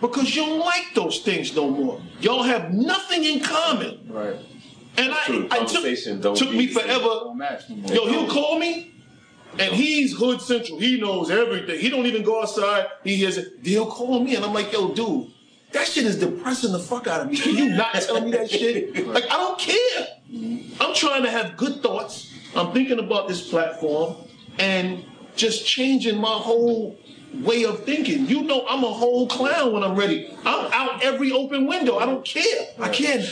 because 0.00 0.34
you 0.34 0.44
don't 0.46 0.60
like 0.60 0.94
those 0.94 1.20
things 1.20 1.54
no 1.54 1.70
more. 1.70 2.00
Y'all 2.20 2.42
have 2.42 2.72
nothing 2.72 3.24
in 3.24 3.40
common. 3.40 4.00
Right. 4.08 4.36
And 4.96 5.12
I, 5.12 5.24
True. 5.24 5.48
I 5.50 5.64
took, 5.64 6.36
took 6.36 6.52
me 6.52 6.66
forever. 6.66 7.00
Don't 7.00 7.38
match 7.38 7.68
no 7.68 7.76
more. 7.76 7.92
Yo, 7.92 8.06
he'll 8.08 8.28
call 8.28 8.58
me, 8.58 8.92
and 9.58 9.72
he's 9.72 10.16
hood 10.16 10.40
central. 10.40 10.78
He 10.78 11.00
knows 11.00 11.30
everything. 11.30 11.78
He 11.78 11.88
don't 11.88 12.06
even 12.06 12.22
go 12.22 12.42
outside. 12.42 12.86
He 13.04 13.16
hears 13.16 13.38
it. 13.38 13.48
He'll 13.62 13.86
call 13.86 14.20
me, 14.20 14.34
and 14.36 14.44
I'm 14.44 14.52
like, 14.52 14.72
yo, 14.72 14.92
dude, 14.92 15.30
that 15.72 15.86
shit 15.86 16.04
is 16.04 16.18
depressing 16.18 16.72
the 16.72 16.78
fuck 16.80 17.06
out 17.06 17.20
of 17.22 17.30
me. 17.30 17.36
Can 17.36 17.56
you 17.56 17.68
not 17.70 17.94
tell 17.94 18.20
me 18.20 18.32
that 18.32 18.50
shit? 18.50 19.06
Like, 19.06 19.24
I 19.24 19.36
don't 19.36 19.58
care. 19.58 20.06
I'm 20.80 20.94
trying 20.94 21.22
to 21.22 21.30
have 21.30 21.56
good 21.56 21.82
thoughts. 21.82 22.32
I'm 22.56 22.72
thinking 22.72 22.98
about 22.98 23.28
this 23.28 23.48
platform 23.48 24.16
and 24.58 25.04
just 25.36 25.64
changing 25.66 26.18
my 26.20 26.32
whole 26.32 26.98
way 27.34 27.64
of 27.64 27.84
thinking. 27.84 28.26
You 28.26 28.42
know, 28.42 28.66
I'm 28.68 28.84
a 28.84 28.92
whole 28.92 29.26
clown 29.26 29.72
when 29.72 29.82
I'm 29.82 29.96
ready. 29.96 30.34
I'm 30.44 30.72
out 30.72 31.04
every 31.04 31.32
open 31.32 31.66
window. 31.66 31.98
I 31.98 32.06
don't 32.06 32.24
care. 32.24 32.66
I 32.78 32.88
can't. 32.88 33.24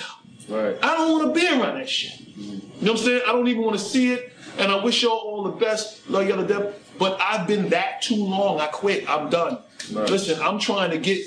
Right. 0.49 0.77
I 0.83 0.97
don't 0.97 1.12
want 1.12 1.35
to 1.35 1.41
be 1.41 1.47
around 1.47 1.79
that 1.79 1.89
shit. 1.89 2.20
You 2.37 2.61
know 2.81 2.93
what 2.93 3.01
I'm 3.01 3.07
saying? 3.07 3.23
I 3.27 3.33
don't 3.33 3.49
even 3.49 3.62
want 3.62 3.79
to 3.79 3.85
see 3.85 4.12
it. 4.12 4.33
And 4.59 4.73
I 4.73 4.83
wish 4.83 5.03
y'all 5.03 5.12
all 5.12 5.45
the 5.45 5.53
best. 5.53 6.09
Love 6.09 6.29
y'all 6.29 6.39
to 6.39 6.47
death. 6.47 6.75
But 6.99 7.20
I've 7.20 7.47
been 7.47 7.68
that 7.68 8.03
too 8.03 8.16
long. 8.16 8.61
I 8.61 8.66
quit. 8.66 9.09
I'm 9.09 9.31
done. 9.31 9.59
Right. 9.93 10.11
Listen, 10.11 10.41
I'm 10.43 10.59
trying 10.59 10.91
to 10.91 10.99
get 10.99 11.25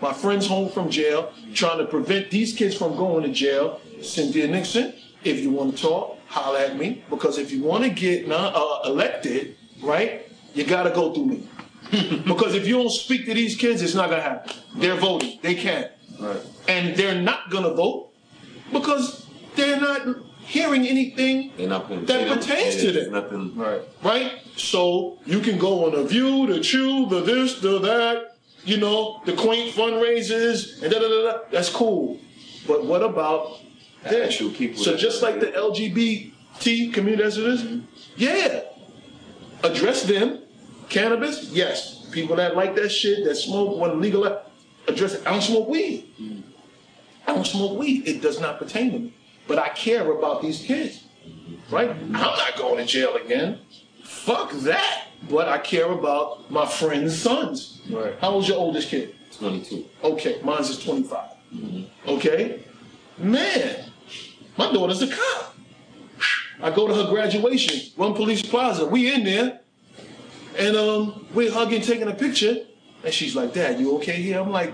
my 0.00 0.12
friends 0.12 0.46
home 0.46 0.70
from 0.70 0.90
jail, 0.90 1.32
trying 1.54 1.78
to 1.78 1.84
prevent 1.84 2.30
these 2.30 2.54
kids 2.54 2.74
from 2.74 2.96
going 2.96 3.22
to 3.24 3.32
jail. 3.32 3.80
Cynthia 4.00 4.48
Nixon, 4.48 4.94
if 5.22 5.38
you 5.38 5.50
want 5.50 5.76
to 5.76 5.82
talk, 5.82 6.18
holler 6.26 6.58
at 6.58 6.76
me. 6.76 7.04
Because 7.08 7.38
if 7.38 7.52
you 7.52 7.62
want 7.62 7.84
to 7.84 7.90
get 7.90 8.30
uh, 8.30 8.80
elected, 8.84 9.56
right, 9.82 10.26
you 10.54 10.64
got 10.64 10.84
to 10.84 10.90
go 10.90 11.12
through 11.14 11.26
me. 11.26 11.48
because 12.26 12.54
if 12.54 12.66
you 12.66 12.76
don't 12.78 12.90
speak 12.90 13.26
to 13.26 13.34
these 13.34 13.56
kids, 13.56 13.82
it's 13.82 13.94
not 13.94 14.08
going 14.10 14.22
to 14.22 14.28
happen. 14.28 14.52
They're 14.76 14.96
voting. 14.96 15.38
They 15.42 15.54
can't 15.54 15.90
Right. 16.20 16.40
and 16.68 16.94
they're 16.96 17.20
not 17.20 17.50
gonna 17.50 17.74
vote 17.74 18.10
because 18.72 19.26
they're 19.56 19.80
not 19.80 20.02
hearing 20.44 20.86
anything 20.86 21.50
not 21.68 21.88
that 21.88 22.06
they 22.06 22.28
pertains 22.28 22.76
to 22.76 22.92
them, 22.92 23.12
Nothing. 23.12 23.56
Right. 23.56 23.80
right? 24.04 24.32
So 24.56 25.18
you 25.26 25.40
can 25.40 25.58
go 25.58 25.86
on 25.86 25.94
a 25.94 26.04
view, 26.04 26.46
the 26.46 26.60
chew, 26.60 27.06
the 27.08 27.20
this, 27.22 27.58
the 27.60 27.78
that, 27.80 28.36
you 28.64 28.76
know, 28.76 29.20
the 29.26 29.32
quaint 29.32 29.74
fundraisers, 29.74 30.80
and 30.82 30.92
da 30.92 30.98
da 31.00 31.08
da 31.08 31.22
da. 31.32 31.38
That's 31.50 31.70
cool. 31.70 32.20
But 32.68 32.84
what 32.84 33.02
about 33.02 33.58
The 34.04 34.10
this? 34.10 34.34
actual 34.34 34.50
people 34.50 34.80
So 34.84 34.92
that- 34.92 35.00
just 35.00 35.22
like 35.22 35.40
the 35.40 35.46
LGBT 35.46 36.92
community 36.92 37.24
as 37.24 37.36
it 37.38 37.46
is, 37.46 37.64
yeah. 38.16 38.60
Address 39.64 40.04
them. 40.04 40.41
Cannabis, 40.92 41.50
yes. 41.50 42.04
People 42.10 42.36
that 42.36 42.54
like 42.54 42.76
that 42.76 42.90
shit, 42.90 43.24
that 43.24 43.34
smoke, 43.36 43.78
want 43.78 43.94
to 43.94 43.98
legalize, 43.98 44.44
address 44.86 45.14
it. 45.14 45.26
I 45.26 45.30
don't 45.30 45.40
smoke 45.40 45.66
weed. 45.66 46.06
I 47.26 47.34
don't 47.34 47.46
smoke 47.46 47.78
weed. 47.78 48.06
It 48.06 48.20
does 48.20 48.38
not 48.38 48.58
pertain 48.58 48.92
to 48.92 48.98
me. 48.98 49.14
But 49.48 49.58
I 49.58 49.70
care 49.70 50.12
about 50.12 50.42
these 50.42 50.60
kids. 50.60 51.04
Right? 51.70 51.88
I'm 51.88 52.12
not 52.12 52.56
going 52.58 52.76
to 52.76 52.84
jail 52.84 53.14
again. 53.16 53.60
Fuck 54.04 54.52
that. 54.52 55.08
But 55.30 55.48
I 55.48 55.58
care 55.58 55.90
about 55.90 56.50
my 56.50 56.66
friends' 56.66 57.18
sons. 57.18 57.80
Right. 57.88 58.14
How 58.20 58.32
old's 58.32 58.48
your 58.48 58.58
oldest 58.58 58.88
kid? 58.88 59.14
22. 59.38 59.86
Okay, 60.04 60.40
mine's 60.44 60.68
is 60.68 60.84
25. 60.84 61.30
Mm-hmm. 61.54 62.10
Okay? 62.10 62.64
Man, 63.16 63.90
my 64.58 64.70
daughter's 64.70 65.00
a 65.00 65.08
cop. 65.08 65.56
I 66.60 66.70
go 66.70 66.86
to 66.86 66.94
her 66.94 67.08
graduation, 67.08 67.92
One 67.96 68.14
Police 68.14 68.42
Plaza. 68.42 68.84
We 68.84 69.12
in 69.12 69.24
there, 69.24 69.61
and 70.58 70.76
um, 70.76 71.26
we're 71.34 71.50
hugging, 71.52 71.80
taking 71.82 72.08
a 72.08 72.14
picture, 72.14 72.56
and 73.04 73.12
she's 73.14 73.34
like, 73.36 73.52
"Dad, 73.54 73.78
you 73.80 73.96
okay 73.96 74.20
here?" 74.20 74.40
I'm 74.40 74.50
like, 74.50 74.72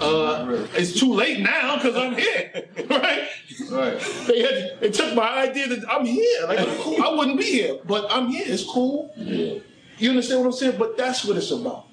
"Uh, 0.00 0.66
it's 0.74 0.98
too 0.98 1.12
late 1.12 1.40
now 1.40 1.76
because 1.76 1.96
I'm 1.96 2.14
here, 2.16 2.68
right?" 2.90 3.28
Right. 3.70 4.00
They 4.26 4.42
had, 4.42 4.80
they 4.80 4.90
took 4.90 5.14
my 5.14 5.28
idea 5.48 5.68
that 5.68 5.84
I'm 5.90 6.04
here. 6.04 6.46
Like, 6.46 6.58
I'm 6.60 6.76
cool. 6.78 7.02
I 7.02 7.14
wouldn't 7.14 7.38
be 7.38 7.44
here, 7.44 7.78
but 7.86 8.06
I'm 8.10 8.28
here. 8.28 8.44
It's 8.46 8.64
cool. 8.64 9.10
Yeah. 9.16 9.60
You 9.98 10.10
understand 10.10 10.40
what 10.40 10.46
I'm 10.46 10.52
saying? 10.52 10.76
But 10.78 10.96
that's 10.96 11.24
what 11.24 11.36
it's 11.36 11.50
about. 11.50 11.86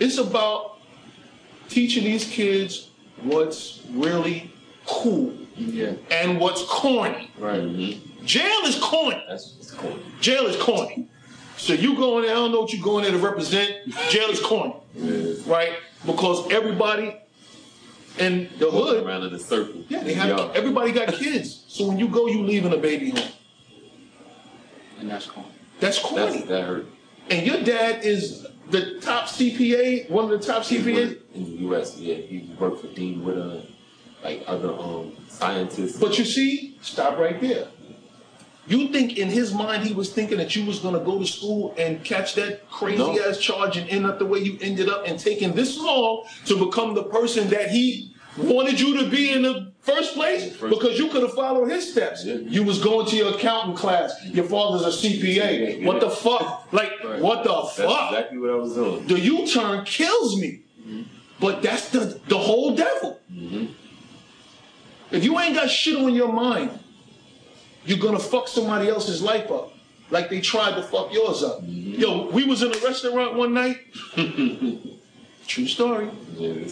It's 0.00 0.16
about 0.18 0.78
teaching 1.68 2.04
these 2.04 2.24
kids 2.24 2.88
what's 3.22 3.82
really 3.90 4.50
cool 4.86 5.32
Yeah. 5.56 5.92
and 6.10 6.40
what's 6.40 6.64
corny. 6.64 7.30
Right. 7.38 7.98
Jail 8.24 8.64
is 8.64 8.78
corny. 8.78 9.22
That's 9.28 9.70
cool. 9.76 9.98
Jail 10.20 10.46
is 10.46 10.56
corny. 10.56 11.08
So 11.62 11.74
you 11.74 11.94
go 11.94 12.18
in 12.18 12.24
there, 12.24 12.32
I 12.32 12.34
don't 12.34 12.50
know 12.50 12.62
what 12.62 12.72
you 12.72 12.82
going 12.82 13.04
there 13.04 13.12
to 13.12 13.18
represent. 13.18 13.72
Jail 14.08 14.30
is 14.30 14.40
corny, 14.40 14.74
Yeah. 14.96 15.34
right? 15.46 15.74
Because 16.04 16.50
everybody 16.50 17.16
in 18.18 18.48
the 18.58 18.68
hood, 18.68 19.06
around 19.06 19.22
in 19.22 19.32
a 19.32 19.38
circle. 19.38 19.84
yeah, 19.88 20.02
they 20.02 20.12
have 20.14 20.56
everybody 20.56 20.90
got 20.90 21.14
kids. 21.14 21.62
So 21.68 21.86
when 21.86 22.00
you 22.00 22.08
go, 22.08 22.26
you 22.26 22.42
leave 22.42 22.64
in 22.64 22.72
a 22.72 22.76
baby 22.76 23.10
home. 23.10 23.28
And 24.98 25.08
that's 25.08 25.26
cool. 25.26 25.44
That's 25.78 25.98
That's, 26.02 26.08
corny. 26.10 26.42
that 26.46 26.64
hurt. 26.66 26.86
And 27.30 27.46
your 27.46 27.62
dad 27.62 28.04
is 28.04 28.44
the 28.70 28.98
top 29.00 29.26
CPA, 29.28 30.10
one 30.10 30.24
of 30.24 30.30
the 30.30 30.44
top 30.44 30.64
He 30.64 30.78
CPAs. 30.78 31.16
in 31.34 31.44
the 31.44 31.50
U.S. 31.68 31.96
Yeah, 31.96 32.16
he 32.16 32.52
worked 32.58 32.80
for 32.80 32.88
Dean 32.88 33.24
Witter, 33.24 33.40
and, 33.40 33.66
like 34.24 34.42
other 34.48 34.72
um 34.74 35.12
scientists. 35.28 35.96
But 36.00 36.18
you 36.18 36.24
see, 36.24 36.76
stop 36.82 37.18
right 37.18 37.40
there. 37.40 37.68
You 38.66 38.88
think 38.88 39.18
in 39.18 39.28
his 39.28 39.52
mind 39.52 39.82
he 39.84 39.92
was 39.92 40.12
thinking 40.12 40.38
that 40.38 40.54
you 40.54 40.64
was 40.64 40.78
gonna 40.78 41.00
go 41.00 41.18
to 41.18 41.26
school 41.26 41.74
and 41.76 42.02
catch 42.04 42.34
that 42.36 42.70
crazy 42.70 42.98
No. 42.98 43.18
ass 43.28 43.38
charge 43.38 43.76
and 43.76 43.88
end 43.90 44.06
up 44.06 44.18
the 44.20 44.26
way 44.26 44.38
you 44.38 44.56
ended 44.60 44.88
up 44.88 45.02
and 45.06 45.18
taking 45.18 45.52
this 45.52 45.76
long 45.78 46.24
to 46.46 46.56
become 46.64 46.94
the 46.94 47.02
person 47.02 47.48
that 47.50 47.70
he 47.70 48.14
wanted 48.36 48.78
you 48.80 48.98
to 49.02 49.10
be 49.10 49.30
in 49.32 49.42
the 49.42 49.72
first 49.80 50.14
place? 50.14 50.54
First- 50.56 50.70
Because 50.78 50.96
you 50.98 51.08
could 51.08 51.22
have 51.22 51.34
followed 51.34 51.70
his 51.70 51.90
steps. 51.90 52.24
Yeah. 52.24 52.36
You 52.36 52.62
was 52.62 52.78
going 52.78 53.06
to 53.06 53.16
your 53.16 53.34
accounting 53.34 53.74
class. 53.74 54.14
Your 54.26 54.44
father's 54.44 54.82
a 54.86 54.96
CPA. 54.96 55.80
Yeah. 55.80 55.86
What 55.86 56.00
the 56.00 56.08
fuck? 56.10 56.68
Like, 56.72 56.92
Right. 57.04 57.20
what 57.20 57.42
the 57.42 57.52
That's 57.52 57.76
fuck? 57.76 58.12
exactly 58.12 58.38
what 58.38 58.50
I 58.50 58.54
was 58.54 58.74
doing. 58.74 59.06
the 59.08 59.18
U-turn 59.18 59.84
kills 59.84 60.40
me. 60.40 60.60
Mm-hmm. 60.80 61.02
But 61.40 61.62
that's 61.62 61.88
the 61.90 62.20
the 62.28 62.38
whole 62.38 62.76
devil. 62.76 63.18
Mm-hmm. 63.32 63.64
If 65.10 65.24
you 65.24 65.38
ain't 65.38 65.54
got 65.56 65.68
shit 65.68 65.96
on 65.96 66.14
your 66.14 66.32
mind, 66.32 66.70
you're 67.84 67.98
gonna 67.98 68.18
fuck 68.18 68.48
somebody 68.48 68.88
else's 68.88 69.22
life 69.22 69.50
up. 69.50 69.72
Like 70.10 70.28
they 70.28 70.40
tried 70.40 70.74
to 70.76 70.82
fuck 70.82 71.12
yours 71.12 71.42
up. 71.42 71.62
Mm-hmm. 71.62 72.00
Yo, 72.00 72.30
we 72.30 72.44
was 72.44 72.62
in 72.62 72.70
a 72.72 72.78
restaurant 72.80 73.34
one 73.34 73.54
night. 73.54 73.78
True 75.46 75.66
story. 75.66 76.08
Yeah. 76.36 76.68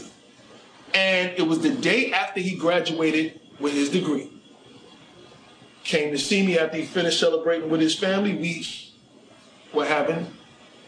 And 0.95 1.33
it 1.39 1.47
was 1.47 1.61
the 1.61 1.71
day 1.71 2.13
after 2.13 2.41
he 2.41 2.57
graduated 2.57 3.41
with 3.59 3.73
his 3.73 3.91
degree. 3.91 4.31
Came 5.85 6.11
to 6.13 6.19
see 6.19 6.45
me 6.45 6.59
after 6.59 6.77
he 6.77 6.85
finished 6.85 7.19
celebrating 7.19 7.71
with 7.71 7.81
his 7.81 7.99
family. 7.99 8.35
We 8.37 8.67
were 9.73 9.87
having 9.87 10.27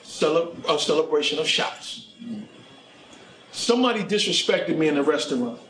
cele- 0.03 0.55
a 0.69 0.79
celebration 0.79 1.39
of 1.39 1.47
shots. 1.47 2.09
Mm-hmm. 2.23 2.45
Somebody 3.53 4.05
disrespected 4.05 4.77
me 4.77 4.89
in 4.89 4.95
the 4.97 5.03
restaurant. 5.03 5.61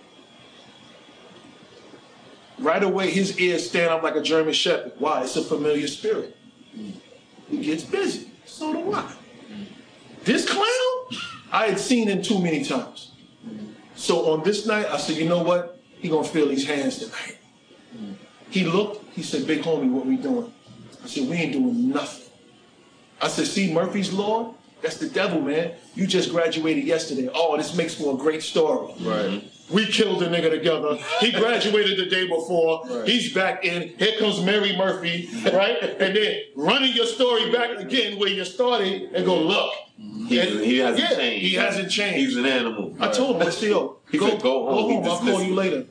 Right 2.63 2.83
away, 2.83 3.11
his 3.11 3.39
ears 3.41 3.69
stand 3.69 3.91
up 3.91 4.03
like 4.03 4.15
a 4.15 4.23
German 4.23 4.55
shepherd. 4.55 4.93
Why? 4.99 5.23
It's 5.23 5.37
a 5.37 5.43
familiar 5.43 5.89
spirit. 5.89 6.37
He 7.49 7.59
gets 7.59 7.83
busy. 7.83 8.31
So 8.47 8.73
do 8.73 8.95
I. 8.95 9.13
This 10.25 10.49
clown, 10.49 11.23
I 11.51 11.67
had 11.67 11.81
seen 11.81 12.09
him 12.09 12.23
too 12.23 12.41
many 12.41 12.65
times. 12.65 13.11
So 13.97 14.33
on 14.33 14.45
this 14.45 14.65
night, 14.65 14.87
I 14.87 14.97
said, 14.97 15.17
you 15.17 15.29
know 15.29 15.43
what? 15.43 15.81
He 15.99 16.09
gonna 16.09 16.27
feel 16.27 16.49
these 16.49 16.67
hands 16.67 16.99
tonight. 16.99 17.39
He 18.51 18.65
looked, 18.65 19.05
he 19.13 19.23
said, 19.23 19.47
big 19.47 19.63
homie, 19.63 19.91
what 19.91 20.07
we 20.07 20.17
doing? 20.17 20.53
I 21.03 21.09
said, 21.09 21.29
we 21.29 21.37
ain't 21.37 21.53
doing 21.53 21.91
nothing. 21.91 22.31
I 23.21 23.29
said, 23.29 23.47
see 23.47 23.73
Murphy's 23.73 24.13
Law? 24.13 24.55
That's 24.83 24.99
the 24.99 25.09
devil, 25.09 25.41
man. 25.41 25.73
You 25.95 26.07
just 26.07 26.31
graduated 26.31 26.85
yesterday. 26.85 27.29
Oh, 27.33 27.57
this 27.57 27.75
makes 27.75 27.95
for 27.95 28.15
a 28.15 28.17
great 28.17 28.43
story. 28.43 28.93
Right. 29.01 29.43
We 29.73 29.87
killed 29.87 30.23
a 30.23 30.29
nigga 30.29 30.51
together. 30.51 30.97
He 31.21 31.33
graduated 31.33 31.99
the 31.99 32.07
day 32.07 32.27
before. 32.27 32.83
Right. 32.89 33.09
He's 33.09 33.33
back 33.33 33.65
in. 33.65 33.89
Here 33.99 34.19
comes 34.19 34.43
Mary 34.43 34.77
Murphy, 34.77 35.29
right? 35.53 35.79
and 35.83 36.15
then 36.17 36.41
running 36.57 36.93
your 36.93 37.07
story 37.07 37.51
back 37.51 37.79
again 37.79 38.19
where 38.19 38.29
you 38.29 38.45
started 38.45 39.11
and 39.15 39.25
go, 39.25 39.39
look. 39.41 39.73
He, 40.29 40.39
And- 40.41 40.61
he 40.61 40.79
hasn't 40.79 40.99
yeah, 41.11 41.17
changed. 41.17 41.47
He 41.47 41.55
hasn't 41.55 41.91
changed. 41.91 42.17
He's 42.19 42.37
an 42.37 42.47
animal. 42.47 42.97
I 43.01 43.09
told 43.11 43.41
him, 43.41 43.53
yo, 43.61 43.99
He 44.11 44.19
go, 44.19 44.29
said, 44.31 44.43
go 44.43 44.67
home. 44.67 44.91
He 45.03 45.09
I'll 45.09 45.19
call 45.19 45.43
you 45.43 45.55
later. 45.55 45.87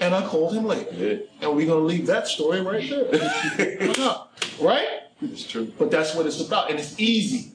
And 0.00 0.14
I 0.14 0.26
called 0.26 0.54
him 0.54 0.64
later. 0.64 0.92
Yeah. 0.92 1.16
And 1.46 1.56
we're 1.56 1.66
going 1.66 1.80
to 1.80 1.86
leave 1.86 2.06
that 2.08 2.26
story 2.26 2.60
right 2.60 2.88
there. 2.90 3.94
Right? 4.60 4.86
It's 5.22 5.44
true. 5.46 5.72
But 5.78 5.90
that's 5.90 6.14
what 6.14 6.26
it's 6.26 6.40
about. 6.40 6.70
And 6.70 6.78
it's 6.78 6.98
easy. 7.00 7.52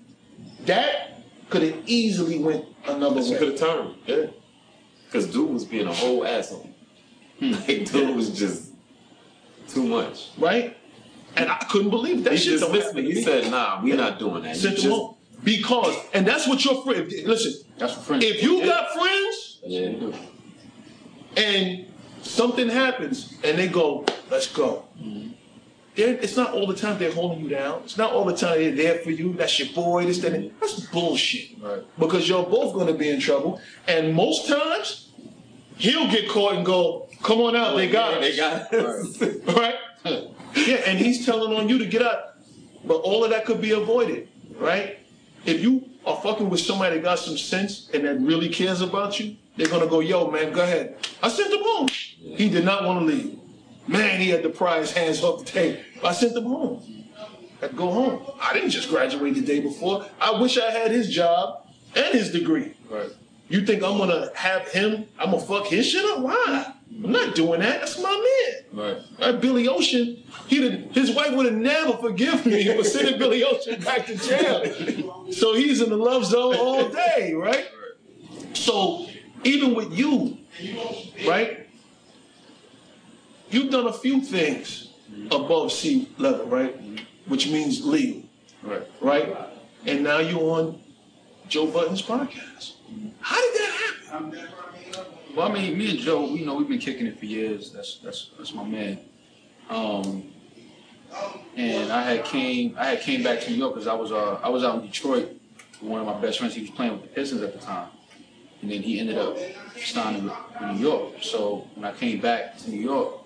That 0.66 1.22
could 1.50 1.62
have 1.64 1.78
easily 1.86 2.40
went 2.40 2.66
another 2.88 3.16
That's 3.16 3.30
way. 3.32 3.38
could 3.38 3.48
have 3.50 3.60
turned. 3.60 3.96
Yeah. 4.06 4.26
Because 5.10 5.28
dude 5.28 5.49
was 5.49 5.66
being 5.66 5.88
a 5.88 5.93
whole 5.93 6.26
asshole. 6.26 6.70
Like 7.41 7.89
dude 7.89 8.16
was 8.16 8.38
just 8.38 8.72
too 9.68 9.84
much. 9.84 10.30
Right? 10.38 10.76
And 11.36 11.49
I 11.49 11.55
couldn't 11.70 11.89
believe 11.89 12.24
that 12.26 12.34
He 12.34 12.39
shit 12.39 12.60
don't 12.60 12.76
happen 12.76 12.95
me. 13.05 13.14
He 13.14 13.24
said, 13.24 13.49
"Nah, 13.49 13.82
we're 13.82 13.95
not 13.95 14.20
doing 14.20 14.43
that." 14.43 14.55
Sent 14.57 14.78
just- 14.78 14.89
Because, 15.43 15.95
and 16.14 16.28
that's 16.28 16.47
what 16.47 16.64
your 16.66 16.84
friend, 16.84 17.10
listen, 17.26 17.53
That's 17.78 17.95
what 17.95 18.05
friends. 18.05 18.26
if 18.26 18.43
you 18.43 18.66
got 18.66 18.91
friends 18.91 19.60
Yeah. 19.64 20.12
and 21.38 21.86
something 22.22 22.68
happens 22.68 23.34
and 23.43 23.57
they 23.57 23.68
go, 23.70 24.03
let's 24.30 24.47
go. 24.47 24.84
Mm-hmm. 25.01 25.29
They're- 25.96 26.20
It's 26.22 26.38
not 26.38 26.54
all 26.54 26.68
the 26.68 26.76
time 26.76 26.98
they're 27.00 27.12
holding 27.12 27.42
you 27.44 27.50
down. 27.50 27.82
It's 27.84 27.98
not 27.98 28.12
all 28.14 28.26
the 28.26 28.36
time 28.36 28.60
they're 28.60 28.72
there 28.76 29.00
for 29.00 29.12
you. 29.12 29.34
That's 29.34 29.58
your 29.60 29.70
boy. 29.74 30.06
This, 30.06 30.20
that, 30.20 30.34
and- 30.34 30.52
that's 30.60 30.80
bullshit. 30.88 31.52
Right. 31.62 31.82
Because 31.98 32.28
you're 32.30 32.44
both 32.46 32.74
going 32.74 32.88
to 32.88 32.94
be 32.94 33.10
in 33.10 33.20
trouble. 33.20 33.60
And 33.88 34.14
most 34.14 34.48
times, 34.48 35.10
he'll 35.78 36.10
get 36.10 36.30
caught 36.30 36.54
and 36.56 36.66
go, 36.66 37.08
come 37.24 37.42
on 37.42 37.56
out, 37.56 37.76
they 37.76 37.90
got 37.90 38.16
it. 38.16 38.22
They 38.22 38.38
got 38.38 38.74
us. 38.74 39.22
right? 39.56 39.76
yeah, 40.56 40.76
and 40.86 40.98
he's 41.00 41.26
telling 41.26 41.56
on 41.58 41.68
you 41.70 41.78
to 41.80 41.86
get 41.86 42.02
out. 42.02 42.36
But 42.86 42.96
all 42.98 43.24
of 43.24 43.32
that 43.32 43.46
could 43.46 43.60
be 43.62 43.72
avoided, 43.72 44.30
right? 44.58 45.00
If 45.46 45.62
you 45.62 45.90
are 46.06 46.16
fucking 46.22 46.50
with 46.50 46.62
somebody 46.62 46.96
that 46.98 47.04
got 47.04 47.20
some 47.20 47.38
sense 47.38 47.90
and 47.94 48.06
that 48.06 48.20
really 48.22 48.48
cares 48.50 48.82
about 48.82 49.20
you, 49.20 49.36
they're 49.58 49.68
gonna 49.68 49.88
go, 49.88 50.00
yo, 50.00 50.30
man, 50.32 50.54
go 50.54 50.62
ahead. 50.62 50.96
I 51.22 51.28
sent 51.28 51.54
him 51.54 51.60
home. 51.62 51.88
He 51.90 52.50
did 52.50 52.64
not 52.64 52.86
want 52.86 53.00
to 53.02 53.06
leave. 53.06 53.39
Man, 53.90 54.22
he 54.22 54.30
had 54.30 54.44
the 54.44 54.50
prize 54.50 54.92
hands 54.92 55.24
off 55.24 55.44
the 55.44 55.52
table. 55.52 55.82
I 56.04 56.14
sent 56.14 56.38
him 56.38 56.44
home. 56.44 57.06
I'd 57.62 57.76
go 57.76 57.90
home. 57.90 58.22
I 58.40 58.54
didn't 58.54 58.70
just 58.70 58.88
graduate 58.90 59.34
the 59.34 59.42
day 59.42 59.60
before. 59.60 60.06
I 60.22 60.40
wish 60.40 60.60
I 60.60 60.70
had 60.70 60.92
his 60.92 61.10
job 61.10 61.68
and 61.96 62.14
his 62.14 62.32
degree. 62.32 62.74
Right. 62.90 63.10
You 63.50 63.66
think 63.66 63.84
I'm 63.84 63.98
gonna 63.98 64.30
have 64.36 64.68
him? 64.68 65.08
I'm 65.18 65.32
gonna 65.32 65.42
fuck 65.42 65.66
his 65.66 65.88
shit 65.88 66.06
up? 66.06 66.20
Why? 66.20 66.74
I'm 67.04 67.12
not 67.12 67.34
doing 67.34 67.62
that. 67.62 67.80
That's 67.80 68.00
my 68.00 68.12
man. 68.72 68.80
Right. 68.80 68.98
Right, 69.20 69.42
Billy 69.42 69.68
Ocean, 69.68 70.24
he 70.48 70.70
his 70.70 71.12
wife 71.16 71.34
would 71.34 71.48
have 71.48 71.56
never 71.56 71.98
forgiven 71.98 72.52
me 72.52 72.76
for 72.76 72.84
sending 72.84 73.18
Billy 73.18 73.44
Ocean 73.44 73.82
back 73.82 74.06
to 74.06 74.16
jail. 74.16 75.32
So 75.32 75.56
he's 75.56 75.82
in 75.82 75.90
the 75.90 75.98
love 75.98 76.26
zone 76.26 76.56
all 76.56 76.90
day, 76.90 77.34
right? 77.34 77.68
So 78.54 79.08
even 79.44 79.74
with 79.74 79.92
you, 79.98 80.38
right? 81.28 81.68
You've 83.50 83.72
done 83.72 83.88
a 83.88 83.93
few 83.93 84.22
things 84.22 84.89
above 85.32 85.72
sea 85.72 86.10
level, 86.18 86.45
right? 86.45 86.76
Which 87.28 87.50
means 87.50 87.86
legal. 87.86 88.24
Right. 88.62 88.88
right? 89.02 89.36
And 89.86 90.04
now 90.04 90.20
you're 90.20 90.60
on 90.60 90.82
Joe 91.47 91.68
Budden's 91.68 92.02
podcast. 92.02 92.74
How 93.22 93.41
did 93.41 93.62
that 93.62 93.93
happen? 94.10 94.47
Well, 95.36 95.50
I 95.50 95.54
mean, 95.54 95.78
me 95.78 95.91
and 95.91 96.00
Joe, 96.00 96.26
you 96.28 96.45
know, 96.45 96.56
we've 96.56 96.68
been 96.68 96.80
kicking 96.80 97.06
it 97.06 97.18
for 97.20 97.26
years. 97.26 97.72
That's 97.72 98.00
that's 98.04 98.32
that's 98.38 98.54
my 98.54 98.64
man. 98.64 99.00
Um, 99.70 100.32
and 101.56 101.91
I 101.91 102.02
had 102.02 102.26
came 102.26 102.76
I 102.78 102.86
had 102.86 103.02
came 103.02 103.24
back 103.24 103.41
to 103.41 103.52
New 103.52 103.58
York 103.58 103.76
because 103.76 103.88
I 103.88 103.93
was 103.93 104.12
uh 104.12 104.39
I 104.43 104.50
was 104.50 104.64
out 104.64 104.80
in 104.80 104.88
Detroit 104.88 105.30
with 105.82 105.89
one 105.89 106.02
of 106.02 106.08
my 106.08 106.20
best 106.20 106.39
friends. 106.39 106.56
He 106.56 106.62
was 106.62 106.72
playing 106.72 106.93
with 106.93 107.04
the 107.04 107.08
Pistons 107.10 107.41
at 107.41 107.54
the 107.54 107.60
time, 107.60 107.89
and 108.62 108.72
then 108.72 108.82
he 108.82 109.00
ended 109.00 109.18
up 109.18 109.38
signing 109.78 110.24
with 110.26 110.34
with 110.60 110.72
New 110.72 110.80
York. 110.80 111.14
So 111.22 111.68
when 111.76 111.86
I 111.86 111.95
came 111.95 112.20
back 112.20 112.58
to 112.60 112.72
New 112.72 112.82
York, 112.82 113.18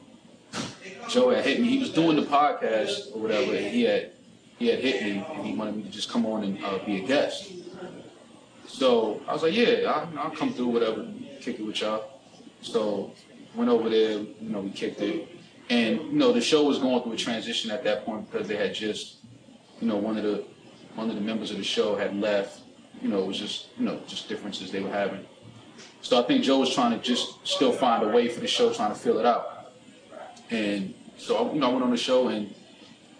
Joe 1.09 1.29
had 1.29 1.45
hit 1.45 1.59
me. 1.59 1.69
He 1.69 1.79
was 1.79 1.91
doing 1.91 2.15
the 2.15 2.23
podcast 2.23 3.15
or 3.15 3.19
whatever, 3.19 3.53
and 3.53 3.67
he 3.67 3.83
had 3.83 4.11
he 4.57 4.67
had 4.67 4.79
hit 4.79 5.03
me, 5.03 5.25
and 5.33 5.45
he 5.45 5.53
wanted 5.53 5.75
me 5.75 5.83
to 5.83 5.89
just 5.89 6.09
come 6.09 6.25
on 6.25 6.43
and 6.43 6.63
uh, 6.63 6.79
be 6.85 7.03
a 7.03 7.07
guest. 7.07 7.51
So 8.67 9.21
I 9.27 9.33
was 9.33 9.43
like, 9.43 9.53
yeah, 9.53 9.91
I'll, 9.91 10.09
I'll 10.17 10.31
come 10.31 10.53
through, 10.53 10.67
whatever, 10.67 11.05
kick 11.41 11.59
it 11.59 11.65
with 11.65 11.81
y'all. 11.81 12.21
So 12.61 13.11
went 13.55 13.69
over 13.69 13.89
there, 13.89 14.19
you 14.19 14.49
know, 14.49 14.61
we 14.61 14.71
kicked 14.71 15.01
it, 15.01 15.27
and 15.69 16.01
you 16.01 16.13
know, 16.13 16.31
the 16.31 16.41
show 16.41 16.63
was 16.63 16.79
going 16.79 17.03
through 17.03 17.13
a 17.13 17.17
transition 17.17 17.71
at 17.71 17.83
that 17.83 18.05
point 18.05 18.31
because 18.31 18.47
they 18.47 18.55
had 18.55 18.73
just, 18.73 19.17
you 19.79 19.87
know, 19.87 19.97
one 19.97 20.17
of 20.17 20.23
the 20.23 20.45
one 20.95 21.09
of 21.09 21.15
the 21.15 21.21
members 21.21 21.51
of 21.51 21.57
the 21.57 21.63
show 21.63 21.95
had 21.95 22.15
left. 22.15 22.61
You 23.01 23.09
know, 23.09 23.21
it 23.21 23.27
was 23.27 23.37
just 23.37 23.67
you 23.77 23.85
know 23.85 23.99
just 24.07 24.29
differences 24.29 24.71
they 24.71 24.79
were 24.79 24.89
having. 24.89 25.25
So 26.01 26.21
I 26.21 26.25
think 26.25 26.43
Joe 26.43 26.59
was 26.59 26.73
trying 26.73 26.91
to 26.91 27.03
just 27.03 27.45
still 27.45 27.71
find 27.71 28.03
a 28.03 28.07
way 28.07 28.27
for 28.27 28.39
the 28.39 28.47
show, 28.47 28.71
trying 28.71 28.93
to 28.93 28.99
fill 28.99 29.19
it 29.19 29.25
out. 29.25 29.52
And 30.49 30.93
so 31.17 31.53
you 31.53 31.59
know, 31.59 31.69
I 31.69 31.71
went 31.71 31.83
on 31.83 31.91
the 31.91 31.97
show 31.97 32.27
and 32.27 32.53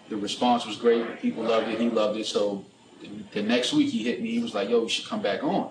the 0.08 0.16
response 0.16 0.66
was 0.66 0.76
great. 0.76 1.20
People 1.20 1.44
loved 1.44 1.68
it. 1.68 1.80
He 1.80 1.88
loved 1.88 2.18
it. 2.18 2.26
So 2.26 2.64
the, 3.00 3.08
the 3.32 3.42
next 3.42 3.72
week 3.72 3.90
he 3.90 4.04
hit 4.04 4.22
me. 4.22 4.32
He 4.32 4.40
was 4.40 4.54
like, 4.54 4.68
"Yo, 4.68 4.82
you 4.82 4.88
should 4.88 5.06
come 5.06 5.22
back 5.22 5.42
on." 5.42 5.70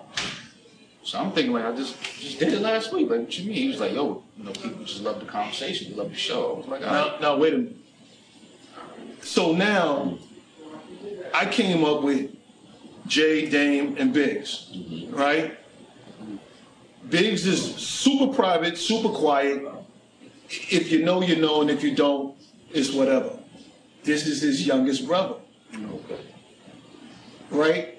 So 1.02 1.18
I'm 1.18 1.32
thinking 1.32 1.52
like 1.52 1.64
I 1.64 1.76
just 1.76 2.00
just 2.18 2.38
did 2.38 2.52
it 2.52 2.60
last 2.60 2.92
week. 2.92 3.10
Like 3.10 3.20
what 3.20 3.38
you 3.38 3.46
mean? 3.46 3.56
He 3.56 3.68
was 3.68 3.80
like, 3.80 3.92
"Yo, 3.92 4.22
you 4.36 4.44
know, 4.44 4.52
people 4.52 4.84
just 4.84 5.02
love 5.02 5.20
the 5.20 5.26
conversation. 5.26 5.90
They 5.90 5.96
love 5.96 6.10
the 6.10 6.16
show." 6.16 6.54
I 6.54 6.58
was 6.58 6.66
like, 6.66 6.82
"All 6.82 6.94
right." 6.94 7.20
Now, 7.20 7.34
now 7.34 7.36
wait 7.38 7.54
a 7.54 7.58
minute. 7.58 7.76
So 9.20 9.52
now, 9.52 10.18
I 11.32 11.46
came 11.46 11.84
up 11.84 12.02
with 12.02 12.30
Jay, 13.06 13.48
Dame, 13.48 13.96
and 13.98 14.12
Biggs, 14.12 14.70
mm-hmm. 14.74 15.14
right? 15.14 15.58
Biggs 17.08 17.46
is 17.46 17.74
super 17.76 18.32
private, 18.34 18.78
super 18.78 19.08
quiet. 19.08 19.62
If 20.48 20.90
you 20.92 21.04
know, 21.04 21.22
you 21.22 21.36
know, 21.36 21.60
and 21.62 21.70
if 21.70 21.82
you 21.82 21.94
don't, 21.94 22.36
it's 22.70 22.92
whatever. 22.92 23.30
This 24.02 24.26
is 24.26 24.42
his 24.42 24.66
youngest 24.66 25.06
brother, 25.06 25.36
Okay. 25.74 26.20
right? 27.50 27.98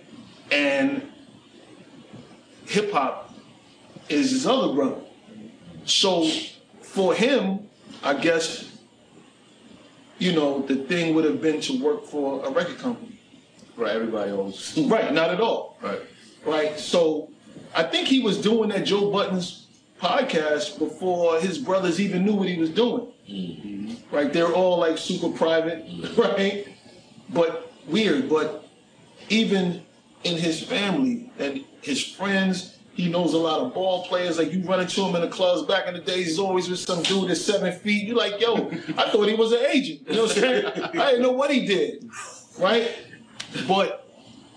And 0.51 1.11
hip 2.65 2.91
hop 2.91 3.33
is 4.09 4.31
his 4.31 4.45
other 4.45 4.73
brother. 4.73 5.01
So 5.85 6.29
for 6.81 7.13
him, 7.15 7.67
I 8.03 8.13
guess, 8.13 8.71
you 10.19 10.33
know, 10.33 10.61
the 10.61 10.75
thing 10.75 11.15
would 11.15 11.25
have 11.25 11.41
been 11.41 11.59
to 11.61 11.81
work 11.83 12.05
for 12.05 12.45
a 12.45 12.51
record 12.51 12.77
company. 12.77 13.19
Right. 13.75 13.95
Everybody 13.95 14.31
always. 14.31 14.77
Right, 14.77 15.11
not 15.13 15.31
at 15.31 15.41
all. 15.41 15.77
Right. 15.81 15.99
Right. 16.45 16.79
So 16.79 17.29
I 17.75 17.83
think 17.83 18.07
he 18.07 18.21
was 18.21 18.39
doing 18.39 18.69
that 18.69 18.85
Joe 18.85 19.11
Budden's 19.11 19.64
podcast 20.05 20.77
before 20.79 21.39
his 21.39 21.57
brothers 21.57 21.99
even 21.99 22.25
knew 22.25 22.35
what 22.35 22.47
he 22.47 22.57
was 22.57 22.69
doing. 22.69 23.07
Mm-hmm. 23.29 24.15
Right. 24.15 24.31
They're 24.31 24.53
all 24.53 24.79
like 24.79 24.97
super 24.97 25.29
private, 25.29 25.85
mm-hmm. 25.85 26.21
right? 26.21 26.67
But 27.29 27.71
weird. 27.87 28.29
But 28.29 28.67
even 29.29 29.83
in 30.23 30.37
his 30.37 30.61
family 30.61 31.31
and 31.39 31.65
his 31.81 32.03
friends, 32.03 32.77
he 32.93 33.09
knows 33.09 33.33
a 33.33 33.37
lot 33.37 33.59
of 33.59 33.73
ball 33.73 34.05
players. 34.05 34.37
Like 34.37 34.53
you 34.53 34.61
run 34.61 34.79
into 34.79 35.01
him 35.01 35.15
in 35.15 35.21
the 35.21 35.27
clubs 35.27 35.63
back 35.63 35.87
in 35.87 35.93
the 35.93 35.99
days, 35.99 36.27
he's 36.27 36.39
always 36.39 36.69
with 36.69 36.79
some 36.79 37.03
dude 37.03 37.29
that's 37.29 37.43
seven 37.43 37.77
feet. 37.79 38.07
You're 38.07 38.15
like, 38.15 38.39
yo, 38.39 38.69
I 38.97 39.09
thought 39.09 39.27
he 39.27 39.35
was 39.35 39.51
an 39.51 39.65
agent. 39.65 40.01
You 40.07 40.15
know 40.15 40.23
what 40.23 40.37
I'm 40.37 40.41
saying? 40.41 40.65
I 40.83 41.11
didn't 41.11 41.21
know 41.21 41.31
what 41.31 41.51
he 41.51 41.65
did. 41.65 42.09
Right? 42.57 42.89
But, 43.67 44.07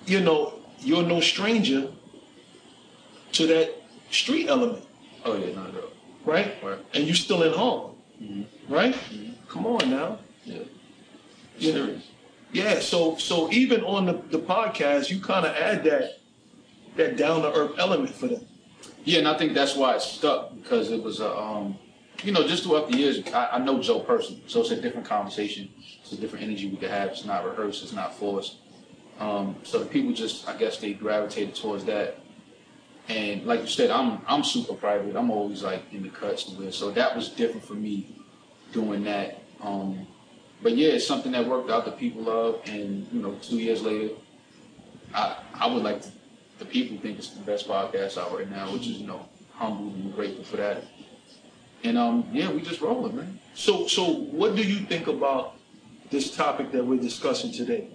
you 0.07 0.20
know, 0.20 0.55
you're 0.80 1.03
no 1.03 1.20
stranger 1.20 1.88
to 3.32 3.46
that 3.46 3.74
street 4.11 4.49
element, 4.49 4.84
Oh 5.25 5.37
yeah, 5.37 5.55
not 5.55 5.69
at 5.71 5.75
all. 5.77 5.91
right? 6.25 6.55
Right. 6.62 6.79
And 6.95 7.05
you 7.05 7.14
still 7.14 7.43
in 7.43 7.53
Harlem, 7.53 7.97
right? 8.69 8.97
Come 9.49 9.66
on 9.66 9.91
now. 9.91 10.19
Yeah. 10.45 10.62
You 11.59 11.73
Serious. 11.73 12.09
yeah, 12.53 12.79
so 12.81 13.16
so 13.16 13.51
even 13.51 13.83
on 13.83 14.07
the, 14.07 14.12
the 14.31 14.39
podcast, 14.39 15.11
you 15.11 15.21
kind 15.21 15.45
of 15.47 15.55
add 15.57 15.85
that 15.85 16.21
that 16.97 17.16
down 17.16 17.43
to 17.43 17.53
earth 17.53 17.73
element 17.79 18.14
for 18.14 18.29
them. 18.29 18.47
Yeah, 19.05 19.21
and 19.21 19.29
I 19.29 19.37
think 19.39 19.55
that's 19.55 19.75
why 19.77 19.95
it 19.95 20.03
stuck 20.03 20.55
because 20.57 20.91
it 20.91 21.03
was 21.03 21.21
a, 21.21 21.35
um, 21.37 21.79
you 22.23 22.33
know, 22.33 22.47
just 22.47 22.64
throughout 22.64 22.91
the 22.91 22.97
years, 22.99 23.21
I, 23.33 23.49
I 23.53 23.59
know 23.59 23.81
Joe 23.81 24.01
personally, 24.01 24.43
so 24.47 24.61
it's 24.61 24.71
a 24.71 24.81
different 24.81 25.07
conversation, 25.07 25.71
it's 26.03 26.12
a 26.12 26.16
different 26.16 26.45
energy 26.45 26.69
we 26.69 26.77
could 26.77 26.91
have. 26.91 27.11
It's 27.11 27.25
not 27.25 27.45
rehearsed, 27.45 27.83
it's 27.83 27.93
not 27.93 28.14
forced. 28.14 28.57
Um, 29.19 29.57
so 29.64 29.79
the 29.81 29.87
people 29.87 30.12
just, 30.12 30.49
I 30.49 30.57
guess, 30.57 30.77
they 30.79 30.93
gravitated 30.93 31.55
towards 31.57 31.85
that. 31.87 32.19
And 33.09 33.47
like 33.47 33.61
you 33.61 33.67
said, 33.67 33.91
I'm 33.91 34.21
I'm 34.27 34.45
super 34.45 34.75
private. 34.75 35.17
I'm 35.17 35.31
always 35.31 35.63
like 35.63 35.83
in 35.93 36.03
the 36.03 36.11
cuts 36.11 36.49
and 36.49 36.59
where, 36.59 36.73
so 36.73 36.91
that 36.91 37.17
was 37.17 37.31
different 37.31 37.65
for 37.65 37.75
me 37.75 38.15
doing 38.73 39.05
that. 39.05 39.43
Um, 39.63 40.07
but 40.63 40.77
yeah, 40.77 40.91
it's 40.91 41.07
something 41.07 41.33
that 41.33 41.47
worked 41.47 41.71
out 41.71 41.85
The 41.85 41.93
people 41.93 42.23
love, 42.23 42.61
and 42.67 43.07
you 43.13 43.23
know, 43.23 43.35
two 43.41 43.59
years 43.59 43.83
later, 43.83 44.15
I 45.15 45.37
I 45.55 45.67
would 45.67 45.83
like 45.83 46.03
to, 46.03 46.09
the 46.59 46.65
people 46.65 46.99
think 46.99 47.19
it's 47.19 47.31
the 47.31 47.41
best 47.43 47.69
podcast 47.69 48.19
out 48.19 48.37
right 48.37 48.51
now, 48.51 48.73
which 48.73 48.83
is 48.83 48.99
you 48.99 49.07
know 49.07 49.27
humble 49.55 49.87
and 49.95 50.15
grateful 50.15 50.45
for 50.45 50.57
that. 50.59 50.85
And 51.85 51.97
um, 51.97 52.29
yeah, 52.33 52.51
we 52.51 52.61
just 52.61 52.81
rolling, 52.81 53.17
man. 53.17 53.39
So 53.55 53.87
so 53.87 54.05
what 54.05 54.55
do 54.55 54.63
you 54.63 54.85
think 54.87 55.07
about 55.07 55.55
this 56.11 56.35
topic 56.35 56.73
that 56.73 56.85
we're 56.85 57.01
discussing 57.01 57.53
today, 57.53 57.89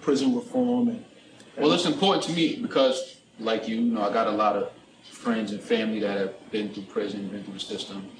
prison 0.00 0.34
reform 0.34 0.88
and 0.88 1.04
Well, 1.56 1.72
it's 1.72 1.86
important 1.86 2.24
to 2.24 2.32
me 2.32 2.56
because, 2.56 3.16
like 3.38 3.68
you, 3.68 3.76
you 3.76 3.92
know, 3.92 4.02
I 4.02 4.12
got 4.12 4.26
a 4.26 4.32
lot 4.32 4.56
of 4.56 4.70
friends 5.10 5.52
and 5.52 5.60
family 5.60 6.00
that 6.00 6.18
have 6.18 6.50
been 6.50 6.72
through 6.72 6.84
prison, 6.84 7.28
been 7.28 7.44
through 7.44 7.54
the 7.54 7.60
system, 7.60 8.10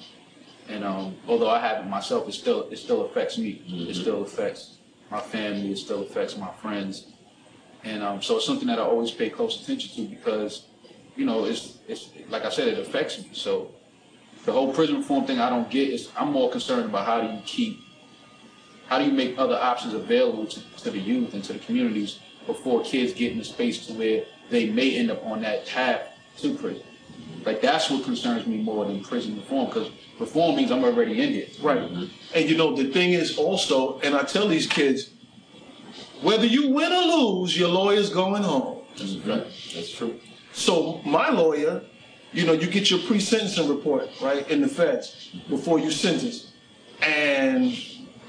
and 0.69 0.85
um, 0.85 1.17
although 1.27 1.51
I 1.51 1.61
haven't 1.61 1.89
myself, 1.89 2.29
it 2.29 2.33
still 2.33 2.69
it 2.71 2.79
still 2.79 3.05
affects 3.07 3.39
me. 3.39 3.63
It 3.67 3.95
still 3.95 4.23
affects 4.23 4.79
my 5.11 5.21
family. 5.21 5.73
It 5.73 5.79
still 5.79 6.03
affects 6.03 6.37
my 6.37 6.51
friends, 6.53 7.07
and 7.85 8.03
um, 8.03 8.23
so 8.23 8.37
it's 8.37 8.47
something 8.47 8.69
that 8.69 8.79
I 8.79 8.83
always 8.83 9.11
pay 9.11 9.31
close 9.31 9.63
attention 9.63 9.95
to 9.97 10.15
because, 10.15 10.67
you 11.17 11.25
know, 11.25 11.45
it's 11.45 11.79
it's 11.89 12.11
like 12.29 12.45
I 12.45 12.51
said, 12.51 12.69
it 12.69 12.79
affects 12.79 13.19
me. 13.19 13.31
So 13.33 13.73
the 14.45 14.53
whole 14.53 14.73
prison 14.73 14.97
reform 14.97 15.27
thing, 15.27 15.41
I 15.41 15.51
don't 15.51 15.71
get. 15.71 15.89
Is 15.89 16.11
I'm 16.17 16.33
more 16.33 16.51
concerned 16.51 16.87
about 16.87 17.07
how 17.07 17.21
do 17.21 17.29
you 17.29 17.43
keep 17.45 17.81
how 18.89 18.99
do 18.99 19.05
you 19.05 19.13
make 19.13 19.39
other 19.39 19.57
options 19.57 19.93
available 19.93 20.47
to, 20.47 20.61
to 20.79 20.91
the 20.91 20.99
youth 20.99 21.35
and 21.35 21.45
to 21.45 21.53
the 21.53 21.59
communities 21.59 22.21
before 22.47 22.83
kids 22.83 23.13
get 23.13 23.33
in 23.33 23.41
a 23.41 23.45
space 23.45 23.87
to 23.87 23.93
where 23.93 24.25
they 24.51 24.71
may 24.71 24.97
end 24.97 25.11
up 25.11 25.25
on 25.25 25.43
that 25.43 25.67
path 25.67 26.03
to 26.39 26.55
prison? 26.55 26.83
Like 27.45 27.61
that's 27.61 27.91
what 27.91 28.05
concerns 28.05 28.47
me 28.47 28.59
more 28.59 28.85
than 28.85 29.03
prison 29.03 29.37
reform 29.37 29.67
because 29.67 29.91
reform 30.19 30.57
means 30.57 30.71
I'm 30.71 30.85
already 30.85 31.23
in 31.23 31.33
here. 31.33 31.47
Right. 31.63 31.81
Mm-hmm. 31.81 32.05
And 32.35 32.51
you 32.51 32.57
know, 32.57 32.77
the 32.77 32.93
thing 32.93 33.13
is 33.13 33.39
also, 33.39 33.99
and 34.01 34.15
I 34.15 34.23
tell 34.23 34.49
these 34.49 34.67
kids, 34.67 35.11
whether 36.23 36.47
you 36.47 36.71
win 36.71 36.93
or 36.93 37.17
lose, 37.17 37.59
your 37.59 37.69
lawyer's 37.69 38.11
going 38.11 38.43
home. 38.43 38.83
That's 38.97 39.15
right. 39.19 39.47
That's 39.75 39.93
true. 39.93 40.19
So 40.53 41.01
my 41.05 41.31
lawyer, 41.31 41.83
you 42.33 42.45
know, 42.45 42.53
you 42.53 42.67
get 42.67 42.91
your 42.91 43.01
pre-sentencing 43.01 43.69
report, 43.69 44.09
right, 44.21 44.49
in 44.51 44.61
the 44.61 44.69
feds 44.69 45.31
before 45.49 45.79
you 45.79 45.91
sentence. 45.91 46.53
And 47.01 47.79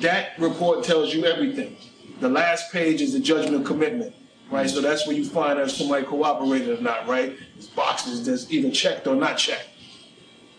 that 0.02 0.38
report 0.38 0.84
tells 0.84 1.14
you 1.14 1.26
everything. 1.26 1.76
The 2.20 2.30
last 2.30 2.72
page 2.72 3.02
is 3.02 3.14
the 3.14 3.20
judgment 3.20 3.56
of 3.56 3.66
commitment, 3.66 4.14
right? 4.52 4.70
So 4.70 4.82
that's 4.82 5.06
where 5.08 5.16
you 5.16 5.26
find 5.26 5.60
out 5.60 5.66
if 5.66 5.72
somebody 5.72 6.06
cooperated 6.06 6.80
or 6.80 6.82
not, 6.82 7.08
right? 7.08 7.38
It's 7.58 7.68
boxes 7.68 8.26
that's 8.26 8.52
either 8.52 8.72
checked 8.72 9.08
or 9.08 9.16
not 9.16 9.38
checked. 9.38 9.68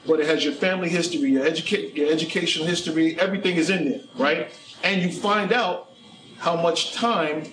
But 0.07 0.21
it 0.21 0.27
has 0.27 0.45
your 0.45 0.55
family 0.55 0.89
history, 0.89 1.31
your, 1.31 1.45
educa- 1.45 1.95
your 1.95 2.11
educational 2.11 2.67
history, 2.67 3.19
everything 3.21 3.57
is 3.57 3.69
in 3.71 3.91
there, 3.91 4.01
right? 4.17 4.49
And 4.83 5.03
you 5.03 5.13
find 5.13 5.53
out 5.53 5.93
how 6.39 6.57
much 6.57 6.95
time 6.95 7.45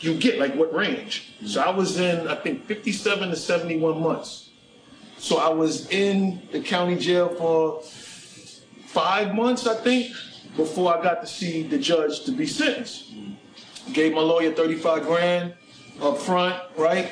you 0.00 0.14
get, 0.14 0.38
like 0.38 0.54
what 0.54 0.74
range. 0.74 1.32
So 1.46 1.62
I 1.62 1.70
was 1.70 1.98
in, 1.98 2.28
I 2.28 2.34
think, 2.34 2.66
57 2.66 3.30
to 3.30 3.36
71 3.36 4.00
months. 4.02 4.50
So 5.16 5.38
I 5.38 5.48
was 5.48 5.88
in 5.88 6.42
the 6.52 6.60
county 6.60 6.98
jail 6.98 7.30
for 7.30 7.80
five 8.88 9.34
months, 9.34 9.66
I 9.66 9.74
think, 9.76 10.12
before 10.56 10.96
I 10.96 11.02
got 11.02 11.22
to 11.22 11.26
see 11.26 11.62
the 11.62 11.78
judge 11.78 12.24
to 12.24 12.32
be 12.32 12.46
sentenced. 12.46 13.10
Gave 13.92 14.14
my 14.14 14.20
lawyer 14.20 14.52
35 14.52 15.04
grand 15.04 15.54
up 16.00 16.18
front, 16.18 16.56
right? 16.76 17.10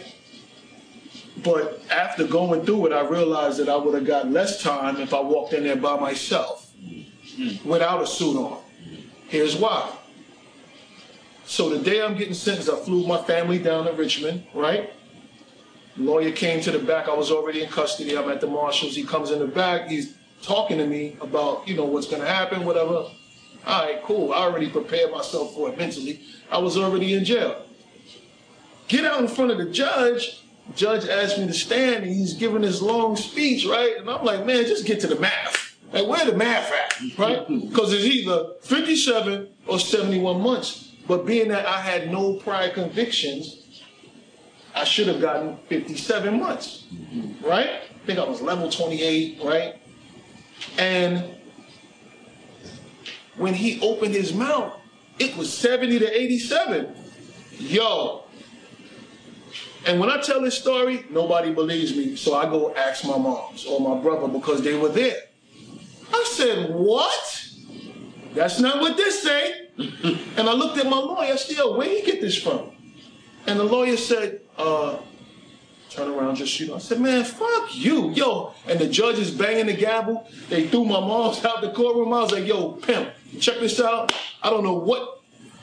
But 1.43 1.83
after 1.91 2.27
going 2.27 2.65
through 2.65 2.87
it, 2.87 2.93
I 2.93 3.07
realized 3.07 3.59
that 3.59 3.69
I 3.69 3.77
would 3.77 3.95
have 3.95 4.07
got 4.07 4.31
less 4.31 4.63
time 4.63 4.97
if 4.99 5.13
I 5.13 5.21
walked 5.21 5.53
in 5.53 5.65
there 5.65 5.77
by 5.77 5.99
myself 5.99 6.71
without 7.65 8.03
a 8.03 8.07
suit 8.07 8.37
on. 8.37 8.59
Here's 9.29 9.57
why. 9.57 9.91
So 11.45 11.69
the 11.69 11.79
day 11.79 12.03
I'm 12.03 12.17
getting 12.17 12.35
sentenced, 12.35 12.71
I 12.71 12.77
flew 12.77 13.07
my 13.07 13.23
family 13.23 13.59
down 13.59 13.87
to 13.87 13.93
Richmond, 13.93 14.45
right? 14.55 14.93
Lawyer 15.97 16.33
came 16.33 16.61
to 16.63 16.71
the 16.71 16.79
back. 16.79 17.09
I 17.09 17.15
was 17.15 17.31
already 17.31 17.63
in 17.63 17.69
custody. 17.69 18.17
I'm 18.17 18.31
at 18.31 18.41
the 18.41 18.47
marshals. 18.47 18.97
He 18.97 19.05
comes 19.05 19.31
in 19.31 19.41
the 19.41 19.47
back. 19.47 19.89
He's 19.89 20.17
talking 20.43 20.79
to 20.79 20.87
me 20.87 21.17
about, 21.21 21.69
you 21.69 21.77
know, 21.77 21.85
what's 21.85 22.07
going 22.07 22.23
to 22.23 22.29
happen, 22.29 22.65
whatever. 22.65 23.07
All 23.67 23.85
right, 23.85 24.03
cool. 24.03 24.33
I 24.33 24.39
already 24.39 24.69
prepared 24.69 25.13
myself 25.13 25.55
for 25.55 25.71
it 25.71 25.79
mentally. 25.79 26.21
I 26.51 26.59
was 26.59 26.77
already 26.77 27.15
in 27.15 27.25
jail. 27.25 27.63
Get 28.89 29.05
out 29.05 29.21
in 29.21 29.29
front 29.29 29.51
of 29.51 29.59
the 29.59 29.71
judge. 29.71 30.43
Judge 30.75 31.09
asked 31.09 31.39
me 31.39 31.47
to 31.47 31.55
stand, 31.55 32.05
and 32.05 32.13
he's 32.13 32.35
giving 32.35 32.63
this 32.63 32.83
long 32.83 33.17
speech, 33.17 33.65
right? 33.67 33.97
And 33.97 34.09
I'm 34.11 34.25
like, 34.25 34.45
man, 34.45 34.65
just 34.65 34.87
get 34.87 35.01
to 35.01 35.07
the 35.07 35.19
math. 35.19 35.77
Like, 35.93 36.07
where 36.07 36.25
the 36.25 36.37
math 36.37 36.73
at, 36.73 37.19
right? 37.19 37.47
Because 37.49 37.93
it's 37.93 38.05
either 38.05 38.55
57 38.63 39.49
or 39.67 39.79
71 39.79 40.41
months. 40.41 40.93
But 41.07 41.27
being 41.27 41.49
that 41.49 41.67
I 41.67 41.81
had 41.81 42.11
no 42.11 42.35
prior 42.35 42.71
convictions, 42.71 43.83
I 44.75 44.85
should 44.85 45.09
have 45.09 45.21
gotten 45.21 45.59
57 45.69 46.39
months, 46.39 46.87
mm-hmm. 46.93 47.45
right? 47.47 47.69
I 47.69 48.07
think 48.07 48.19
I 48.19 48.25
was 48.25 48.41
level 48.41 48.71
28, 48.71 49.41
right? 49.45 49.77
And 50.79 51.25
when 53.37 53.55
he 53.55 53.81
opened 53.81 54.15
his 54.15 54.33
mouth, 54.33 54.79
it 55.19 55.37
was 55.37 55.53
70 55.53 55.99
to 56.01 56.21
87. 56.21 56.95
Yo. 57.59 58.25
And 59.87 59.99
when 59.99 60.11
I 60.11 60.21
tell 60.21 60.41
this 60.41 60.59
story, 60.59 61.05
nobody 61.11 61.53
believes 61.53 61.97
me. 61.97 62.17
So 62.17 62.35
I 62.35 62.45
go 62.45 62.75
ask 62.75 63.05
my 63.05 63.19
moms 63.19 63.67
or 63.67 63.81
my 63.81 64.01
brother 64.01 64.29
because 64.29 64.63
they 64.63 64.77
were 64.77 64.89
there. 64.89 65.17
I 66.13 66.25
said, 66.29 66.71
what? 66.75 67.49
That's 68.35 68.61
not 68.61 68.81
what 68.81 68.97
this 68.97 69.23
say. 69.23 69.69
and 69.79 70.49
I 70.49 70.53
looked 70.53 70.79
at 70.79 70.87
my 70.87 70.99
lawyer 70.99 71.33
I 71.33 71.37
said, 71.37 71.65
where 71.65 71.89
he 71.89 72.03
get 72.03 72.21
this 72.21 72.41
from? 72.41 72.71
And 73.47 73.59
the 73.59 73.65
lawyer 73.65 73.97
said, 73.97 74.41
uh, 74.57 74.99
turn 75.93 76.11
around, 76.11 76.37
just 76.37 76.53
shoot. 76.53 76.73
I 76.73 76.79
said, 76.79 77.01
man, 77.01 77.25
fuck 77.25 77.75
you, 77.75 78.11
yo. 78.11 78.55
And 78.67 78.79
the 78.79 78.89
judge 78.89 79.19
is 79.19 79.31
banging 79.31 79.67
the 79.67 79.75
gavel. 79.75 80.27
They 80.49 80.69
threw 80.69 80.85
my 80.85 81.01
mom's 81.01 81.45
out 81.45 81.61
the 81.61 81.71
courtroom. 81.71 82.13
I 82.13 82.23
was 82.23 82.33
like, 82.33 82.47
yo, 82.47 82.73
pimp, 82.73 83.11
check 83.41 83.61
this 83.61 83.81
out. 83.81 84.13
I 84.43 84.51
don't 84.51 84.65
know 84.65 84.75
what. 84.75 85.21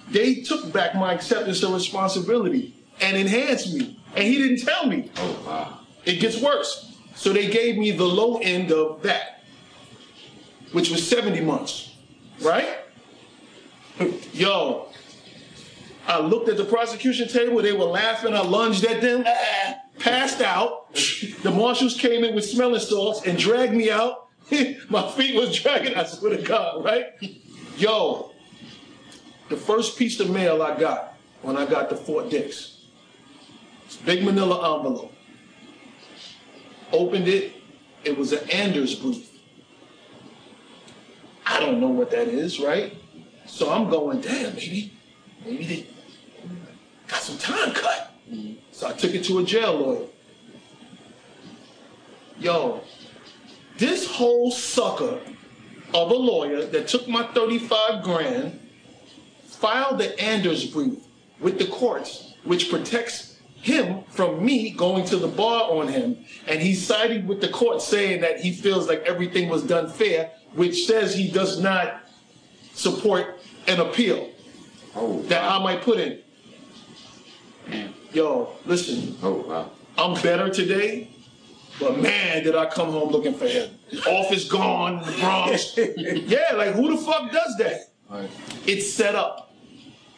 They 0.10 0.36
took 0.36 0.74
back 0.74 0.96
my 0.96 1.14
acceptance 1.14 1.62
of 1.64 1.74
responsibility 1.74 2.74
and 3.02 3.16
enhanced 3.16 3.74
me. 3.74 4.00
And 4.16 4.24
he 4.26 4.38
didn't 4.38 4.66
tell 4.66 4.88
me. 4.88 5.12
Oh 5.18 5.44
wow. 5.46 5.80
It 6.06 6.16
gets 6.20 6.42
worse. 6.42 6.96
So 7.16 7.34
they 7.34 7.50
gave 7.50 7.78
me 7.78 7.92
the 7.92 8.06
low 8.06 8.38
end 8.38 8.72
of 8.72 9.02
that, 9.04 9.44
which 10.72 10.90
was 10.90 11.08
70 11.08 11.42
months, 11.42 11.94
right? 12.42 12.78
Yo, 14.32 14.88
I 16.08 16.22
looked 16.22 16.48
at 16.48 16.56
the 16.56 16.64
prosecution 16.64 17.28
table, 17.28 17.62
they 17.62 17.74
were 17.74 17.84
laughing, 17.84 18.34
I 18.34 18.42
lunged 18.42 18.86
at 18.86 19.02
them, 19.02 19.26
ah, 19.28 19.76
passed 20.00 20.42
out. 20.42 20.94
The 20.94 21.52
marshals 21.52 22.00
came 22.00 22.24
in 22.24 22.34
with 22.34 22.46
smelling 22.46 22.80
salts 22.80 23.26
and 23.26 23.38
dragged 23.38 23.74
me 23.74 23.92
out. 23.92 24.30
My 24.90 25.10
feet 25.12 25.36
was 25.36 25.58
dragging, 25.60 25.96
I 25.96 26.06
swear 26.06 26.36
to 26.36 26.42
God, 26.42 26.84
right? 26.84 27.08
Yo, 27.78 28.32
the 29.50 29.58
first 29.58 29.98
piece 29.98 30.20
of 30.20 30.30
mail 30.30 30.62
I 30.62 30.80
got 30.80 31.16
when 31.42 31.56
I 31.56 31.66
got 31.66 31.90
to 31.90 31.96
Fort 31.96 32.30
Dix, 32.30 32.86
big 34.06 34.24
manila 34.24 34.78
envelope. 34.78 35.14
Opened 36.92 37.28
it, 37.28 37.54
it 38.04 38.18
was 38.18 38.34
an 38.34 38.50
Anders 38.50 38.96
brief. 38.96 39.30
I 41.46 41.60
don't 41.60 41.80
know 41.80 41.90
what 41.90 42.12
that 42.12 42.28
is, 42.28 42.60
right? 42.60 42.96
So 43.46 43.72
I'm 43.72 43.90
going, 43.90 44.22
damn, 44.22 44.56
maybe, 44.56 44.94
maybe 45.44 45.66
they 45.66 45.88
got 47.08 47.22
some 47.22 47.38
time 47.38 47.74
cut. 47.74 48.14
Mm-hmm. 48.32 48.54
So 48.80 48.88
I 48.88 48.94
took 48.94 49.14
it 49.14 49.26
to 49.26 49.40
a 49.40 49.44
jail 49.44 49.76
lawyer. 49.76 50.06
Yo, 52.40 52.82
this 53.78 54.08
whole 54.08 54.52
sucker 54.52 55.20
of 55.94 56.12
a 56.12 56.16
lawyer 56.16 56.64
that 56.64 56.88
took 56.88 57.06
my 57.10 57.24
35 57.34 58.02
grand 58.04 58.58
filed 59.48 59.98
the 59.98 60.18
Anders 60.18 60.66
brief 60.66 60.98
with 61.42 61.60
the 61.60 61.68
courts, 61.68 62.36
which 62.46 62.70
protects 62.70 63.42
him 63.56 64.06
from 64.12 64.46
me 64.46 64.70
going 64.70 65.04
to 65.08 65.18
the 65.18 65.28
bar 65.28 65.70
on 65.70 65.90
him. 65.90 66.24
And 66.48 66.62
he 66.62 66.74
sided 66.74 67.28
with 67.28 67.42
the 67.42 67.50
court 67.50 67.82
saying 67.82 68.22
that 68.22 68.40
he 68.40 68.54
feels 68.54 68.88
like 68.88 69.02
everything 69.02 69.50
was 69.50 69.62
done 69.62 69.90
fair, 69.90 70.32
which 70.54 70.86
says 70.86 71.14
he 71.14 71.30
does 71.30 71.60
not 71.60 72.02
support 72.76 73.42
an 73.68 73.82
appeal 73.82 74.30
Oh 74.96 75.22
that 75.24 75.42
wow. 75.42 75.60
I 75.60 75.64
might 75.64 75.82
put 75.82 76.00
in. 76.00 76.22
Yo, 78.12 78.50
listen, 78.66 79.16
Oh 79.22 79.46
wow. 79.48 79.72
I'm 79.98 80.22
better 80.22 80.50
today, 80.50 81.10
but 81.80 82.00
man, 82.00 82.44
did 82.44 82.56
I 82.56 82.66
come 82.66 82.92
home 82.92 83.10
looking 83.10 83.34
for 83.34 83.48
him. 83.48 83.70
His 83.90 84.06
office 84.06 84.48
gone, 84.48 85.06
the 85.06 85.12
Bronx. 85.20 85.78
yeah, 85.98 86.56
like 86.56 86.74
who 86.74 86.96
the 86.96 87.02
fuck 87.02 87.32
does 87.32 87.56
that? 87.60 87.92
Right. 88.10 88.30
It's 88.66 88.92
set 88.92 89.16
up. 89.16 89.54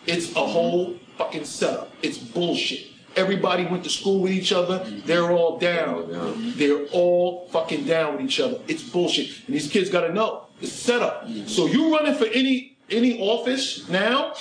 It's 0.06 0.36
a 0.36 0.46
whole 0.46 0.98
fucking 1.18 1.46
setup. 1.46 1.92
It's 2.02 2.18
bullshit. 2.18 2.88
Everybody 3.16 3.66
went 3.66 3.84
to 3.84 3.90
school 3.90 4.22
with 4.22 4.32
each 4.32 4.54
other. 4.54 4.80
They're 5.06 5.32
all 5.32 5.60
down. 5.60 6.12
down. 6.12 6.54
They're 6.56 6.86
all 6.88 7.48
fucking 7.50 7.86
down 7.86 8.16
with 8.16 8.26
each 8.26 8.40
other. 8.40 8.60
It's 8.68 8.84
bullshit. 8.84 9.46
And 9.48 9.56
these 9.56 9.70
kids 9.70 9.90
gotta 9.90 10.14
know 10.14 10.46
it's 10.62 10.72
set 10.72 11.02
up. 11.02 11.28
Mm-hmm. 11.28 11.48
So 11.48 11.66
you 11.66 11.94
running 11.94 12.16
for 12.16 12.26
any 12.26 12.78
any 12.90 13.20
office 13.20 13.88
now? 13.90 14.34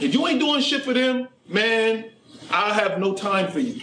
If 0.00 0.12
you 0.14 0.26
ain't 0.26 0.40
doing 0.40 0.60
shit 0.60 0.82
for 0.82 0.92
them, 0.92 1.28
man, 1.48 2.11
I 2.52 2.74
have 2.74 2.98
no 2.98 3.14
time 3.14 3.50
for 3.50 3.60
you. 3.60 3.82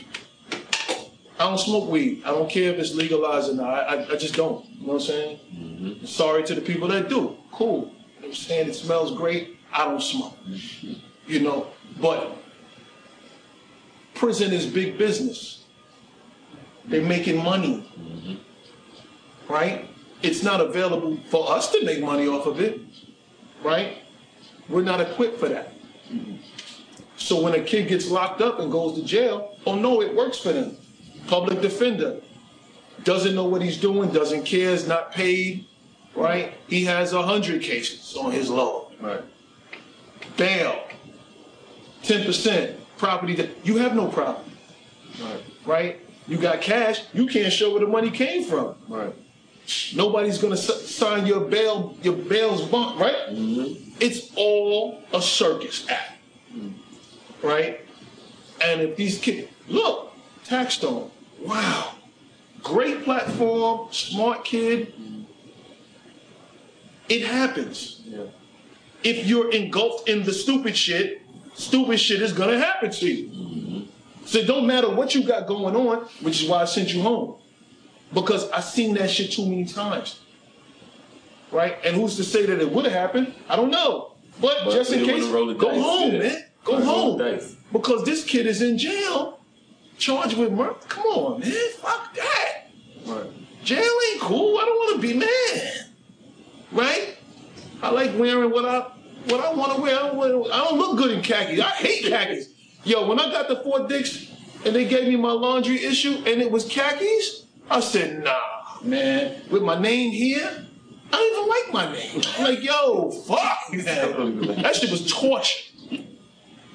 I 1.39 1.45
don't 1.45 1.57
smoke 1.57 1.89
weed. 1.89 2.21
I 2.25 2.31
don't 2.31 2.49
care 2.49 2.71
if 2.73 2.79
it's 2.79 2.93
legalized 2.93 3.49
or 3.49 3.55
not. 3.55 3.67
I, 3.67 3.95
I, 3.95 4.13
I 4.13 4.15
just 4.17 4.35
don't. 4.35 4.65
You 4.65 4.87
know 4.87 4.93
what 4.93 5.01
I'm 5.01 5.07
saying? 5.07 5.39
Mm-hmm. 5.55 6.05
Sorry 6.05 6.43
to 6.43 6.53
the 6.53 6.61
people 6.61 6.87
that 6.89 7.09
do. 7.09 7.37
Cool. 7.51 7.77
You 7.77 7.85
know 7.85 7.91
what 8.17 8.27
I'm 8.27 8.33
saying? 8.33 8.69
It 8.69 8.75
smells 8.75 9.15
great. 9.15 9.57
I 9.71 9.85
don't 9.85 10.01
smoke. 10.01 10.37
Mm-hmm. 10.45 10.93
You 11.27 11.39
know, 11.39 11.67
but 12.01 12.35
prison 14.15 14.51
is 14.51 14.65
big 14.65 14.97
business. 14.97 15.63
They're 16.85 17.01
making 17.01 17.41
money. 17.41 17.89
Mm-hmm. 17.97 19.51
Right? 19.51 19.89
It's 20.21 20.43
not 20.43 20.59
available 20.59 21.17
for 21.29 21.49
us 21.49 21.71
to 21.71 21.85
make 21.85 22.01
money 22.01 22.27
off 22.27 22.45
of 22.45 22.59
it. 22.59 22.81
Right? 23.63 23.99
We're 24.67 24.83
not 24.83 24.99
equipped 24.99 25.39
for 25.39 25.47
that. 25.47 25.73
So 27.19 27.41
when 27.41 27.53
a 27.53 27.61
kid 27.61 27.87
gets 27.89 28.09
locked 28.09 28.41
up 28.41 28.59
and 28.59 28.71
goes 28.71 28.97
to 28.99 29.05
jail, 29.05 29.55
oh 29.67 29.75
no, 29.75 30.01
it 30.01 30.15
works 30.15 30.39
for 30.39 30.51
them. 30.51 30.77
Public 31.27 31.61
defender 31.61 32.21
doesn't 33.03 33.35
know 33.35 33.45
what 33.45 33.61
he's 33.61 33.77
doing, 33.77 34.09
doesn't 34.11 34.45
care, 34.45 34.71
is 34.71 34.87
not 34.87 35.11
paid, 35.11 35.65
right? 36.15 36.53
He 36.67 36.85
has 36.85 37.13
a 37.13 37.21
hundred 37.21 37.61
cases 37.61 38.15
on 38.17 38.31
his 38.31 38.49
load. 38.49 38.93
Right. 38.99 39.21
Bail, 40.37 40.81
ten 42.03 42.25
percent 42.25 42.77
property 42.97 43.35
that 43.35 43.49
you 43.63 43.77
have 43.77 43.95
no 43.95 44.07
property, 44.07 44.51
Right. 45.21 45.43
right? 45.65 46.01
You 46.27 46.37
got 46.37 46.61
cash, 46.61 47.01
you 47.13 47.27
can't 47.27 47.51
show 47.51 47.71
where 47.71 47.79
the 47.81 47.87
money 47.87 48.11
came 48.11 48.43
from. 48.43 48.75
Right. 48.87 49.13
Nobody's 49.95 50.37
gonna 50.37 50.57
sign 50.57 51.25
your 51.27 51.41
bail, 51.41 51.95
your 52.01 52.15
bail's 52.15 52.61
bond, 52.67 52.99
right? 52.99 53.15
Mm-hmm. 53.29 53.91
It's 53.99 54.31
all 54.35 55.01
a 55.13 55.21
circus 55.21 55.85
act, 55.89 56.13
right? 57.41 57.85
And 58.61 58.81
if 58.81 58.95
these 58.95 59.19
kids 59.19 59.47
look, 59.67 60.13
Taxstone, 60.45 61.09
wow, 61.41 61.95
great 62.63 63.03
platform, 63.03 63.87
smart 63.91 64.43
kid. 64.45 64.93
It 67.07 67.25
happens. 67.25 68.01
Yeah. 68.05 68.25
If 69.03 69.25
you're 69.25 69.51
engulfed 69.51 70.09
in 70.09 70.23
the 70.23 70.33
stupid 70.33 70.77
shit, 70.77 71.21
stupid 71.55 71.99
shit 71.99 72.21
is 72.21 72.33
gonna 72.33 72.59
happen 72.59 72.91
to 72.91 73.11
you. 73.11 73.29
Mm-hmm. 73.29 73.79
So 74.25 74.39
it 74.39 74.47
don't 74.47 74.67
matter 74.67 74.89
what 74.89 75.15
you 75.15 75.23
got 75.23 75.47
going 75.47 75.75
on, 75.75 76.07
which 76.21 76.43
is 76.43 76.49
why 76.49 76.61
I 76.61 76.65
sent 76.65 76.93
you 76.93 77.01
home. 77.01 77.35
Because 78.13 78.49
I 78.51 78.59
seen 78.59 78.93
that 78.95 79.09
shit 79.09 79.31
too 79.31 79.45
many 79.45 79.65
times. 79.65 80.19
Right? 81.51 81.77
And 81.83 81.95
who's 81.95 82.15
to 82.17 82.23
say 82.23 82.45
that 82.45 82.59
it 82.59 82.71
would 82.71 82.85
have 82.85 82.93
happened? 82.93 83.33
I 83.47 83.55
don't 83.55 83.71
know. 83.71 84.11
But, 84.39 84.65
But 84.65 84.73
just 84.73 84.93
in 84.93 85.03
case, 85.03 85.23
wanna 85.23 85.33
roll 85.33 85.47
the 85.47 85.55
go 85.55 85.81
home, 85.81 86.19
man. 86.19 86.45
Go 86.63 86.81
home. 86.83 87.39
Because 87.71 88.03
this 88.03 88.23
kid 88.25 88.45
is 88.47 88.61
in 88.61 88.77
jail, 88.77 89.39
charged 89.97 90.37
with 90.37 90.51
murder. 90.51 90.75
Come 90.87 91.05
on, 91.05 91.39
man. 91.41 91.51
Fuck 91.77 92.15
that. 92.15 92.69
Right. 93.05 93.27
Jail 93.63 93.91
ain't 94.11 94.21
cool. 94.21 94.57
I 94.57 94.65
don't 94.65 94.75
want 94.77 95.01
to 95.01 95.07
be 95.07 95.13
mad. 95.13 95.85
Right? 96.71 97.17
I 97.81 97.91
like 97.91 98.17
wearing 98.17 98.51
what 98.51 98.65
I 98.65 98.79
what 99.25 99.41
I 99.43 99.53
want 99.53 99.75
to 99.75 99.81
wear. 99.81 99.95
I 99.95 99.99
don't, 100.07 100.17
wear- 100.17 100.53
I 100.53 100.63
don't 100.63 100.77
look 100.77 100.97
good 100.97 101.11
in 101.11 101.21
khakis. 101.21 101.59
I 101.59 101.69
hate 101.71 102.05
khakis. 102.05 102.47
Yo, 102.83 103.07
when 103.07 103.19
I 103.19 103.29
got 103.31 103.47
the 103.47 103.57
Fort 103.57 103.87
Dix 103.89 104.27
and 104.65 104.75
they 104.75 104.85
gave 104.85 105.07
me 105.07 105.15
my 105.15 105.31
laundry 105.31 105.83
issue 105.83 106.15
and 106.25 106.41
it 106.41 106.49
was 106.49 106.65
khakis, 106.65 107.45
I 107.69 107.79
said, 107.81 108.23
nah, 108.23 108.81
man. 108.81 109.41
With 109.51 109.63
my 109.63 109.79
name 109.79 110.11
here, 110.11 110.65
I 111.11 111.17
don't 111.17 111.37
even 111.37 111.49
like 111.49 111.73
my 111.73 111.93
name. 111.93 112.21
I'm 112.37 112.43
like, 112.43 112.63
yo, 112.63 113.11
fuck, 113.11 113.73
man. 113.73 114.41
That 114.61 114.75
shit 114.75 114.89
was 114.91 115.11
torture. 115.11 115.68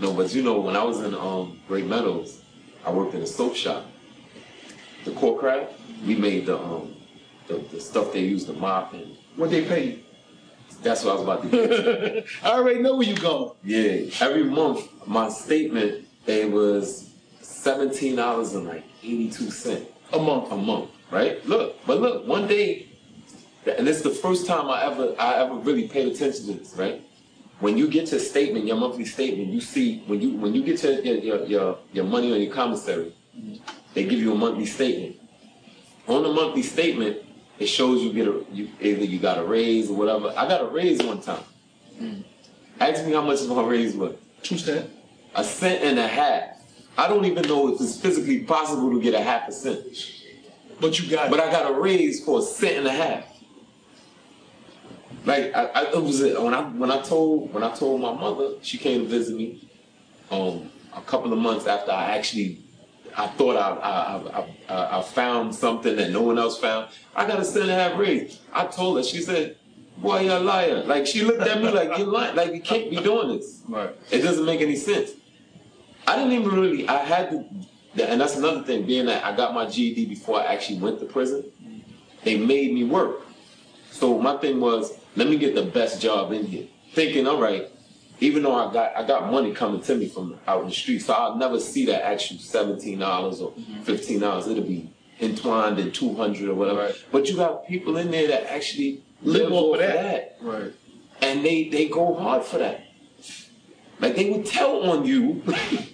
No, 0.01 0.13
but 0.13 0.35
you 0.35 0.43
know, 0.43 0.59
when 0.61 0.77
I 0.77 0.83
was 0.83 1.01
in 1.01 1.15
um, 1.15 1.61
Great 1.69 1.87
Meadows, 1.87 2.43
I 2.85 2.91
worked 2.91 3.15
in 3.15 3.23
a 3.23 3.27
soap 3.27 3.55
shop. 3.55 3.85
The 5.05 5.13
Corcraft, 5.13 5.69
we 6.07 6.15
made 6.15 6.47
the 6.47 6.59
um, 6.59 6.95
the, 7.47 7.59
the 7.71 7.81
stuff 7.81 8.13
they 8.13 8.21
use 8.21 8.45
to 8.47 8.53
mop, 8.55 8.95
and 8.95 9.17
What 9.37 9.51
they 9.51 9.65
pay 9.65 9.85
you? 9.87 9.99
that's 10.83 11.03
what 11.05 11.13
I 11.13 11.15
was 11.15 11.23
about 11.23 11.43
to 11.43 11.49
get. 12.15 12.27
I 12.43 12.53
already 12.53 12.81
know 12.81 12.97
where 12.97 13.07
you 13.07 13.17
going. 13.17 13.53
yeah, 13.63 14.11
every 14.21 14.45
month 14.45 14.89
my 15.07 15.29
statement 15.29 16.07
it 16.27 16.51
was 16.51 17.11
seventeen 17.41 18.17
dollars 18.17 18.55
and 18.55 18.67
like 18.67 18.85
eighty 19.03 19.31
two 19.31 19.51
cent 19.51 19.87
A 20.13 20.19
month. 20.19 20.51
a 20.53 20.57
month, 20.57 20.91
right? 21.11 21.45
Look, 21.47 21.85
but 21.87 22.01
look, 22.01 22.27
one 22.27 22.47
day, 22.49 22.89
and 23.67 23.87
this 23.87 23.99
is 23.99 24.03
the 24.03 24.11
first 24.11 24.47
time 24.47 24.69
I 24.69 24.85
ever 24.85 25.15
I 25.19 25.35
ever 25.37 25.55
really 25.55 25.87
paid 25.89 26.09
attention 26.09 26.47
to 26.47 26.53
this, 26.55 26.75
right? 26.77 27.03
When 27.65 27.79
you 27.79 27.89
get 27.89 28.11
your 28.11 28.21
statement, 28.21 28.67
your 28.67 28.77
monthly 28.77 29.07
statement, 29.07 29.49
you 29.49 29.63
see 29.63 30.03
when 30.07 30.21
you 30.21 30.37
when 30.37 30.55
you 30.55 30.63
get 30.63 30.83
your 30.83 31.01
your 31.01 31.39
your, 31.47 31.79
your, 31.95 32.05
money 32.05 32.31
on 32.31 32.43
your 32.43 32.53
commissary, 32.53 33.15
they 33.95 34.05
give 34.05 34.19
you 34.21 34.33
a 34.33 34.35
monthly 34.35 34.67
statement. 34.67 35.17
On 36.07 36.23
the 36.23 36.31
monthly 36.31 36.63
statement, 36.63 37.23
it 37.59 37.65
shows 37.65 38.03
you 38.03 38.13
get 38.13 38.29
a 38.29 38.45
you 38.53 38.69
either 38.83 39.07
you 39.07 39.19
got 39.19 39.39
a 39.39 39.45
raise 39.45 39.89
or 39.89 39.95
whatever. 39.95 40.35
I 40.37 40.47
got 40.47 40.61
a 40.61 40.67
raise 40.67 41.03
one 41.03 41.23
time. 41.23 41.43
Ask 42.81 43.03
me 43.07 43.15
how 43.15 43.23
much 43.23 43.41
is 43.41 43.49
my 43.49 43.65
raise 43.65 43.97
was. 43.97 44.15
Two 44.43 44.59
cent. 44.59 44.91
A 45.35 45.43
cent 45.43 45.83
and 45.85 45.99
a 45.99 46.07
half. 46.07 46.61
I 46.99 47.09
don't 47.09 47.25
even 47.25 47.49
know 47.49 47.73
if 47.73 47.81
it's 47.81 47.99
physically 47.99 48.41
possible 48.41 48.91
to 48.91 49.01
get 49.01 49.15
a 49.15 49.23
half 49.23 49.49
a 49.49 49.53
cent. 49.53 49.87
But 50.83 51.01
you 51.01 51.11
got 51.11 51.31
But. 51.31 51.41
I 51.41 51.51
got 51.51 51.71
a 51.71 51.81
raise 51.81 52.23
for 52.27 52.41
a 52.41 52.43
cent 52.43 52.77
and 52.77 52.87
a 52.87 52.93
half. 52.93 53.25
Like 55.25 55.55
I, 55.55 55.65
I 55.67 55.83
it 55.93 56.03
was 56.03 56.21
when 56.21 56.55
I 56.55 56.63
when 56.63 56.91
I 56.91 57.01
told 57.01 57.53
when 57.55 57.63
I 57.63 57.75
told 57.75 58.01
my 58.01 58.13
mother 58.13 58.55
she 58.63 58.79
came 58.79 59.03
to 59.03 59.09
visit 59.09 59.37
me, 59.37 59.69
um, 60.31 60.71
a 60.95 61.01
couple 61.01 61.33
of 61.33 61.39
months 61.39 61.67
after 61.67 61.93
I 61.93 62.17
actually 62.17 62.61
I 63.17 63.29
thought 63.29 63.57
I 63.57 63.71
I, 63.71 64.39
I, 64.39 64.75
I, 64.75 64.99
I 64.99 65.03
found 65.03 65.55
something 65.55 65.97
that 65.97 66.11
no 66.11 66.23
one 66.23 66.39
else 66.39 66.59
found. 66.59 66.89
I 67.17 67.27
got 67.27 67.41
a 67.41 67.45
cent 67.45 67.65
and 67.65 67.73
a 67.73 67.75
half 67.75 67.99
raise. 67.99 68.41
I 68.53 68.67
told 68.67 68.99
her. 68.99 69.03
She 69.03 69.23
said, 69.23 69.57
"Boy, 69.97 70.21
you're 70.21 70.37
a 70.37 70.41
liar." 70.41 70.85
Like 70.85 71.07
she 71.07 71.23
looked 71.23 71.43
at 71.43 71.61
me 71.61 71.71
like 71.71 71.97
you're 71.97 72.07
lying. 72.07 72.37
Like 72.37 72.53
you 72.53 72.61
can't 72.61 72.91
be 72.91 72.97
doing 72.97 73.37
this. 73.37 73.63
Right. 73.67 73.97
It 74.11 74.21
doesn't 74.21 74.45
make 74.45 74.61
any 74.61 74.77
sense. 74.77 75.13
I 76.07 76.17
didn't 76.17 76.33
even 76.33 76.51
really. 76.61 76.87
I 76.87 76.99
had 76.99 77.31
to, 77.31 78.07
and 78.07 78.21
that's 78.21 78.37
another 78.37 78.63
thing. 78.63 78.85
Being 78.85 79.07
that 79.07 79.25
I 79.25 79.35
got 79.35 79.55
my 79.55 79.65
GED 79.67 80.05
before 80.05 80.41
I 80.41 80.53
actually 80.53 80.81
went 80.81 81.01
to 81.01 81.07
prison, 81.07 81.45
they 82.25 82.37
made 82.37 82.75
me 82.75 82.85
work. 82.85 83.23
So 83.91 84.19
my 84.19 84.37
thing 84.39 84.61
was, 84.61 84.93
let 85.17 85.29
me 85.29 85.37
get 85.39 85.55
the 85.55 85.63
best 85.63 86.01
job 86.01 86.33
in 86.33 86.45
here. 86.47 86.67
Thinking, 86.93 87.27
all 87.27 87.41
right, 87.41 87.69
even 88.21 88.43
though 88.43 88.55
I 88.55 88.73
got 88.73 88.97
I 88.97 89.07
got 89.07 89.31
money 89.31 89.53
coming 89.53 89.81
to 89.83 89.95
me 89.97 90.09
from 90.09 90.39
out 90.47 90.63
in 90.63 90.69
the 90.69 90.75
street, 90.75 91.01
so 91.01 91.13
I'll 91.13 91.37
never 91.37 91.59
see 91.61 91.87
that 91.87 92.05
actual 92.05 92.39
seventeen 92.39 92.99
dollars 93.01 93.41
or 93.41 93.53
mm-hmm. 93.53 93.83
fifteen 93.83 94.21
dollars. 94.21 94.47
It'll 94.47 94.65
be 94.65 94.91
entwined 95.21 95.79
in 95.79 95.93
two 95.93 96.15
hundred 96.15 96.49
or 96.49 96.55
whatever. 96.55 96.81
Right. 96.83 97.05
But 97.11 97.29
you 97.29 97.37
got 97.37 97.67
people 97.67 97.97
in 97.97 98.11
there 98.11 98.29
that 98.29 98.51
actually 98.53 99.03
Live 99.23 99.51
live, 99.51 99.53
off 99.53 99.75
of 99.75 99.81
that. 99.81 99.95
that 99.95 100.37
Right. 100.41 100.73
and 101.23 101.45
they 101.45 101.69
they 101.69 101.89
go 101.89 102.15
hard 102.15 102.45
for 102.45 102.59
that. 102.59 102.83
Like 104.01 104.17
they 104.17 104.31
would 104.31 104.45
tell 104.47 104.91
on 104.91 105.05
you. 105.07 105.43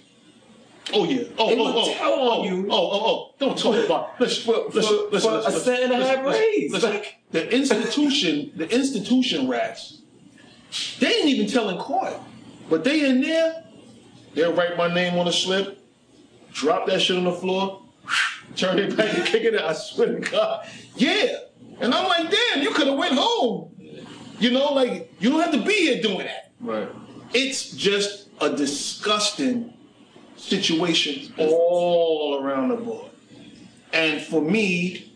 Oh 0.93 1.05
yeah. 1.05 1.23
Oh 1.37 1.47
They 1.49 1.59
oh 1.59 1.73
oh. 1.75 1.93
tell 1.93 2.13
on 2.13 2.39
oh, 2.39 2.43
you. 2.45 2.67
Oh 2.69 2.89
oh 2.91 3.01
oh. 3.05 3.35
Don't 3.39 3.57
talk 3.57 3.85
about. 3.85 4.19
Listen, 4.19 4.43
For- 4.53 4.69
listen, 4.69 4.97
for- 4.97 5.09
listen, 5.11 5.29
for 5.29 5.35
listen, 5.37 5.53
a 5.53 5.59
cent 5.59 5.83
and 5.91 6.01
a 6.01 6.05
half 6.05 6.25
raise. 6.25 6.71
listen. 6.71 6.89
Like- 6.91 7.17
The 7.31 7.53
institution, 7.55 8.51
the 8.55 8.69
institution 8.69 9.47
rats, 9.47 10.01
they 10.99 11.07
ain't 11.13 11.27
even 11.27 11.47
telling 11.47 11.77
court, 11.77 12.13
but 12.69 12.83
they 12.83 13.07
in 13.09 13.21
there. 13.21 13.63
They'll 14.33 14.53
write 14.53 14.77
my 14.77 14.93
name 14.93 15.17
on 15.19 15.27
a 15.27 15.31
slip, 15.31 15.77
drop 16.53 16.87
that 16.87 17.01
shit 17.01 17.17
on 17.17 17.25
the 17.25 17.33
floor, 17.33 17.81
turn 18.55 18.79
it 18.79 18.95
back 18.95 19.13
and 19.17 19.25
kick 19.25 19.43
it 19.43 19.55
out. 19.55 19.69
I 19.69 19.73
swear 19.73 20.19
to 20.19 20.19
God. 20.19 20.67
Yeah. 20.95 21.27
And 21.81 21.93
I'm 21.93 22.07
like, 22.07 22.29
damn, 22.31 22.63
you 22.63 22.71
could 22.71 22.87
have 22.87 22.97
went 22.97 23.13
home. 23.15 23.69
You 24.39 24.51
know, 24.51 24.73
like 24.73 25.11
you 25.19 25.29
don't 25.29 25.41
have 25.41 25.51
to 25.51 25.61
be 25.63 25.73
here 25.73 26.01
doing 26.01 26.19
that. 26.19 26.51
Right. 26.59 26.87
It's 27.33 27.71
just 27.71 28.29
a 28.39 28.49
disgusting 28.55 29.70
situation 30.41 31.33
all 31.37 32.39
around 32.41 32.69
the 32.69 32.75
board. 32.75 33.11
And 33.93 34.21
for 34.21 34.41
me, 34.41 35.11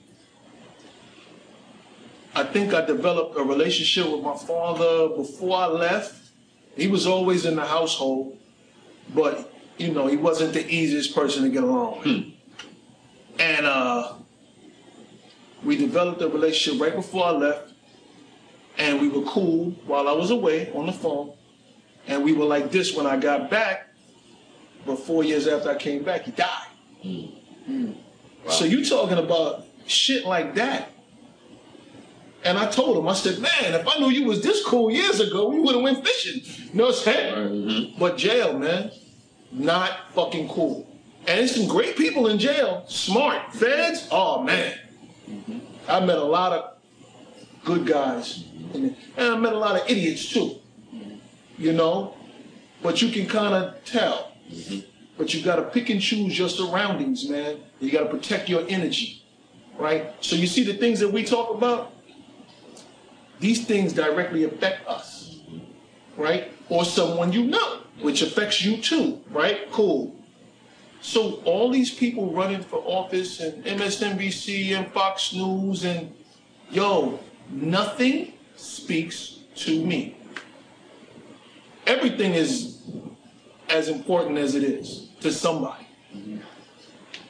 I 2.35 2.43
think 2.43 2.73
I 2.73 2.85
developed 2.85 3.37
a 3.37 3.43
relationship 3.43 4.11
with 4.11 4.21
my 4.21 4.35
father 4.35 5.15
before 5.15 5.57
I 5.57 5.67
left. 5.67 6.31
He 6.75 6.87
was 6.87 7.07
always 7.07 7.45
in 7.45 7.55
the 7.55 7.65
household, 7.65 8.37
but 9.13 9.53
you 9.77 9.91
know, 9.93 10.07
he 10.07 10.17
wasn't 10.17 10.53
the 10.53 10.65
easiest 10.67 11.15
person 11.15 11.43
to 11.43 11.49
get 11.49 11.63
along 11.63 11.99
with. 11.99 12.25
And 13.39 13.65
uh, 13.65 14.13
we 15.63 15.75
developed 15.77 16.21
a 16.21 16.27
relationship 16.27 16.81
right 16.81 16.95
before 16.95 17.25
I 17.25 17.31
left, 17.31 17.73
and 18.77 19.01
we 19.01 19.09
were 19.09 19.23
cool 19.23 19.71
while 19.85 20.07
I 20.07 20.11
was 20.11 20.29
away 20.29 20.71
on 20.73 20.85
the 20.85 20.93
phone. 20.93 21.33
And 22.07 22.23
we 22.23 22.33
were 22.33 22.45
like 22.45 22.71
this 22.71 22.95
when 22.95 23.07
I 23.07 23.17
got 23.17 23.49
back. 23.49 23.89
But 24.85 24.97
four 24.99 25.23
years 25.23 25.47
after 25.47 25.69
I 25.69 25.75
came 25.75 26.03
back, 26.03 26.23
he 26.23 26.31
died. 26.31 26.67
Hmm. 27.01 27.25
Hmm. 27.65 27.91
So 28.49 28.65
you 28.65 28.85
talking 28.85 29.17
about 29.17 29.65
shit 29.87 30.25
like 30.25 30.55
that? 30.55 30.91
And 32.43 32.59
I 32.59 32.67
told 32.69 32.97
him, 32.97 33.07
I 33.07 33.13
said, 33.13 33.39
man, 33.39 33.73
if 33.73 33.87
I 33.87 33.97
knew 33.97 34.11
you 34.11 34.25
was 34.25 34.43
this 34.43 34.63
cool 34.63 34.91
years 34.91 35.19
ago, 35.19 35.49
we 35.49 35.59
would 35.59 35.73
have 35.73 35.83
went 35.83 36.05
fishing. 36.05 36.41
You 36.71 36.77
know 36.77 36.85
what 36.85 36.97
I'm 36.97 37.03
saying? 37.03 37.35
Mm-hmm. 37.35 37.99
But 37.99 38.17
jail, 38.17 38.57
man, 38.57 38.91
not 39.51 40.13
fucking 40.13 40.49
cool. 40.49 40.87
And 41.27 41.39
there's 41.39 41.55
some 41.55 41.67
great 41.67 41.97
people 41.97 42.27
in 42.27 42.37
jail, 42.37 42.85
smart. 42.87 43.51
Feds, 43.51 44.07
oh 44.11 44.43
man. 44.43 44.77
Mm-hmm. 45.27 45.57
I 45.87 45.99
met 46.05 46.19
a 46.19 46.23
lot 46.23 46.51
of 46.53 46.77
good 47.63 47.87
guys. 47.87 48.43
in 48.75 48.87
there. 48.87 48.95
And 49.17 49.33
I 49.33 49.37
met 49.37 49.53
a 49.53 49.57
lot 49.57 49.81
of 49.81 49.89
idiots 49.89 50.29
too. 50.29 50.57
You 51.57 51.73
know? 51.73 52.15
But 52.83 53.01
you 53.01 53.09
can 53.09 53.25
kind 53.25 53.55
of 53.55 53.83
tell. 53.85 54.34
Mm-hmm. 54.51 54.79
But 55.17 55.33
you 55.33 55.43
got 55.43 55.55
to 55.57 55.63
pick 55.63 55.89
and 55.89 56.01
choose 56.01 56.37
your 56.37 56.49
surroundings, 56.49 57.27
man. 57.29 57.59
You 57.79 57.91
got 57.91 58.03
to 58.03 58.09
protect 58.09 58.49
your 58.49 58.65
energy, 58.67 59.23
right? 59.77 60.13
So 60.19 60.35
you 60.35 60.47
see 60.47 60.63
the 60.63 60.73
things 60.73 60.99
that 60.99 61.11
we 61.11 61.23
talk 61.23 61.55
about? 61.55 61.93
These 63.39 63.65
things 63.65 63.93
directly 63.93 64.43
affect 64.43 64.87
us, 64.87 65.39
right? 66.17 66.51
Or 66.69 66.83
someone 66.85 67.31
you 67.31 67.45
know, 67.45 67.81
which 68.01 68.21
affects 68.21 68.63
you 68.63 68.77
too, 68.77 69.21
right? 69.29 69.71
Cool. 69.71 70.15
So 71.01 71.35
all 71.45 71.69
these 71.69 71.93
people 71.93 72.31
running 72.33 72.63
for 72.63 72.77
office 72.77 73.39
and 73.39 73.63
MSNBC 73.63 74.71
and 74.71 74.91
Fox 74.91 75.33
News 75.33 75.85
and 75.85 76.13
yo, 76.71 77.19
nothing 77.49 78.33
speaks 78.55 79.39
to 79.57 79.85
me. 79.85 80.17
Everything 81.85 82.33
is 82.33 82.74
as 83.69 83.87
important 83.89 84.37
as 84.37 84.55
it 84.55 84.63
is 84.63 85.09
to 85.21 85.31
somebody. 85.31 85.87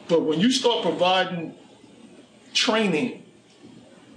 But 0.07 0.21
when 0.23 0.39
you 0.39 0.51
start 0.51 0.83
providing 0.83 1.55
training, 2.53 3.23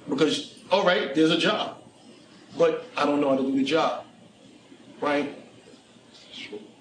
because 0.09 0.55
all 0.71 0.85
right, 0.85 1.14
there's 1.14 1.31
a 1.31 1.39
job, 1.39 1.79
but 2.59 2.87
I 2.97 3.07
don't 3.07 3.21
know 3.21 3.31
how 3.31 3.37
to 3.37 3.43
do 3.43 3.53
the 3.57 3.64
job, 3.64 4.05
right? 5.01 5.35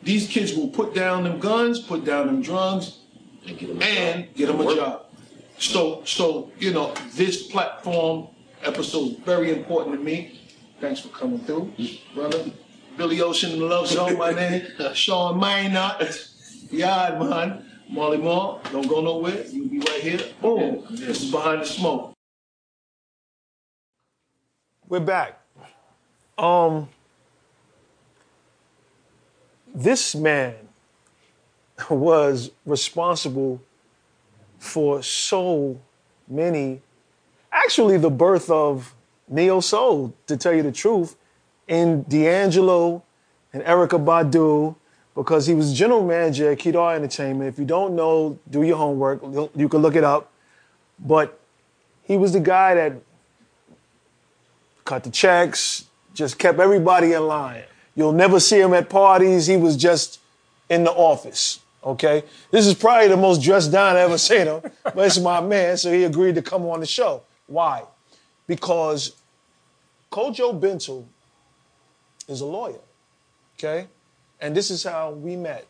These 0.03 0.27
kids 0.27 0.53
will 0.53 0.69
put 0.69 0.93
down 0.93 1.23
them 1.23 1.39
guns, 1.39 1.79
put 1.79 2.05
down 2.05 2.27
them 2.27 2.41
drugs, 2.41 2.99
And 3.47 3.57
get 3.57 3.67
them 3.69 3.81
a 3.81 3.85
and 3.85 4.25
job. 4.25 4.35
get 4.35 4.47
them 4.47 4.61
a 4.61 4.75
job. 4.75 5.05
So, 5.59 6.03
so 6.05 6.51
you 6.59 6.73
know, 6.73 6.93
this 7.13 7.47
platform 7.47 8.27
episode 8.63 9.11
is 9.13 9.17
very 9.19 9.51
important 9.51 9.95
to 9.97 10.03
me. 10.03 10.39
Thanks 10.79 10.99
for 10.99 11.09
coming 11.09 11.39
through, 11.39 11.73
brother. 12.13 12.45
Billy 12.97 13.21
Ocean 13.21 13.59
Love 13.59 13.87
Zone, 13.87 14.17
my 14.17 14.31
name. 14.31 14.65
Sean 14.95 15.39
Maynard. 15.39 16.09
Yeah, 16.71 17.15
man. 17.19 17.63
Molly 17.89 18.17
Moore, 18.17 18.59
don't 18.71 18.87
go 18.87 19.01
nowhere. 19.01 19.45
You'll 19.45 19.69
be 19.69 19.79
right 19.79 20.01
here. 20.01 20.19
Boom. 20.41 20.83
This 20.89 21.21
is 21.21 21.31
Behind 21.31 21.61
the 21.61 21.65
Smoke. 21.65 22.13
We're 24.89 24.99
back. 24.99 25.39
Um, 26.39 26.89
this 29.75 30.15
man 30.15 30.55
was 31.91 32.49
responsible 32.65 33.61
for 34.57 35.03
so 35.03 35.79
many, 36.27 36.81
actually, 37.51 37.97
the 37.97 38.09
birth 38.09 38.49
of 38.49 38.95
Neo 39.29 39.59
Soul, 39.59 40.15
to 40.25 40.35
tell 40.35 40.53
you 40.53 40.63
the 40.63 40.71
truth, 40.71 41.15
in 41.67 42.03
D'Angelo 42.03 43.03
and 43.53 43.63
Erykah 43.63 44.03
Badu, 44.03 44.75
because 45.15 45.47
he 45.47 45.53
was 45.53 45.73
general 45.73 46.05
manager 46.05 46.51
at 46.51 46.59
Kedar 46.59 46.95
Entertainment. 46.95 47.49
If 47.49 47.59
you 47.59 47.65
don't 47.65 47.95
know, 47.95 48.37
do 48.49 48.63
your 48.63 48.77
homework. 48.77 49.21
You 49.55 49.67
can 49.67 49.81
look 49.81 49.95
it 49.95 50.03
up. 50.03 50.31
But 50.99 51.39
he 52.03 52.17
was 52.17 52.33
the 52.33 52.39
guy 52.39 52.75
that 52.75 52.93
cut 54.85 55.03
the 55.03 55.09
checks, 55.09 55.85
just 56.13 56.39
kept 56.39 56.59
everybody 56.59 57.13
in 57.13 57.27
line. 57.27 57.63
You'll 57.95 58.13
never 58.13 58.39
see 58.39 58.59
him 58.59 58.73
at 58.73 58.89
parties. 58.89 59.47
He 59.47 59.57
was 59.57 59.75
just 59.75 60.19
in 60.69 60.83
the 60.83 60.91
office. 60.91 61.59
Okay, 61.83 62.23
this 62.51 62.65
is 62.65 62.73
probably 62.73 63.07
the 63.07 63.17
most 63.17 63.41
dressed 63.41 63.71
down 63.71 63.95
I 63.95 63.99
ever 64.01 64.17
seen 64.17 64.47
him, 64.47 64.61
but 64.83 64.97
it's 64.97 65.19
my 65.19 65.39
man, 65.39 65.77
so 65.77 65.91
he 65.91 66.03
agreed 66.03 66.35
to 66.35 66.41
come 66.41 66.65
on 66.65 66.79
the 66.79 66.85
show. 66.85 67.21
Why? 67.45 67.83
Because 68.45 69.15
Kojo 70.11 70.59
Bentel 70.59 71.05
is 72.27 72.41
a 72.41 72.45
lawyer. 72.45 72.79
Okay, 73.57 73.87
and 74.39 74.55
this 74.55 74.69
is 74.69 74.83
how 74.83 75.11
we 75.11 75.35
met. 75.35 75.67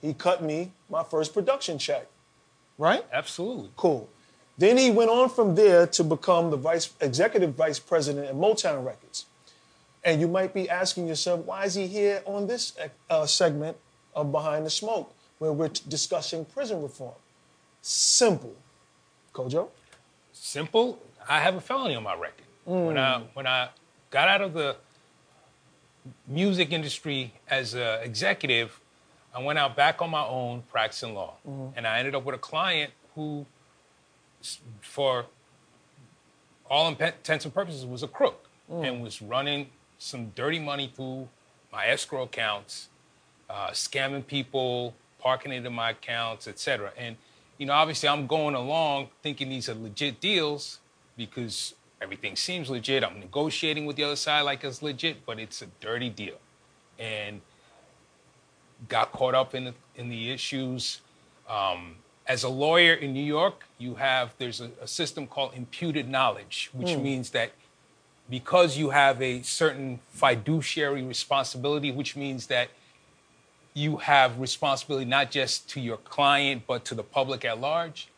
He 0.00 0.14
cut 0.14 0.42
me 0.42 0.72
my 0.88 1.02
first 1.02 1.34
production 1.34 1.78
check. 1.78 2.06
Right? 2.78 3.04
Absolutely. 3.12 3.70
Cool. 3.76 4.08
Then 4.56 4.76
he 4.76 4.90
went 4.90 5.10
on 5.10 5.28
from 5.28 5.54
there 5.54 5.86
to 5.86 6.04
become 6.04 6.50
the 6.50 6.56
vice 6.56 6.90
executive 7.00 7.54
vice 7.54 7.78
president 7.78 8.26
at 8.26 8.34
Motown 8.34 8.84
Records. 8.84 9.26
And 10.02 10.20
you 10.20 10.28
might 10.28 10.54
be 10.54 10.68
asking 10.68 11.08
yourself, 11.08 11.44
why 11.44 11.64
is 11.64 11.74
he 11.74 11.86
here 11.86 12.22
on 12.24 12.46
this 12.46 12.72
uh, 13.10 13.26
segment 13.26 13.76
of 14.14 14.32
Behind 14.32 14.64
the 14.64 14.70
Smoke, 14.70 15.12
where 15.38 15.52
we're 15.52 15.68
t- 15.68 15.82
discussing 15.88 16.46
prison 16.46 16.82
reform? 16.82 17.14
Simple. 17.82 18.54
Kojo? 19.34 19.68
Simple. 20.32 20.98
I 21.28 21.40
have 21.40 21.54
a 21.54 21.60
felony 21.60 21.94
on 21.94 22.02
my 22.02 22.14
record. 22.14 22.44
When 22.64 22.98
I 22.98 23.22
when 23.34 23.46
I 23.46 23.68
got 24.10 24.28
out 24.28 24.40
of 24.42 24.52
the 24.54 24.76
music 26.26 26.72
industry 26.72 27.32
as 27.48 27.74
an 27.74 28.00
executive, 28.02 28.80
I 29.34 29.42
went 29.42 29.58
out 29.58 29.76
back 29.76 30.02
on 30.02 30.10
my 30.10 30.24
own 30.24 30.62
practicing 30.70 31.14
law, 31.14 31.34
and 31.76 31.86
I 31.86 31.98
ended 31.98 32.14
up 32.14 32.24
with 32.24 32.34
a 32.34 32.38
client 32.38 32.92
who, 33.14 33.46
for 34.80 35.26
all 36.68 36.88
intents 36.88 37.44
and 37.44 37.54
purposes, 37.54 37.84
was 37.84 38.02
a 38.02 38.08
crook 38.08 38.48
and 38.84 39.02
was 39.02 39.20
running 39.20 39.68
some 39.98 40.30
dirty 40.34 40.58
money 40.58 40.92
through 40.94 41.28
my 41.72 41.86
escrow 41.86 42.22
accounts, 42.22 42.88
uh, 43.48 43.70
scamming 43.70 44.26
people, 44.26 44.94
parking 45.18 45.52
into 45.52 45.70
my 45.70 45.90
accounts, 45.90 46.48
etc. 46.48 46.92
And 46.96 47.16
you 47.58 47.66
know, 47.66 47.74
obviously, 47.74 48.08
I'm 48.08 48.26
going 48.26 48.54
along 48.54 49.08
thinking 49.22 49.50
these 49.50 49.68
are 49.68 49.74
legit 49.74 50.20
deals 50.20 50.78
because 51.16 51.74
everything 52.00 52.36
seems 52.36 52.70
legit. 52.70 53.04
I'm 53.04 53.20
negotiating 53.20 53.86
with 53.86 53.96
the 53.96 54.04
other 54.04 54.16
side 54.16 54.42
like 54.42 54.64
it's 54.64 54.82
legit, 54.82 55.24
but 55.26 55.38
it's 55.38 55.62
a 55.62 55.66
dirty 55.80 56.08
deal, 56.08 56.38
and 56.98 57.40
got 58.88 59.12
caught 59.12 59.34
up 59.34 59.54
in 59.54 59.64
the, 59.64 59.74
in 59.96 60.08
the 60.08 60.30
issues. 60.30 61.00
Um, 61.48 61.96
as 62.26 62.44
a 62.44 62.48
lawyer 62.48 62.94
in 62.94 63.12
New 63.12 63.24
York, 63.24 63.64
you 63.78 63.96
have 63.96 64.34
there's 64.38 64.60
a, 64.60 64.70
a 64.80 64.86
system 64.86 65.26
called 65.26 65.52
imputed 65.54 66.08
knowledge, 66.08 66.70
which 66.72 66.96
means 66.96 67.30
that 67.30 67.50
because 68.30 68.78
you 68.78 68.90
have 68.90 69.20
a 69.20 69.42
certain 69.42 69.98
fiduciary 70.10 71.02
responsibility, 71.02 71.90
which 71.90 72.16
means 72.16 72.46
that 72.46 72.68
you 73.74 73.96
have 73.98 74.38
responsibility 74.38 75.04
not 75.04 75.30
just 75.30 75.68
to 75.70 75.80
your 75.80 75.96
client 75.96 76.62
but 76.66 76.84
to 76.84 76.94
the 76.94 77.02
public 77.02 77.44
at 77.44 77.60
large. 77.60 78.08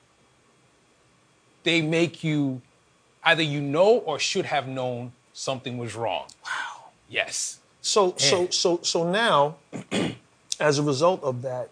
They 1.62 1.80
make 1.80 2.22
you 2.22 2.60
either 3.24 3.42
you 3.42 3.60
know 3.60 3.98
or 3.98 4.18
should 4.18 4.46
have 4.46 4.68
known 4.68 5.12
something 5.32 5.78
was 5.78 5.94
wrong. 5.94 6.26
Wow. 6.44 6.90
Yes. 7.08 7.60
So 7.80 8.14
so 8.16 8.48
so 8.48 8.80
so 8.82 9.10
now, 9.10 9.56
as 10.60 10.78
a 10.78 10.82
result 10.82 11.22
of 11.24 11.42
that, 11.42 11.70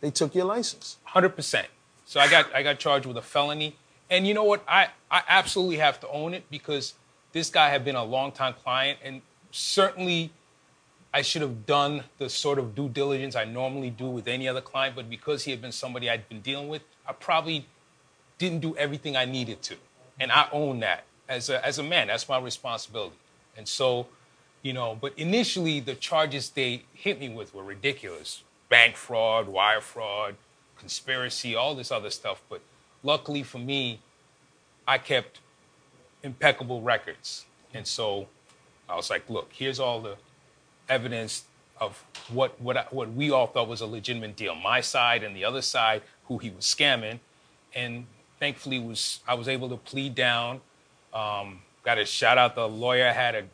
they 0.00 0.10
took 0.10 0.34
your 0.34 0.44
license. 0.44 0.98
Hundred 1.04 1.30
percent. 1.30 1.68
So 2.04 2.18
I 2.18 2.28
got 2.28 2.52
I 2.54 2.62
got 2.62 2.78
charged 2.78 3.06
with 3.06 3.16
a 3.16 3.22
felony, 3.22 3.76
and 4.10 4.26
you 4.26 4.34
know 4.34 4.44
what? 4.44 4.64
I 4.66 4.88
I 5.10 5.22
absolutely 5.28 5.76
have 5.76 6.00
to 6.00 6.08
own 6.08 6.34
it 6.34 6.50
because 6.50 6.94
this 7.32 7.48
guy 7.48 7.68
had 7.68 7.84
been 7.84 7.94
a 7.94 8.04
longtime 8.04 8.54
client, 8.54 8.98
and 9.04 9.22
certainly 9.52 10.32
I 11.14 11.22
should 11.22 11.42
have 11.42 11.66
done 11.66 12.04
the 12.18 12.28
sort 12.28 12.58
of 12.58 12.74
due 12.74 12.88
diligence 12.88 13.36
I 13.36 13.44
normally 13.44 13.90
do 13.90 14.06
with 14.06 14.26
any 14.26 14.48
other 14.48 14.60
client. 14.60 14.96
But 14.96 15.08
because 15.08 15.44
he 15.44 15.52
had 15.52 15.62
been 15.62 15.72
somebody 15.72 16.10
I'd 16.10 16.28
been 16.28 16.40
dealing 16.40 16.68
with, 16.68 16.82
I 17.06 17.12
probably 17.12 17.66
didn't 18.38 18.60
do 18.60 18.76
everything 18.76 19.16
I 19.16 19.26
needed 19.26 19.62
to, 19.62 19.76
and 20.20 20.30
I 20.30 20.48
own 20.52 20.80
that 20.80 21.04
as 21.28 21.50
a 21.50 21.64
as 21.66 21.78
a 21.78 21.82
man. 21.82 22.06
That's 22.06 22.28
my 22.28 22.38
responsibility, 22.38 23.16
and 23.56 23.66
so. 23.66 24.06
You 24.62 24.74
know, 24.74 24.94
but 25.00 25.14
initially 25.16 25.80
the 25.80 25.94
charges 25.94 26.50
they 26.50 26.82
hit 26.92 27.18
me 27.18 27.30
with 27.30 27.54
were 27.54 27.64
ridiculous. 27.64 28.42
Bank 28.68 28.94
fraud, 28.94 29.48
wire 29.48 29.80
fraud, 29.80 30.36
conspiracy, 30.76 31.54
all 31.54 31.74
this 31.74 31.90
other 31.90 32.10
stuff. 32.10 32.42
But 32.50 32.60
luckily 33.02 33.42
for 33.42 33.56
me, 33.56 34.00
I 34.86 34.98
kept 34.98 35.40
impeccable 36.22 36.82
records. 36.82 37.46
And 37.72 37.86
so 37.86 38.28
I 38.86 38.96
was 38.96 39.08
like, 39.08 39.30
look, 39.30 39.48
here's 39.50 39.80
all 39.80 40.02
the 40.02 40.16
evidence 40.90 41.44
of 41.80 42.04
what 42.28 42.60
what 42.60 42.76
I, 42.76 42.84
what 42.90 43.10
we 43.12 43.30
all 43.30 43.46
thought 43.46 43.66
was 43.68 43.80
a 43.80 43.86
legitimate 43.86 44.36
deal. 44.36 44.54
My 44.54 44.82
side 44.82 45.22
and 45.22 45.34
the 45.34 45.44
other 45.44 45.62
side, 45.62 46.02
who 46.26 46.36
he 46.36 46.50
was 46.50 46.66
scamming, 46.66 47.20
and 47.74 48.04
thankfully 48.40 48.80
was 48.80 49.20
I 49.28 49.34
was 49.34 49.46
able 49.46 49.68
to 49.68 49.76
plead 49.76 50.14
down. 50.16 50.60
Um, 51.14 51.60
got 51.84 51.98
a 51.98 52.04
shout 52.04 52.38
out 52.38 52.54
the 52.56 52.68
lawyer 52.68 53.06
I 53.06 53.12
had 53.12 53.34
a 53.34 53.44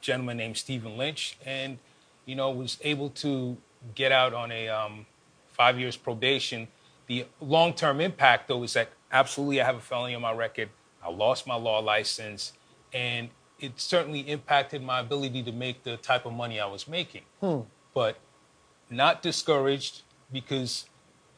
gentleman 0.00 0.36
named 0.38 0.56
Stephen 0.56 0.96
Lynch, 0.96 1.36
and 1.44 1.78
you 2.24 2.34
know 2.34 2.50
was 2.50 2.78
able 2.82 3.10
to 3.10 3.58
get 3.94 4.12
out 4.12 4.32
on 4.32 4.50
a 4.50 4.68
um, 4.68 5.06
five 5.48 5.78
years 5.78 5.96
probation. 5.96 6.68
The 7.06 7.26
long 7.40 7.74
term 7.74 8.00
impact 8.00 8.48
though 8.48 8.62
is 8.62 8.72
that 8.74 8.90
absolutely 9.12 9.60
I 9.60 9.64
have 9.64 9.76
a 9.76 9.80
felony 9.80 10.14
on 10.14 10.22
my 10.22 10.32
record. 10.32 10.70
I 11.04 11.10
lost 11.10 11.46
my 11.46 11.54
law 11.54 11.80
license, 11.80 12.52
and 12.92 13.28
it 13.60 13.80
certainly 13.80 14.20
impacted 14.20 14.82
my 14.82 15.00
ability 15.00 15.42
to 15.42 15.52
make 15.52 15.82
the 15.82 15.96
type 15.96 16.26
of 16.26 16.32
money 16.32 16.60
I 16.60 16.66
was 16.66 16.86
making. 16.86 17.22
But 17.92 18.18
not 18.90 19.22
discouraged 19.22 20.02
because 20.32 20.86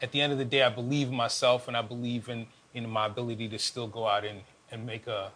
at 0.01 0.11
the 0.11 0.21
end 0.21 0.31
of 0.31 0.37
the 0.37 0.45
day, 0.45 0.63
I 0.63 0.69
believe 0.69 1.09
in 1.09 1.15
myself 1.15 1.67
and 1.67 1.75
I 1.77 1.81
believe 1.81 2.29
in, 2.29 2.47
in 2.73 2.89
my 2.89 3.05
ability 3.05 3.47
to 3.49 3.59
still 3.59 3.87
go 3.87 4.07
out 4.07 4.25
and, 4.25 4.41
and 4.71 4.85
make 4.85 5.07
a, 5.07 5.31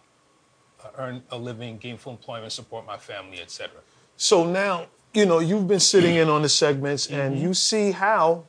a 0.83 1.01
earn 1.01 1.23
a 1.31 1.37
living, 1.37 1.77
gainful 1.77 2.11
employment, 2.11 2.51
support 2.51 2.85
my 2.85 2.97
family, 2.97 3.41
etc. 3.41 3.71
So 4.17 4.45
now, 4.45 4.87
you 5.13 5.25
know, 5.25 5.39
you've 5.39 5.67
been 5.67 5.79
sitting 5.79 6.15
in 6.15 6.29
on 6.29 6.41
the 6.41 6.49
segments 6.49 7.07
and 7.07 7.35
mm-hmm. 7.35 7.47
you 7.47 7.53
see 7.53 7.91
how 7.91 8.45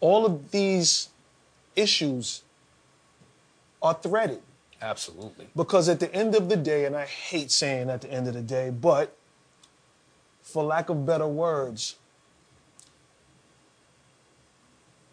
all 0.00 0.26
of 0.26 0.50
these 0.50 1.08
issues 1.74 2.42
are 3.82 3.94
threaded. 3.94 4.40
Absolutely. 4.80 5.48
Because 5.56 5.88
at 5.88 6.00
the 6.00 6.12
end 6.14 6.34
of 6.34 6.48
the 6.48 6.56
day, 6.56 6.84
and 6.84 6.94
I 6.94 7.06
hate 7.06 7.50
saying 7.50 7.88
at 7.88 8.02
the 8.02 8.10
end 8.10 8.28
of 8.28 8.34
the 8.34 8.42
day, 8.42 8.70
but 8.70 9.16
for 10.42 10.62
lack 10.62 10.88
of 10.88 11.06
better 11.06 11.26
words, 11.26 11.96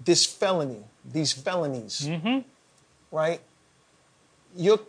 this 0.03 0.25
felony, 0.25 0.83
these 1.05 1.31
felonies, 1.31 2.07
mm-hmm. 2.07 2.39
Right? 3.13 3.39
You're 4.55 4.79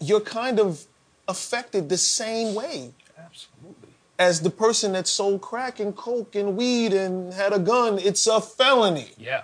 you're 0.00 0.20
kind 0.20 0.60
of 0.60 0.84
affected 1.26 1.88
the 1.88 1.98
same 1.98 2.54
way 2.54 2.92
Absolutely. 3.18 3.88
as 4.18 4.40
the 4.42 4.50
person 4.50 4.92
that 4.92 5.06
sold 5.08 5.40
crack 5.40 5.80
and 5.80 5.96
coke 5.96 6.34
and 6.36 6.56
weed 6.56 6.92
and 6.92 7.32
had 7.32 7.52
a 7.52 7.58
gun. 7.58 7.98
It's 7.98 8.26
a 8.26 8.40
felony 8.40 9.10
Yeah. 9.18 9.42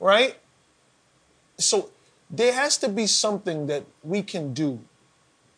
right? 0.00 0.36
So 1.58 1.90
there 2.30 2.52
has 2.52 2.76
to 2.78 2.88
be 2.88 3.06
something 3.06 3.66
that 3.68 3.84
we 4.02 4.22
can 4.22 4.52
do 4.54 4.80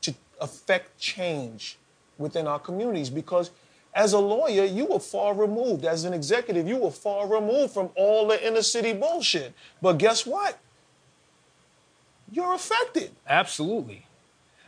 to 0.02 0.14
affect 0.40 0.98
change 0.98 1.78
within 2.18 2.46
our 2.46 2.58
communities 2.58 3.08
because 3.10 3.50
as 3.94 4.12
a 4.12 4.18
lawyer, 4.18 4.64
you 4.64 4.84
were 4.84 5.00
far 5.00 5.32
removed. 5.34 5.86
As 5.86 6.04
an 6.04 6.12
executive, 6.12 6.68
you 6.68 6.76
were 6.76 6.90
far 6.90 7.26
removed 7.26 7.72
from 7.72 7.88
all 7.96 8.26
the 8.28 8.46
inner 8.46 8.60
city 8.62 8.92
bullshit. 8.92 9.54
But 9.80 9.94
guess 9.96 10.26
what? 10.26 10.58
You're 12.30 12.54
affected. 12.54 13.12
Absolutely. 13.28 14.06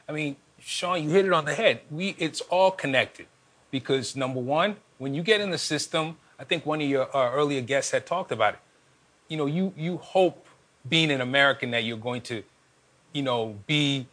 I 0.09 0.13
mean, 0.13 0.37
Sean, 0.61 1.03
you 1.03 1.11
hit 1.11 1.27
it 1.27 1.33
on 1.33 1.45
the 1.45 1.55
head. 1.55 1.81
We 1.91 2.15
it's 2.19 2.41
all 2.43 2.71
connected 2.71 3.27
because 3.71 4.17
number 4.17 4.41
one, 4.41 4.77
when 4.99 5.15
you 5.15 5.23
get 5.23 5.41
in 5.41 5.51
the 5.51 5.59
system, 5.59 6.17
I 6.39 6.45
think 6.45 6.65
one 6.65 6.81
of 6.81 6.89
your 6.89 7.15
uh, 7.17 7.33
earlier 7.33 7.61
guests 7.61 7.91
had 7.91 8.07
talked 8.07 8.33
about 8.33 8.55
it. 8.55 8.61
You 9.29 9.37
know, 9.37 9.47
you 9.47 9.73
you 9.77 9.99
hope 9.99 10.47
being 10.89 11.11
an 11.11 11.21
American 11.21 11.71
that 11.73 11.85
you're 11.85 11.99
going 11.99 12.23
to, 12.23 12.43
you 13.13 13.23
know, 13.23 13.57
be 13.67 14.07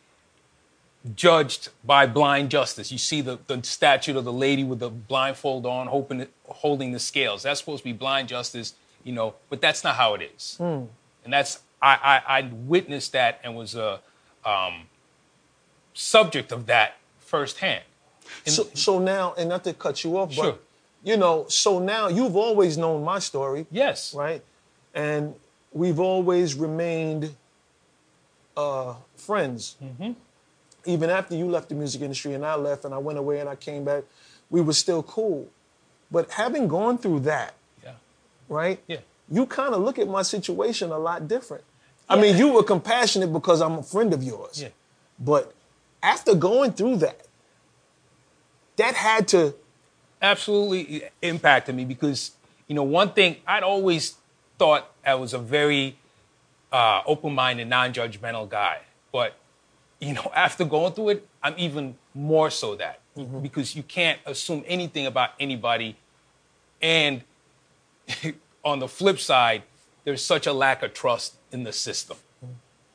judged 1.16 1.70
by 1.84 2.08
blind 2.08 2.50
justice. 2.50 2.92
You 2.92 2.98
see 2.98 3.22
the, 3.22 3.38
the 3.48 3.62
statue 3.64 4.18
of 4.18 4.26
the 4.26 4.34
lady 4.34 4.64
with 4.64 4.80
the 4.80 4.90
blindfold 4.90 5.66
on, 5.66 5.88
hoping, 5.88 6.28
holding 6.48 6.92
the 6.92 7.00
scales. 7.00 7.44
That's 7.44 7.60
supposed 7.60 7.80
to 7.80 7.84
be 7.84 7.94
blind 7.94 8.28
justice, 8.28 8.74
you 9.04 9.14
know, 9.14 9.36
but 9.50 9.62
that's 9.62 9.84
not 9.84 9.96
how 9.96 10.16
it 10.16 10.32
is. 10.36 10.58
And 11.24 11.32
that's 11.32 11.60
I, 11.90 11.94
I 12.28 12.38
I 12.40 12.42
witnessed 12.74 13.12
that 13.14 13.40
and 13.44 13.56
was 13.56 13.76
a 13.76 14.00
um, 14.44 14.76
subject 15.94 16.52
of 16.52 16.66
that 16.68 16.98
firsthand. 17.20 17.84
And- 18.46 18.54
So, 18.56 18.64
so 18.74 19.00
now, 19.00 19.34
and 19.38 19.50
not 19.50 19.64
to 19.66 19.74
cut 19.74 20.04
you 20.04 20.18
off, 20.18 20.34
Sure. 20.34 20.44
but 20.54 20.62
you 21.04 21.18
know, 21.18 21.46
so 21.48 21.80
now 21.80 22.08
you've 22.08 22.36
always 22.36 22.78
known 22.78 23.04
my 23.04 23.20
story. 23.20 23.62
yes, 23.72 24.14
right? 24.14 24.42
And 24.96 25.36
we've 25.72 26.00
always 26.00 26.56
remained 26.56 27.36
uh, 28.58 28.96
friends. 29.16 29.76
Even 30.86 31.10
after 31.10 31.36
you 31.36 31.48
left 31.50 31.70
the 31.70 31.76
music 31.76 32.02
industry 32.02 32.34
and 32.34 32.46
I 32.46 32.56
left 32.56 32.86
and 32.86 32.94
I 32.94 32.98
went 33.00 33.18
away 33.20 33.40
and 33.40 33.50
I 33.50 33.56
came 33.56 33.84
back, 33.84 34.04
we 34.50 34.62
were 34.62 34.74
still 34.74 35.04
cool. 35.04 35.48
But 36.12 36.32
having 36.32 36.68
gone 36.68 36.98
through 36.98 37.22
that, 37.22 37.54
right? 38.50 38.80
Yeah. 38.88 38.98
You 39.30 39.46
kind 39.48 39.74
of 39.74 39.82
look 39.82 39.98
at 40.00 40.08
my 40.08 40.22
situation 40.22 40.92
a 40.92 41.00
lot 41.00 41.28
different. 41.28 41.64
I 42.08 42.20
mean, 42.20 42.38
you 42.38 42.54
were 42.54 42.64
compassionate 42.64 43.34
because 43.34 43.62
I'm 43.62 43.74
a 43.74 43.84
friend 43.84 44.14
of 44.14 44.22
yours. 44.24 44.62
Yeah. 44.62 44.70
But 45.20 45.54
after 46.04 46.36
going 46.36 46.74
through 46.74 46.98
that, 46.98 47.26
that 48.78 48.94
had 48.94 49.28
to 49.30 49.56
absolutely 50.22 51.04
impacted 51.22 51.76
me 51.76 51.86
because 51.86 52.32
you 52.68 52.76
know 52.76 52.84
one 52.84 53.12
thing 53.12 53.38
I'd 53.48 53.64
always 53.64 54.16
thought 54.58 54.92
I 55.06 55.16
was 55.16 55.34
a 55.34 55.40
very 55.40 55.98
uh, 56.72 57.02
open-minded, 57.06 57.68
non-judgmental 57.68 58.50
guy, 58.50 58.80
but 59.12 59.36
you 60.00 60.14
know 60.14 60.32
after 60.36 60.66
going 60.66 60.94
through 60.94 61.10
it, 61.10 61.28
I'm 61.42 61.56
even 61.58 61.96
more 62.14 62.50
so 62.50 62.76
that 62.76 63.00
because 63.42 63.76
you 63.76 63.84
can't 63.84 64.20
assume 64.26 64.64
anything 64.68 65.06
about 65.06 65.32
anybody, 65.40 65.96
and 66.82 67.22
on 68.64 68.80
the 68.80 68.88
flip 68.88 69.20
side, 69.20 69.64
there's 70.04 70.22
such 70.22 70.48
a 70.48 70.54
lack 70.54 70.84
of 70.84 70.94
trust 70.94 71.36
in 71.56 71.64
the 71.64 71.74
system. 71.74 72.18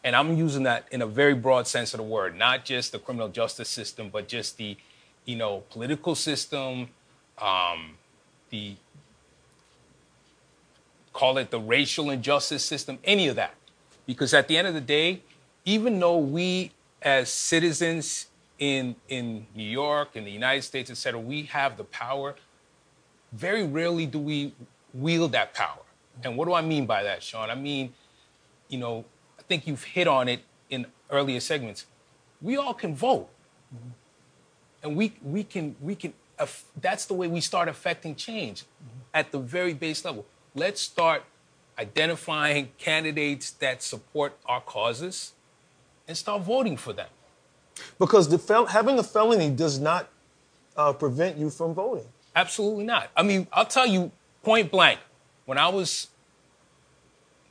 And 0.05 0.15
I'm 0.15 0.37
using 0.37 0.63
that 0.63 0.87
in 0.93 1.03
a 1.03 1.07
very 1.07 1.35
broad 1.35 1.67
sense 1.67 1.93
of 1.93 1.99
the 1.99 2.05
word, 2.05 2.37
not 2.37 2.65
just 2.65 2.93
the 2.93 2.99
criminal 2.99 3.29
justice 3.29 3.69
system, 3.69 4.09
but 4.11 4.29
just 4.29 4.57
the, 4.57 4.77
you 5.25 5.37
know, 5.37 5.65
political 5.71 6.15
system, 6.15 6.89
um, 7.39 7.97
the 8.51 8.77
call 11.13 11.39
it 11.39 11.51
the 11.51 11.59
racial 11.59 12.11
injustice 12.11 12.65
system, 12.65 12.99
any 13.05 13.27
of 13.29 13.37
that. 13.37 13.55
Because 14.07 14.33
at 14.33 14.47
the 14.49 14.57
end 14.57 14.69
of 14.69 14.75
the 14.75 14.81
day, 14.81 15.23
even 15.65 15.99
though 15.99 16.19
we 16.19 16.73
as 17.03 17.29
citizens 17.29 18.27
in 18.59 18.95
in 19.09 19.47
New 19.55 19.71
York, 19.83 20.17
in 20.17 20.25
the 20.25 20.31
United 20.31 20.63
States, 20.63 20.91
et 20.91 20.97
cetera, 20.97 21.21
we 21.21 21.43
have 21.45 21.77
the 21.77 21.85
power, 21.85 22.37
very 23.33 23.67
rarely 23.67 24.07
do 24.07 24.19
we 24.19 24.53
wield 24.95 25.33
that 25.33 25.55
power. 25.55 25.85
And 26.25 26.37
what 26.37 26.47
do 26.47 26.55
I 26.55 26.63
mean 26.63 26.87
by 26.87 27.03
that, 27.03 27.23
Sean? 27.23 27.49
I 27.51 27.55
mean, 27.55 27.93
you 28.71 28.79
know, 28.79 29.05
I 29.39 29.43
think 29.43 29.66
you've 29.66 29.85
hit 29.85 30.09
on 30.09 30.29
it 30.29 30.41
in 30.71 30.87
earlier 31.11 31.41
segments. 31.41 31.87
We 32.41 32.57
all 32.57 32.73
can 32.75 32.95
vote. 32.95 33.29
And 34.83 34.97
we 34.97 35.12
we 35.23 35.45
can 35.45 35.77
we 35.81 35.95
can 35.95 36.14
that's 36.81 37.05
the 37.05 37.12
way 37.12 37.29
we 37.29 37.41
start 37.43 37.68
affecting 37.68 38.14
change 38.16 38.64
at 39.12 39.31
the 39.31 39.39
very 39.39 39.75
base 39.75 40.03
level. 40.07 40.25
Let's 40.55 40.81
start 40.81 41.23
identifying 41.79 42.71
candidates 42.79 43.51
that 43.53 43.83
support 43.83 44.39
our 44.47 44.61
causes 44.62 45.33
and 46.09 46.16
start 46.16 46.43
voting 46.43 46.77
for 46.79 46.93
them. 46.95 47.09
because 47.99 48.29
the 48.29 48.39
fel- 48.39 48.66
having 48.66 48.99
a 48.99 49.03
felony 49.03 49.51
does 49.51 49.79
not 49.79 50.09
uh, 50.77 50.93
prevent 50.93 51.37
you 51.37 51.51
from 51.51 51.75
voting. 51.75 52.07
Absolutely 52.35 52.85
not. 52.85 53.11
I 53.16 53.23
mean, 53.23 53.47
I'll 53.53 53.66
tell 53.66 53.87
you 53.87 54.11
point 54.43 54.71
blank. 54.71 54.99
When 55.47 55.59
I 55.59 55.68
was 55.68 56.09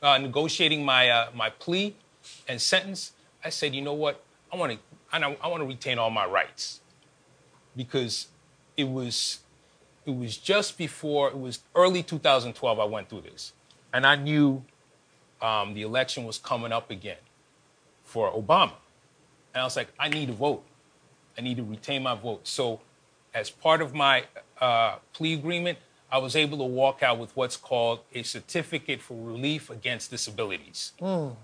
uh, 0.02 0.18
negotiating 0.18 0.84
my 0.86 1.10
uh, 1.10 1.30
my 1.34 1.50
plea 1.50 1.96
and 2.48 2.62
sentence, 2.62 3.14
I 3.44 3.50
said, 3.50 3.74
you 3.74 3.82
know 3.82 3.94
what? 3.94 4.24
I 4.52 4.58
want 4.58 4.74
to 4.74 4.80
I, 5.12 5.38
I 5.42 5.48
want 5.48 5.62
to 5.62 5.68
retain 5.68 6.00
all 6.00 6.10
my 6.10 6.26
rights 6.26 6.82
because 7.76 8.28
it 8.78 8.86
was 8.86 9.40
it 10.06 10.16
was 10.16 10.38
just 10.38 10.78
before 10.78 11.30
it 11.30 11.38
was 11.38 11.60
early 11.76 12.04
2012. 12.04 12.80
I 12.80 12.84
went 12.86 13.10
through 13.10 13.22
this, 13.22 13.54
and 13.94 14.06
I 14.06 14.16
knew 14.16 14.64
um, 15.42 15.74
the 15.74 15.82
election 15.84 16.26
was 16.26 16.38
coming 16.38 16.72
up 16.72 16.90
again 16.92 17.18
for 18.04 18.32
Obama, 18.32 18.74
and 19.54 19.62
I 19.62 19.64
was 19.64 19.76
like, 19.76 19.90
I 20.00 20.10
need 20.10 20.28
to 20.28 20.34
vote. 20.34 20.64
I 21.38 21.42
need 21.42 21.58
to 21.58 21.64
retain 21.64 22.04
my 22.04 22.16
vote. 22.16 22.48
So, 22.48 22.82
as 23.34 23.50
part 23.50 23.82
of 23.82 23.94
my 23.94 24.26
uh, 24.60 24.96
plea 25.14 25.34
agreement, 25.34 25.78
I 26.12 26.18
was 26.18 26.36
able 26.36 26.58
to 26.60 26.64
walk 26.64 27.04
out 27.04 27.20
with 27.20 27.36
what's 27.36 27.56
called 27.58 28.00
a 28.14 28.24
certificate 28.24 29.02
for 29.02 29.16
relief 29.16 29.70
against 29.70 30.10
disabilities, 30.10 30.94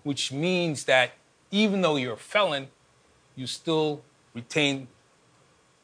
which 0.04 0.32
means 0.32 0.86
that 0.86 1.12
even 1.52 1.82
though 1.82 1.96
you're 1.98 2.14
a 2.14 2.18
felon, 2.18 2.68
you 3.36 3.46
still 3.48 4.02
retain 4.34 4.88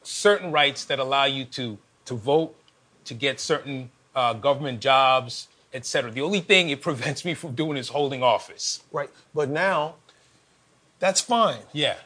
certain 0.03 0.51
rights 0.51 0.85
that 0.85 0.99
allow 0.99 1.25
you 1.25 1.45
to 1.45 1.77
to 2.05 2.15
vote, 2.15 2.55
to 3.05 3.13
get 3.13 3.39
certain 3.39 3.91
uh, 4.15 4.33
government 4.33 4.81
jobs, 4.81 5.47
et 5.73 5.85
cetera. 5.85 6.09
The 6.11 6.21
only 6.21 6.41
thing 6.41 6.69
it 6.69 6.81
prevents 6.89 7.23
me 7.23 7.33
from 7.35 7.53
doing 7.53 7.77
is 7.77 7.89
holding 7.89 8.23
office. 8.23 8.81
Right. 8.91 9.09
But 9.35 9.49
now, 9.49 9.95
that's 10.99 11.21
fine. 11.21 11.59
Yeah, 11.71 11.97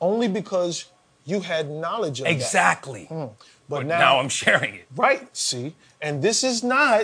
Only 0.00 0.26
because 0.28 0.86
you 1.24 1.40
had 1.40 1.70
knowledge 1.70 2.18
of 2.20 2.24
that. 2.24 2.32
exactly. 2.32 3.06
But, 3.08 3.30
But 3.68 3.86
now, 3.86 3.98
now 3.98 4.18
I'm 4.18 4.28
sharing 4.28 4.74
it. 4.74 4.86
right, 4.96 5.34
see, 5.36 5.74
and 6.06 6.22
this 6.22 6.38
is 6.44 6.62
not 6.62 7.02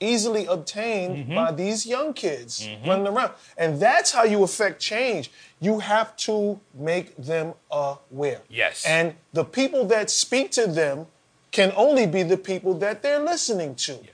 easily 0.00 0.44
obtained 0.46 1.12
Mm-hmm. 1.16 1.34
by 1.34 1.52
these 1.52 1.86
young 1.94 2.12
kids 2.12 2.68
running 2.86 3.06
around. 3.06 3.32
And 3.56 3.78
that's 3.80 4.10
how 4.16 4.24
you 4.24 4.42
affect 4.42 4.80
change. 4.80 5.30
You 5.60 5.78
have 5.78 6.16
to 6.28 6.58
make 6.74 7.16
them 7.16 7.54
aware. 7.70 8.40
Yes. 8.48 8.84
And 8.86 9.14
the 9.32 9.44
people 9.44 9.84
that 9.94 10.10
speak 10.10 10.50
to 10.52 10.66
them 10.66 11.06
can 11.52 11.72
only 11.76 12.06
be 12.06 12.22
the 12.34 12.36
people 12.36 12.74
that 12.84 13.02
they're 13.02 13.20
listening 13.32 13.74
to. 13.86 13.92
Yeah. 13.92 14.10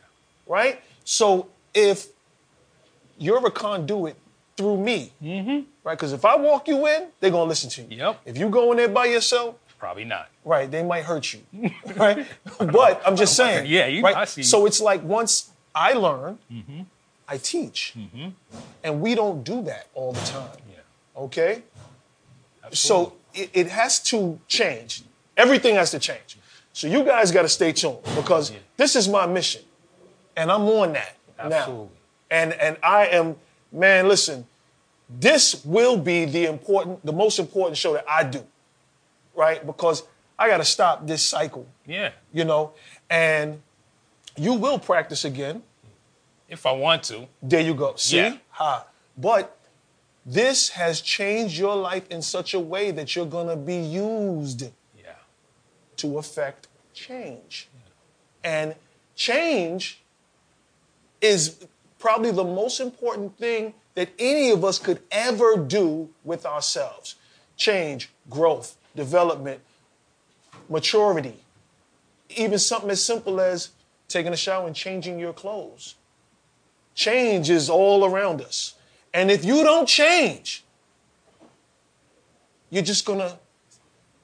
Right? 0.46 0.82
So 1.04 1.48
if 1.72 2.08
you're 3.18 3.46
a 3.46 3.50
conduit 3.50 4.16
through 4.56 4.78
me, 4.90 5.12
right? 5.84 5.96
Because 5.96 6.12
if 6.12 6.24
I 6.24 6.36
walk 6.36 6.68
you 6.68 6.86
in, 6.86 7.00
they're 7.20 7.30
gonna 7.30 7.48
listen 7.54 7.70
to 7.70 7.80
you. 7.82 7.88
Mm-hmm. 7.88 8.00
Yep. 8.00 8.20
If 8.26 8.36
you 8.38 8.48
go 8.50 8.72
in 8.72 8.76
there 8.78 8.88
by 8.88 9.06
yourself, 9.06 9.54
Probably 9.78 10.04
not. 10.04 10.28
Right, 10.44 10.70
they 10.70 10.82
might 10.82 11.04
hurt 11.04 11.32
you, 11.34 11.70
right? 11.96 12.26
But 12.58 13.00
I'm 13.06 13.16
just 13.16 13.36
saying. 13.36 13.66
Yeah, 13.66 13.86
you- 13.86 14.02
right? 14.02 14.16
I 14.16 14.24
see. 14.24 14.42
So 14.42 14.66
it's 14.66 14.80
like 14.80 15.02
once 15.04 15.50
I 15.74 15.92
learn, 15.92 16.38
Mm-hmm. 16.52 16.80
I 17.30 17.36
teach, 17.36 17.94
and 18.82 19.00
we 19.02 19.14
don't 19.14 19.44
do 19.44 19.60
that 19.64 19.88
all 19.94 20.12
the 20.12 20.20
time. 20.24 20.48
Yeah. 20.70 21.22
Okay. 21.24 21.62
Absolutely. 22.64 22.76
So 22.76 23.12
it, 23.34 23.50
it 23.52 23.68
has 23.68 24.00
to 24.04 24.40
change. 24.48 25.02
Everything 25.36 25.74
has 25.74 25.90
to 25.90 25.98
change. 25.98 26.38
So 26.72 26.86
you 26.86 27.04
guys 27.04 27.30
got 27.30 27.42
to 27.42 27.48
stay 27.48 27.72
tuned 27.72 27.98
because 28.16 28.52
this 28.78 28.96
is 28.96 29.08
my 29.08 29.26
mission, 29.26 29.62
and 30.36 30.50
I'm 30.50 30.62
on 30.62 30.94
that 30.94 31.16
now. 31.38 31.44
Absolutely. 31.56 31.88
And 32.30 32.52
and 32.54 32.76
I 32.82 33.06
am, 33.08 33.36
man. 33.72 34.08
Listen, 34.08 34.46
this 35.10 35.62
will 35.64 35.98
be 35.98 36.24
the 36.24 36.46
important, 36.46 37.04
the 37.04 37.12
most 37.12 37.38
important 37.38 37.76
show 37.76 37.92
that 37.92 38.06
I 38.08 38.24
do, 38.24 38.42
right? 39.38 39.64
Because 39.64 40.02
I 40.38 40.48
got 40.48 40.58
to 40.58 40.64
stop 40.64 41.06
this 41.06 41.26
cycle, 41.26 41.66
Yeah. 41.86 42.10
you 42.32 42.44
know. 42.44 42.72
And 43.08 43.62
you 44.36 44.52
will 44.54 44.78
practice 44.78 45.24
again. 45.24 45.62
If 46.48 46.66
I 46.66 46.72
want 46.72 47.02
to. 47.04 47.28
There 47.42 47.60
you 47.60 47.74
go. 47.74 47.94
See? 47.96 48.16
Yeah. 48.16 48.36
Ha. 48.50 48.86
But 49.16 49.56
this 50.26 50.70
has 50.70 51.00
changed 51.00 51.56
your 51.58 51.76
life 51.76 52.06
in 52.10 52.20
such 52.22 52.52
a 52.54 52.60
way 52.60 52.90
that 52.90 53.14
you're 53.14 53.26
going 53.26 53.48
to 53.48 53.56
be 53.56 53.76
used 53.76 54.62
Yeah. 54.98 55.12
to 55.98 56.18
affect 56.18 56.68
change. 56.94 57.68
And 58.42 58.74
change 59.14 60.02
is 61.20 61.64
probably 61.98 62.30
the 62.30 62.44
most 62.44 62.80
important 62.80 63.36
thing 63.38 63.74
that 63.94 64.08
any 64.18 64.50
of 64.50 64.64
us 64.64 64.78
could 64.78 65.00
ever 65.10 65.56
do 65.56 66.08
with 66.24 66.46
ourselves. 66.46 67.16
Change, 67.56 68.08
growth, 68.30 68.76
development, 68.98 69.60
maturity. 70.68 71.36
Even 72.36 72.58
something 72.58 72.90
as 72.90 73.02
simple 73.02 73.40
as 73.40 73.70
taking 74.08 74.32
a 74.32 74.36
shower 74.36 74.66
and 74.66 74.76
changing 74.76 75.18
your 75.18 75.32
clothes. 75.32 75.94
Change 76.94 77.48
is 77.48 77.70
all 77.70 78.04
around 78.04 78.42
us. 78.42 78.74
And 79.14 79.30
if 79.30 79.44
you 79.44 79.62
don't 79.62 79.86
change, 79.86 80.64
you're 82.70 82.82
just 82.82 83.06
going 83.06 83.20
to 83.20 83.38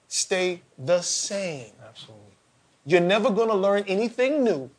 stay 0.09 0.61
the 0.77 1.01
same. 1.01 1.71
Absolutely. 1.89 2.37
You're 2.85 3.01
never 3.01 3.31
going 3.31 3.49
to 3.49 3.55
learn 3.55 3.85
anything 3.87 4.45
new. 4.45 4.71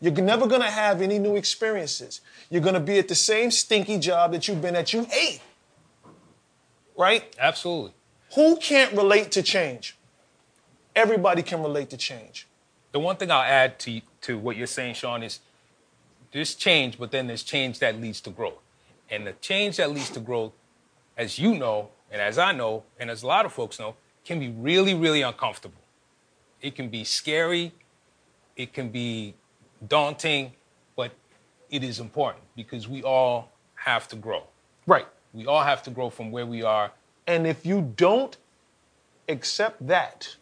You're 0.00 0.12
never 0.12 0.46
going 0.46 0.60
to 0.60 0.70
have 0.70 1.00
any 1.00 1.18
new 1.18 1.36
experiences. 1.36 2.20
You're 2.50 2.62
going 2.62 2.74
to 2.74 2.80
be 2.80 2.98
at 2.98 3.08
the 3.08 3.14
same 3.14 3.50
stinky 3.50 3.98
job 3.98 4.32
that 4.32 4.46
you've 4.46 4.60
been 4.60 4.76
at. 4.76 4.92
You 4.92 5.04
hate. 5.04 5.40
Right? 6.96 7.34
Absolutely. 7.38 7.92
Who 8.34 8.56
can't 8.56 8.92
relate 8.92 9.32
to 9.32 9.42
change? 9.42 9.96
Everybody 10.94 11.42
can 11.42 11.62
relate 11.62 11.90
to 11.90 11.96
change. 11.96 12.46
The 12.92 12.98
one 12.98 13.16
thing 13.16 13.30
I'll 13.30 13.42
add 13.42 13.78
to 13.80 14.00
to 14.22 14.38
what 14.38 14.56
you're 14.56 14.66
saying, 14.66 14.94
Sean, 14.94 15.22
is 15.22 15.40
there's 16.32 16.54
change, 16.54 16.98
but 16.98 17.10
then 17.10 17.26
there's 17.26 17.42
change 17.42 17.78
that 17.78 18.00
leads 18.00 18.20
to 18.22 18.30
growth. 18.30 18.60
And 19.10 19.26
the 19.26 19.32
change 19.34 19.76
that 19.76 19.90
leads 19.90 20.10
to 20.10 20.20
growth, 20.20 20.52
as 21.16 21.38
you 21.38 21.56
know, 21.56 21.90
and 22.10 22.20
as 22.20 22.38
I 22.38 22.52
know, 22.52 22.84
and 22.98 23.10
as 23.10 23.22
a 23.22 23.26
lot 23.26 23.46
of 23.46 23.52
folks 23.52 23.78
know, 23.78 23.94
can 24.24 24.38
be 24.38 24.48
really, 24.48 24.94
really 24.94 25.22
uncomfortable. 25.22 25.80
It 26.60 26.74
can 26.74 26.88
be 26.88 27.04
scary, 27.04 27.72
it 28.56 28.72
can 28.72 28.90
be 28.90 29.34
daunting, 29.86 30.52
but 30.96 31.12
it 31.70 31.84
is 31.84 32.00
important 32.00 32.44
because 32.56 32.88
we 32.88 33.02
all 33.02 33.50
have 33.76 34.08
to 34.08 34.16
grow. 34.16 34.42
Right. 34.86 35.06
We 35.32 35.46
all 35.46 35.62
have 35.62 35.82
to 35.84 35.90
grow 35.90 36.10
from 36.10 36.30
where 36.30 36.46
we 36.46 36.62
are. 36.62 36.90
And 37.28 37.46
if 37.46 37.64
you 37.64 37.92
don't 37.96 38.36
accept 39.28 39.86
that, 39.86 40.36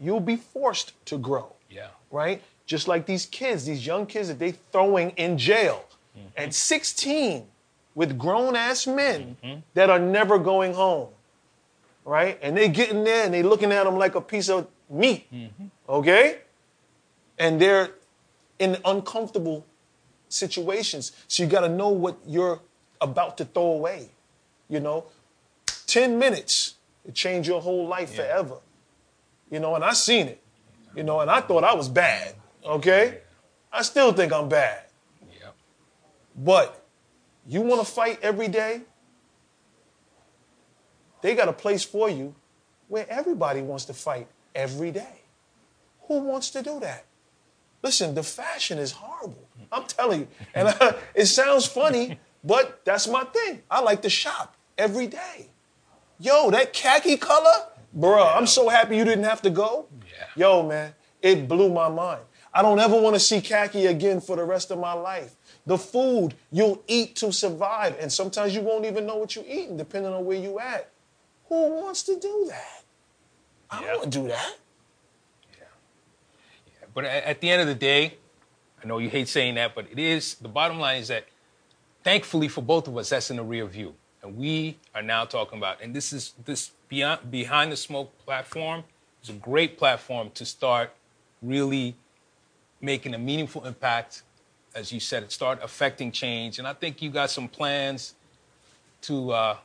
you'll 0.00 0.18
be 0.18 0.36
forced 0.36 0.92
to 1.06 1.18
grow. 1.18 1.52
Yeah. 1.70 1.88
right? 2.10 2.42
just 2.66 2.88
like 2.88 3.06
these 3.06 3.26
kids, 3.26 3.64
these 3.66 3.86
young 3.86 4.06
kids 4.06 4.28
that 4.28 4.38
they 4.38 4.52
throwing 4.72 5.10
in 5.10 5.36
jail 5.36 5.84
mm-hmm. 6.16 6.28
at 6.36 6.54
16 6.54 7.46
with 7.94 8.18
grown 8.18 8.56
ass 8.56 8.86
men 8.86 9.36
mm-hmm. 9.42 9.60
that 9.74 9.90
are 9.90 9.98
never 9.98 10.38
going 10.38 10.72
home, 10.72 11.08
right? 12.04 12.38
And 12.42 12.56
they 12.56 12.68
get 12.68 12.90
in 12.90 13.04
there 13.04 13.24
and 13.24 13.34
they 13.34 13.42
looking 13.42 13.70
at 13.72 13.84
them 13.84 13.96
like 13.96 14.14
a 14.14 14.20
piece 14.20 14.48
of 14.48 14.66
meat, 14.88 15.30
mm-hmm. 15.32 15.66
okay? 15.88 16.38
And 17.38 17.60
they're 17.60 17.90
in 18.58 18.78
uncomfortable 18.84 19.66
situations. 20.28 21.12
So 21.28 21.42
you 21.42 21.48
got 21.48 21.60
to 21.60 21.68
know 21.68 21.90
what 21.90 22.18
you're 22.26 22.60
about 23.00 23.36
to 23.38 23.44
throw 23.44 23.72
away. 23.72 24.08
You 24.68 24.80
know, 24.80 25.04
10 25.94 26.18
minutes 26.18 26.74
to 27.06 27.12
change 27.12 27.46
your 27.46 27.60
whole 27.62 27.86
life 27.86 28.16
forever. 28.16 28.58
You 29.48 29.60
know, 29.60 29.76
and 29.76 29.84
I 29.84 29.92
seen 29.92 30.26
it. 30.26 30.42
You 30.96 31.04
know, 31.04 31.20
and 31.20 31.30
I 31.30 31.40
thought 31.40 31.62
I 31.62 31.72
was 31.72 31.88
bad. 31.88 32.34
Okay? 32.66 33.18
I 33.72 33.82
still 33.82 34.12
think 34.12 34.32
I'm 34.32 34.48
bad. 34.48 34.82
Yep. 35.40 35.54
But 36.36 36.84
you 37.46 37.60
want 37.60 37.86
to 37.86 37.92
fight 37.92 38.18
every 38.22 38.48
day? 38.48 38.80
They 41.22 41.36
got 41.36 41.48
a 41.48 41.52
place 41.52 41.84
for 41.84 42.10
you 42.10 42.34
where 42.88 43.06
everybody 43.08 43.62
wants 43.62 43.84
to 43.84 43.94
fight 43.94 44.26
every 44.52 44.90
day. 44.90 45.20
Who 46.08 46.18
wants 46.18 46.50
to 46.50 46.62
do 46.62 46.80
that? 46.80 47.04
Listen, 47.84 48.16
the 48.16 48.24
fashion 48.24 48.78
is 48.78 48.90
horrible. 48.90 49.46
I'm 49.70 49.84
telling 49.84 50.22
you. 50.22 50.28
And 50.56 50.68
I, 50.70 50.96
it 51.14 51.26
sounds 51.26 51.66
funny, 51.66 52.18
but 52.42 52.84
that's 52.84 53.06
my 53.06 53.22
thing. 53.22 53.62
I 53.70 53.80
like 53.80 54.02
to 54.02 54.10
shop 54.10 54.56
every 54.76 55.06
day. 55.06 55.50
Yo, 56.18 56.50
that 56.50 56.72
khaki 56.72 57.16
color, 57.16 57.66
bruh, 57.96 58.36
I'm 58.36 58.46
so 58.46 58.68
happy 58.68 58.96
you 58.96 59.04
didn't 59.04 59.24
have 59.24 59.42
to 59.42 59.50
go. 59.50 59.86
Yeah. 60.06 60.26
Yo, 60.36 60.62
man, 60.62 60.94
it 61.20 61.48
blew 61.48 61.68
my 61.72 61.88
mind. 61.88 62.22
I 62.52 62.62
don't 62.62 62.78
ever 62.78 63.00
want 63.00 63.16
to 63.16 63.20
see 63.20 63.40
khaki 63.40 63.86
again 63.86 64.20
for 64.20 64.36
the 64.36 64.44
rest 64.44 64.70
of 64.70 64.78
my 64.78 64.92
life. 64.92 65.34
The 65.66 65.76
food 65.76 66.34
you'll 66.52 66.82
eat 66.86 67.16
to 67.16 67.32
survive, 67.32 67.96
and 67.98 68.12
sometimes 68.12 68.54
you 68.54 68.60
won't 68.60 68.84
even 68.84 69.06
know 69.06 69.16
what 69.16 69.34
you're 69.34 69.44
eating, 69.46 69.76
depending 69.76 70.12
on 70.12 70.24
where 70.24 70.38
you 70.38 70.60
at. 70.60 70.90
Who 71.48 71.82
wants 71.82 72.02
to 72.04 72.18
do 72.18 72.46
that? 72.48 72.82
I 73.70 73.80
Yeah. 73.80 73.86
don't 73.88 73.98
want 73.98 74.12
to 74.12 74.18
do 74.20 74.28
that. 74.28 74.56
Yeah. 75.58 75.64
But 76.94 77.06
at, 77.06 77.24
at 77.24 77.40
the 77.40 77.50
end 77.50 77.60
of 77.62 77.66
the 77.66 77.74
day, 77.74 78.14
I 78.82 78.86
know 78.86 78.98
you 78.98 79.08
hate 79.08 79.28
saying 79.28 79.54
that, 79.56 79.74
but 79.74 79.86
it 79.90 79.98
is 79.98 80.34
the 80.36 80.48
bottom 80.48 80.78
line 80.78 80.98
is 81.00 81.08
that 81.08 81.26
thankfully 82.04 82.48
for 82.48 82.60
both 82.62 82.86
of 82.86 82.96
us, 82.96 83.08
that's 83.08 83.30
in 83.30 83.36
the 83.38 83.42
rear 83.42 83.66
view. 83.66 83.94
And 84.24 84.36
we 84.38 84.78
are 84.94 85.02
now 85.02 85.26
talking 85.26 85.58
about, 85.58 85.82
and 85.82 85.94
this 85.94 86.12
is 86.12 86.32
this 86.46 86.70
beyond 86.88 87.30
behind 87.30 87.70
the 87.70 87.76
smoke 87.76 88.10
platform 88.24 88.82
is 89.22 89.28
a 89.28 89.34
great 89.34 89.76
platform 89.76 90.30
to 90.34 90.46
start 90.46 90.90
really 91.42 91.94
making 92.80 93.14
a 93.14 93.18
meaningful 93.18 93.64
impact, 93.66 94.22
as 94.74 94.90
you 94.92 94.98
said, 94.98 95.30
start 95.30 95.58
affecting 95.62 96.10
change. 96.10 96.58
And 96.58 96.66
I 96.66 96.72
think 96.72 97.02
you 97.02 97.10
got 97.10 97.30
some 97.30 97.48
plans 97.48 98.14
to 99.02 99.30
uh, 99.30 99.56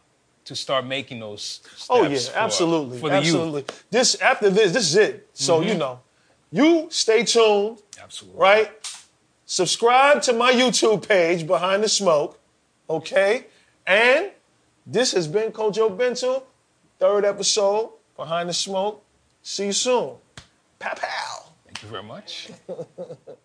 to 0.44 0.56
start 0.56 0.86
making 0.86 1.22
those 1.22 1.42
steps. 1.42 1.88
Oh 1.90 2.04
yeah, 2.04 2.20
for- 2.20 2.38
absolutely, 2.38 3.00
for 3.00 3.10
the 3.10 3.16
absolutely. 3.16 3.62
youth. 3.62 3.86
This 3.90 4.16
after 4.16 4.50
this, 4.50 4.74
this 4.74 4.90
is 4.90 4.96
it. 4.98 5.30
So 5.34 5.62
you 5.62 5.76
know, 5.76 6.02
you 6.52 6.88
stay 6.92 7.24
tuned, 7.24 7.80
Absolutely. 8.02 8.40
right? 8.40 8.72
Subscribe 9.46 10.22
to 10.24 10.34
my 10.34 10.52
YouTube 10.52 11.08
page, 11.08 11.48
Behind 11.48 11.82
the 11.82 11.90
Smoke, 11.90 12.38
okay? 12.90 13.46
And 13.88 14.32
this 14.92 15.12
has 15.14 15.28
been 15.28 15.52
Kojo 15.52 15.96
Bento, 15.96 16.44
third 17.00 17.26
episode, 17.26 17.92
Behind 18.18 18.50
the 18.50 18.54
Smoke. 18.54 19.04
See 19.42 19.68
you 19.68 19.74
soon. 19.74 20.16
Pow 20.80 20.94
pow. 20.96 21.44
Thank 21.66 21.84
you 21.84 21.90
very 21.90 22.04
much. 22.04 22.50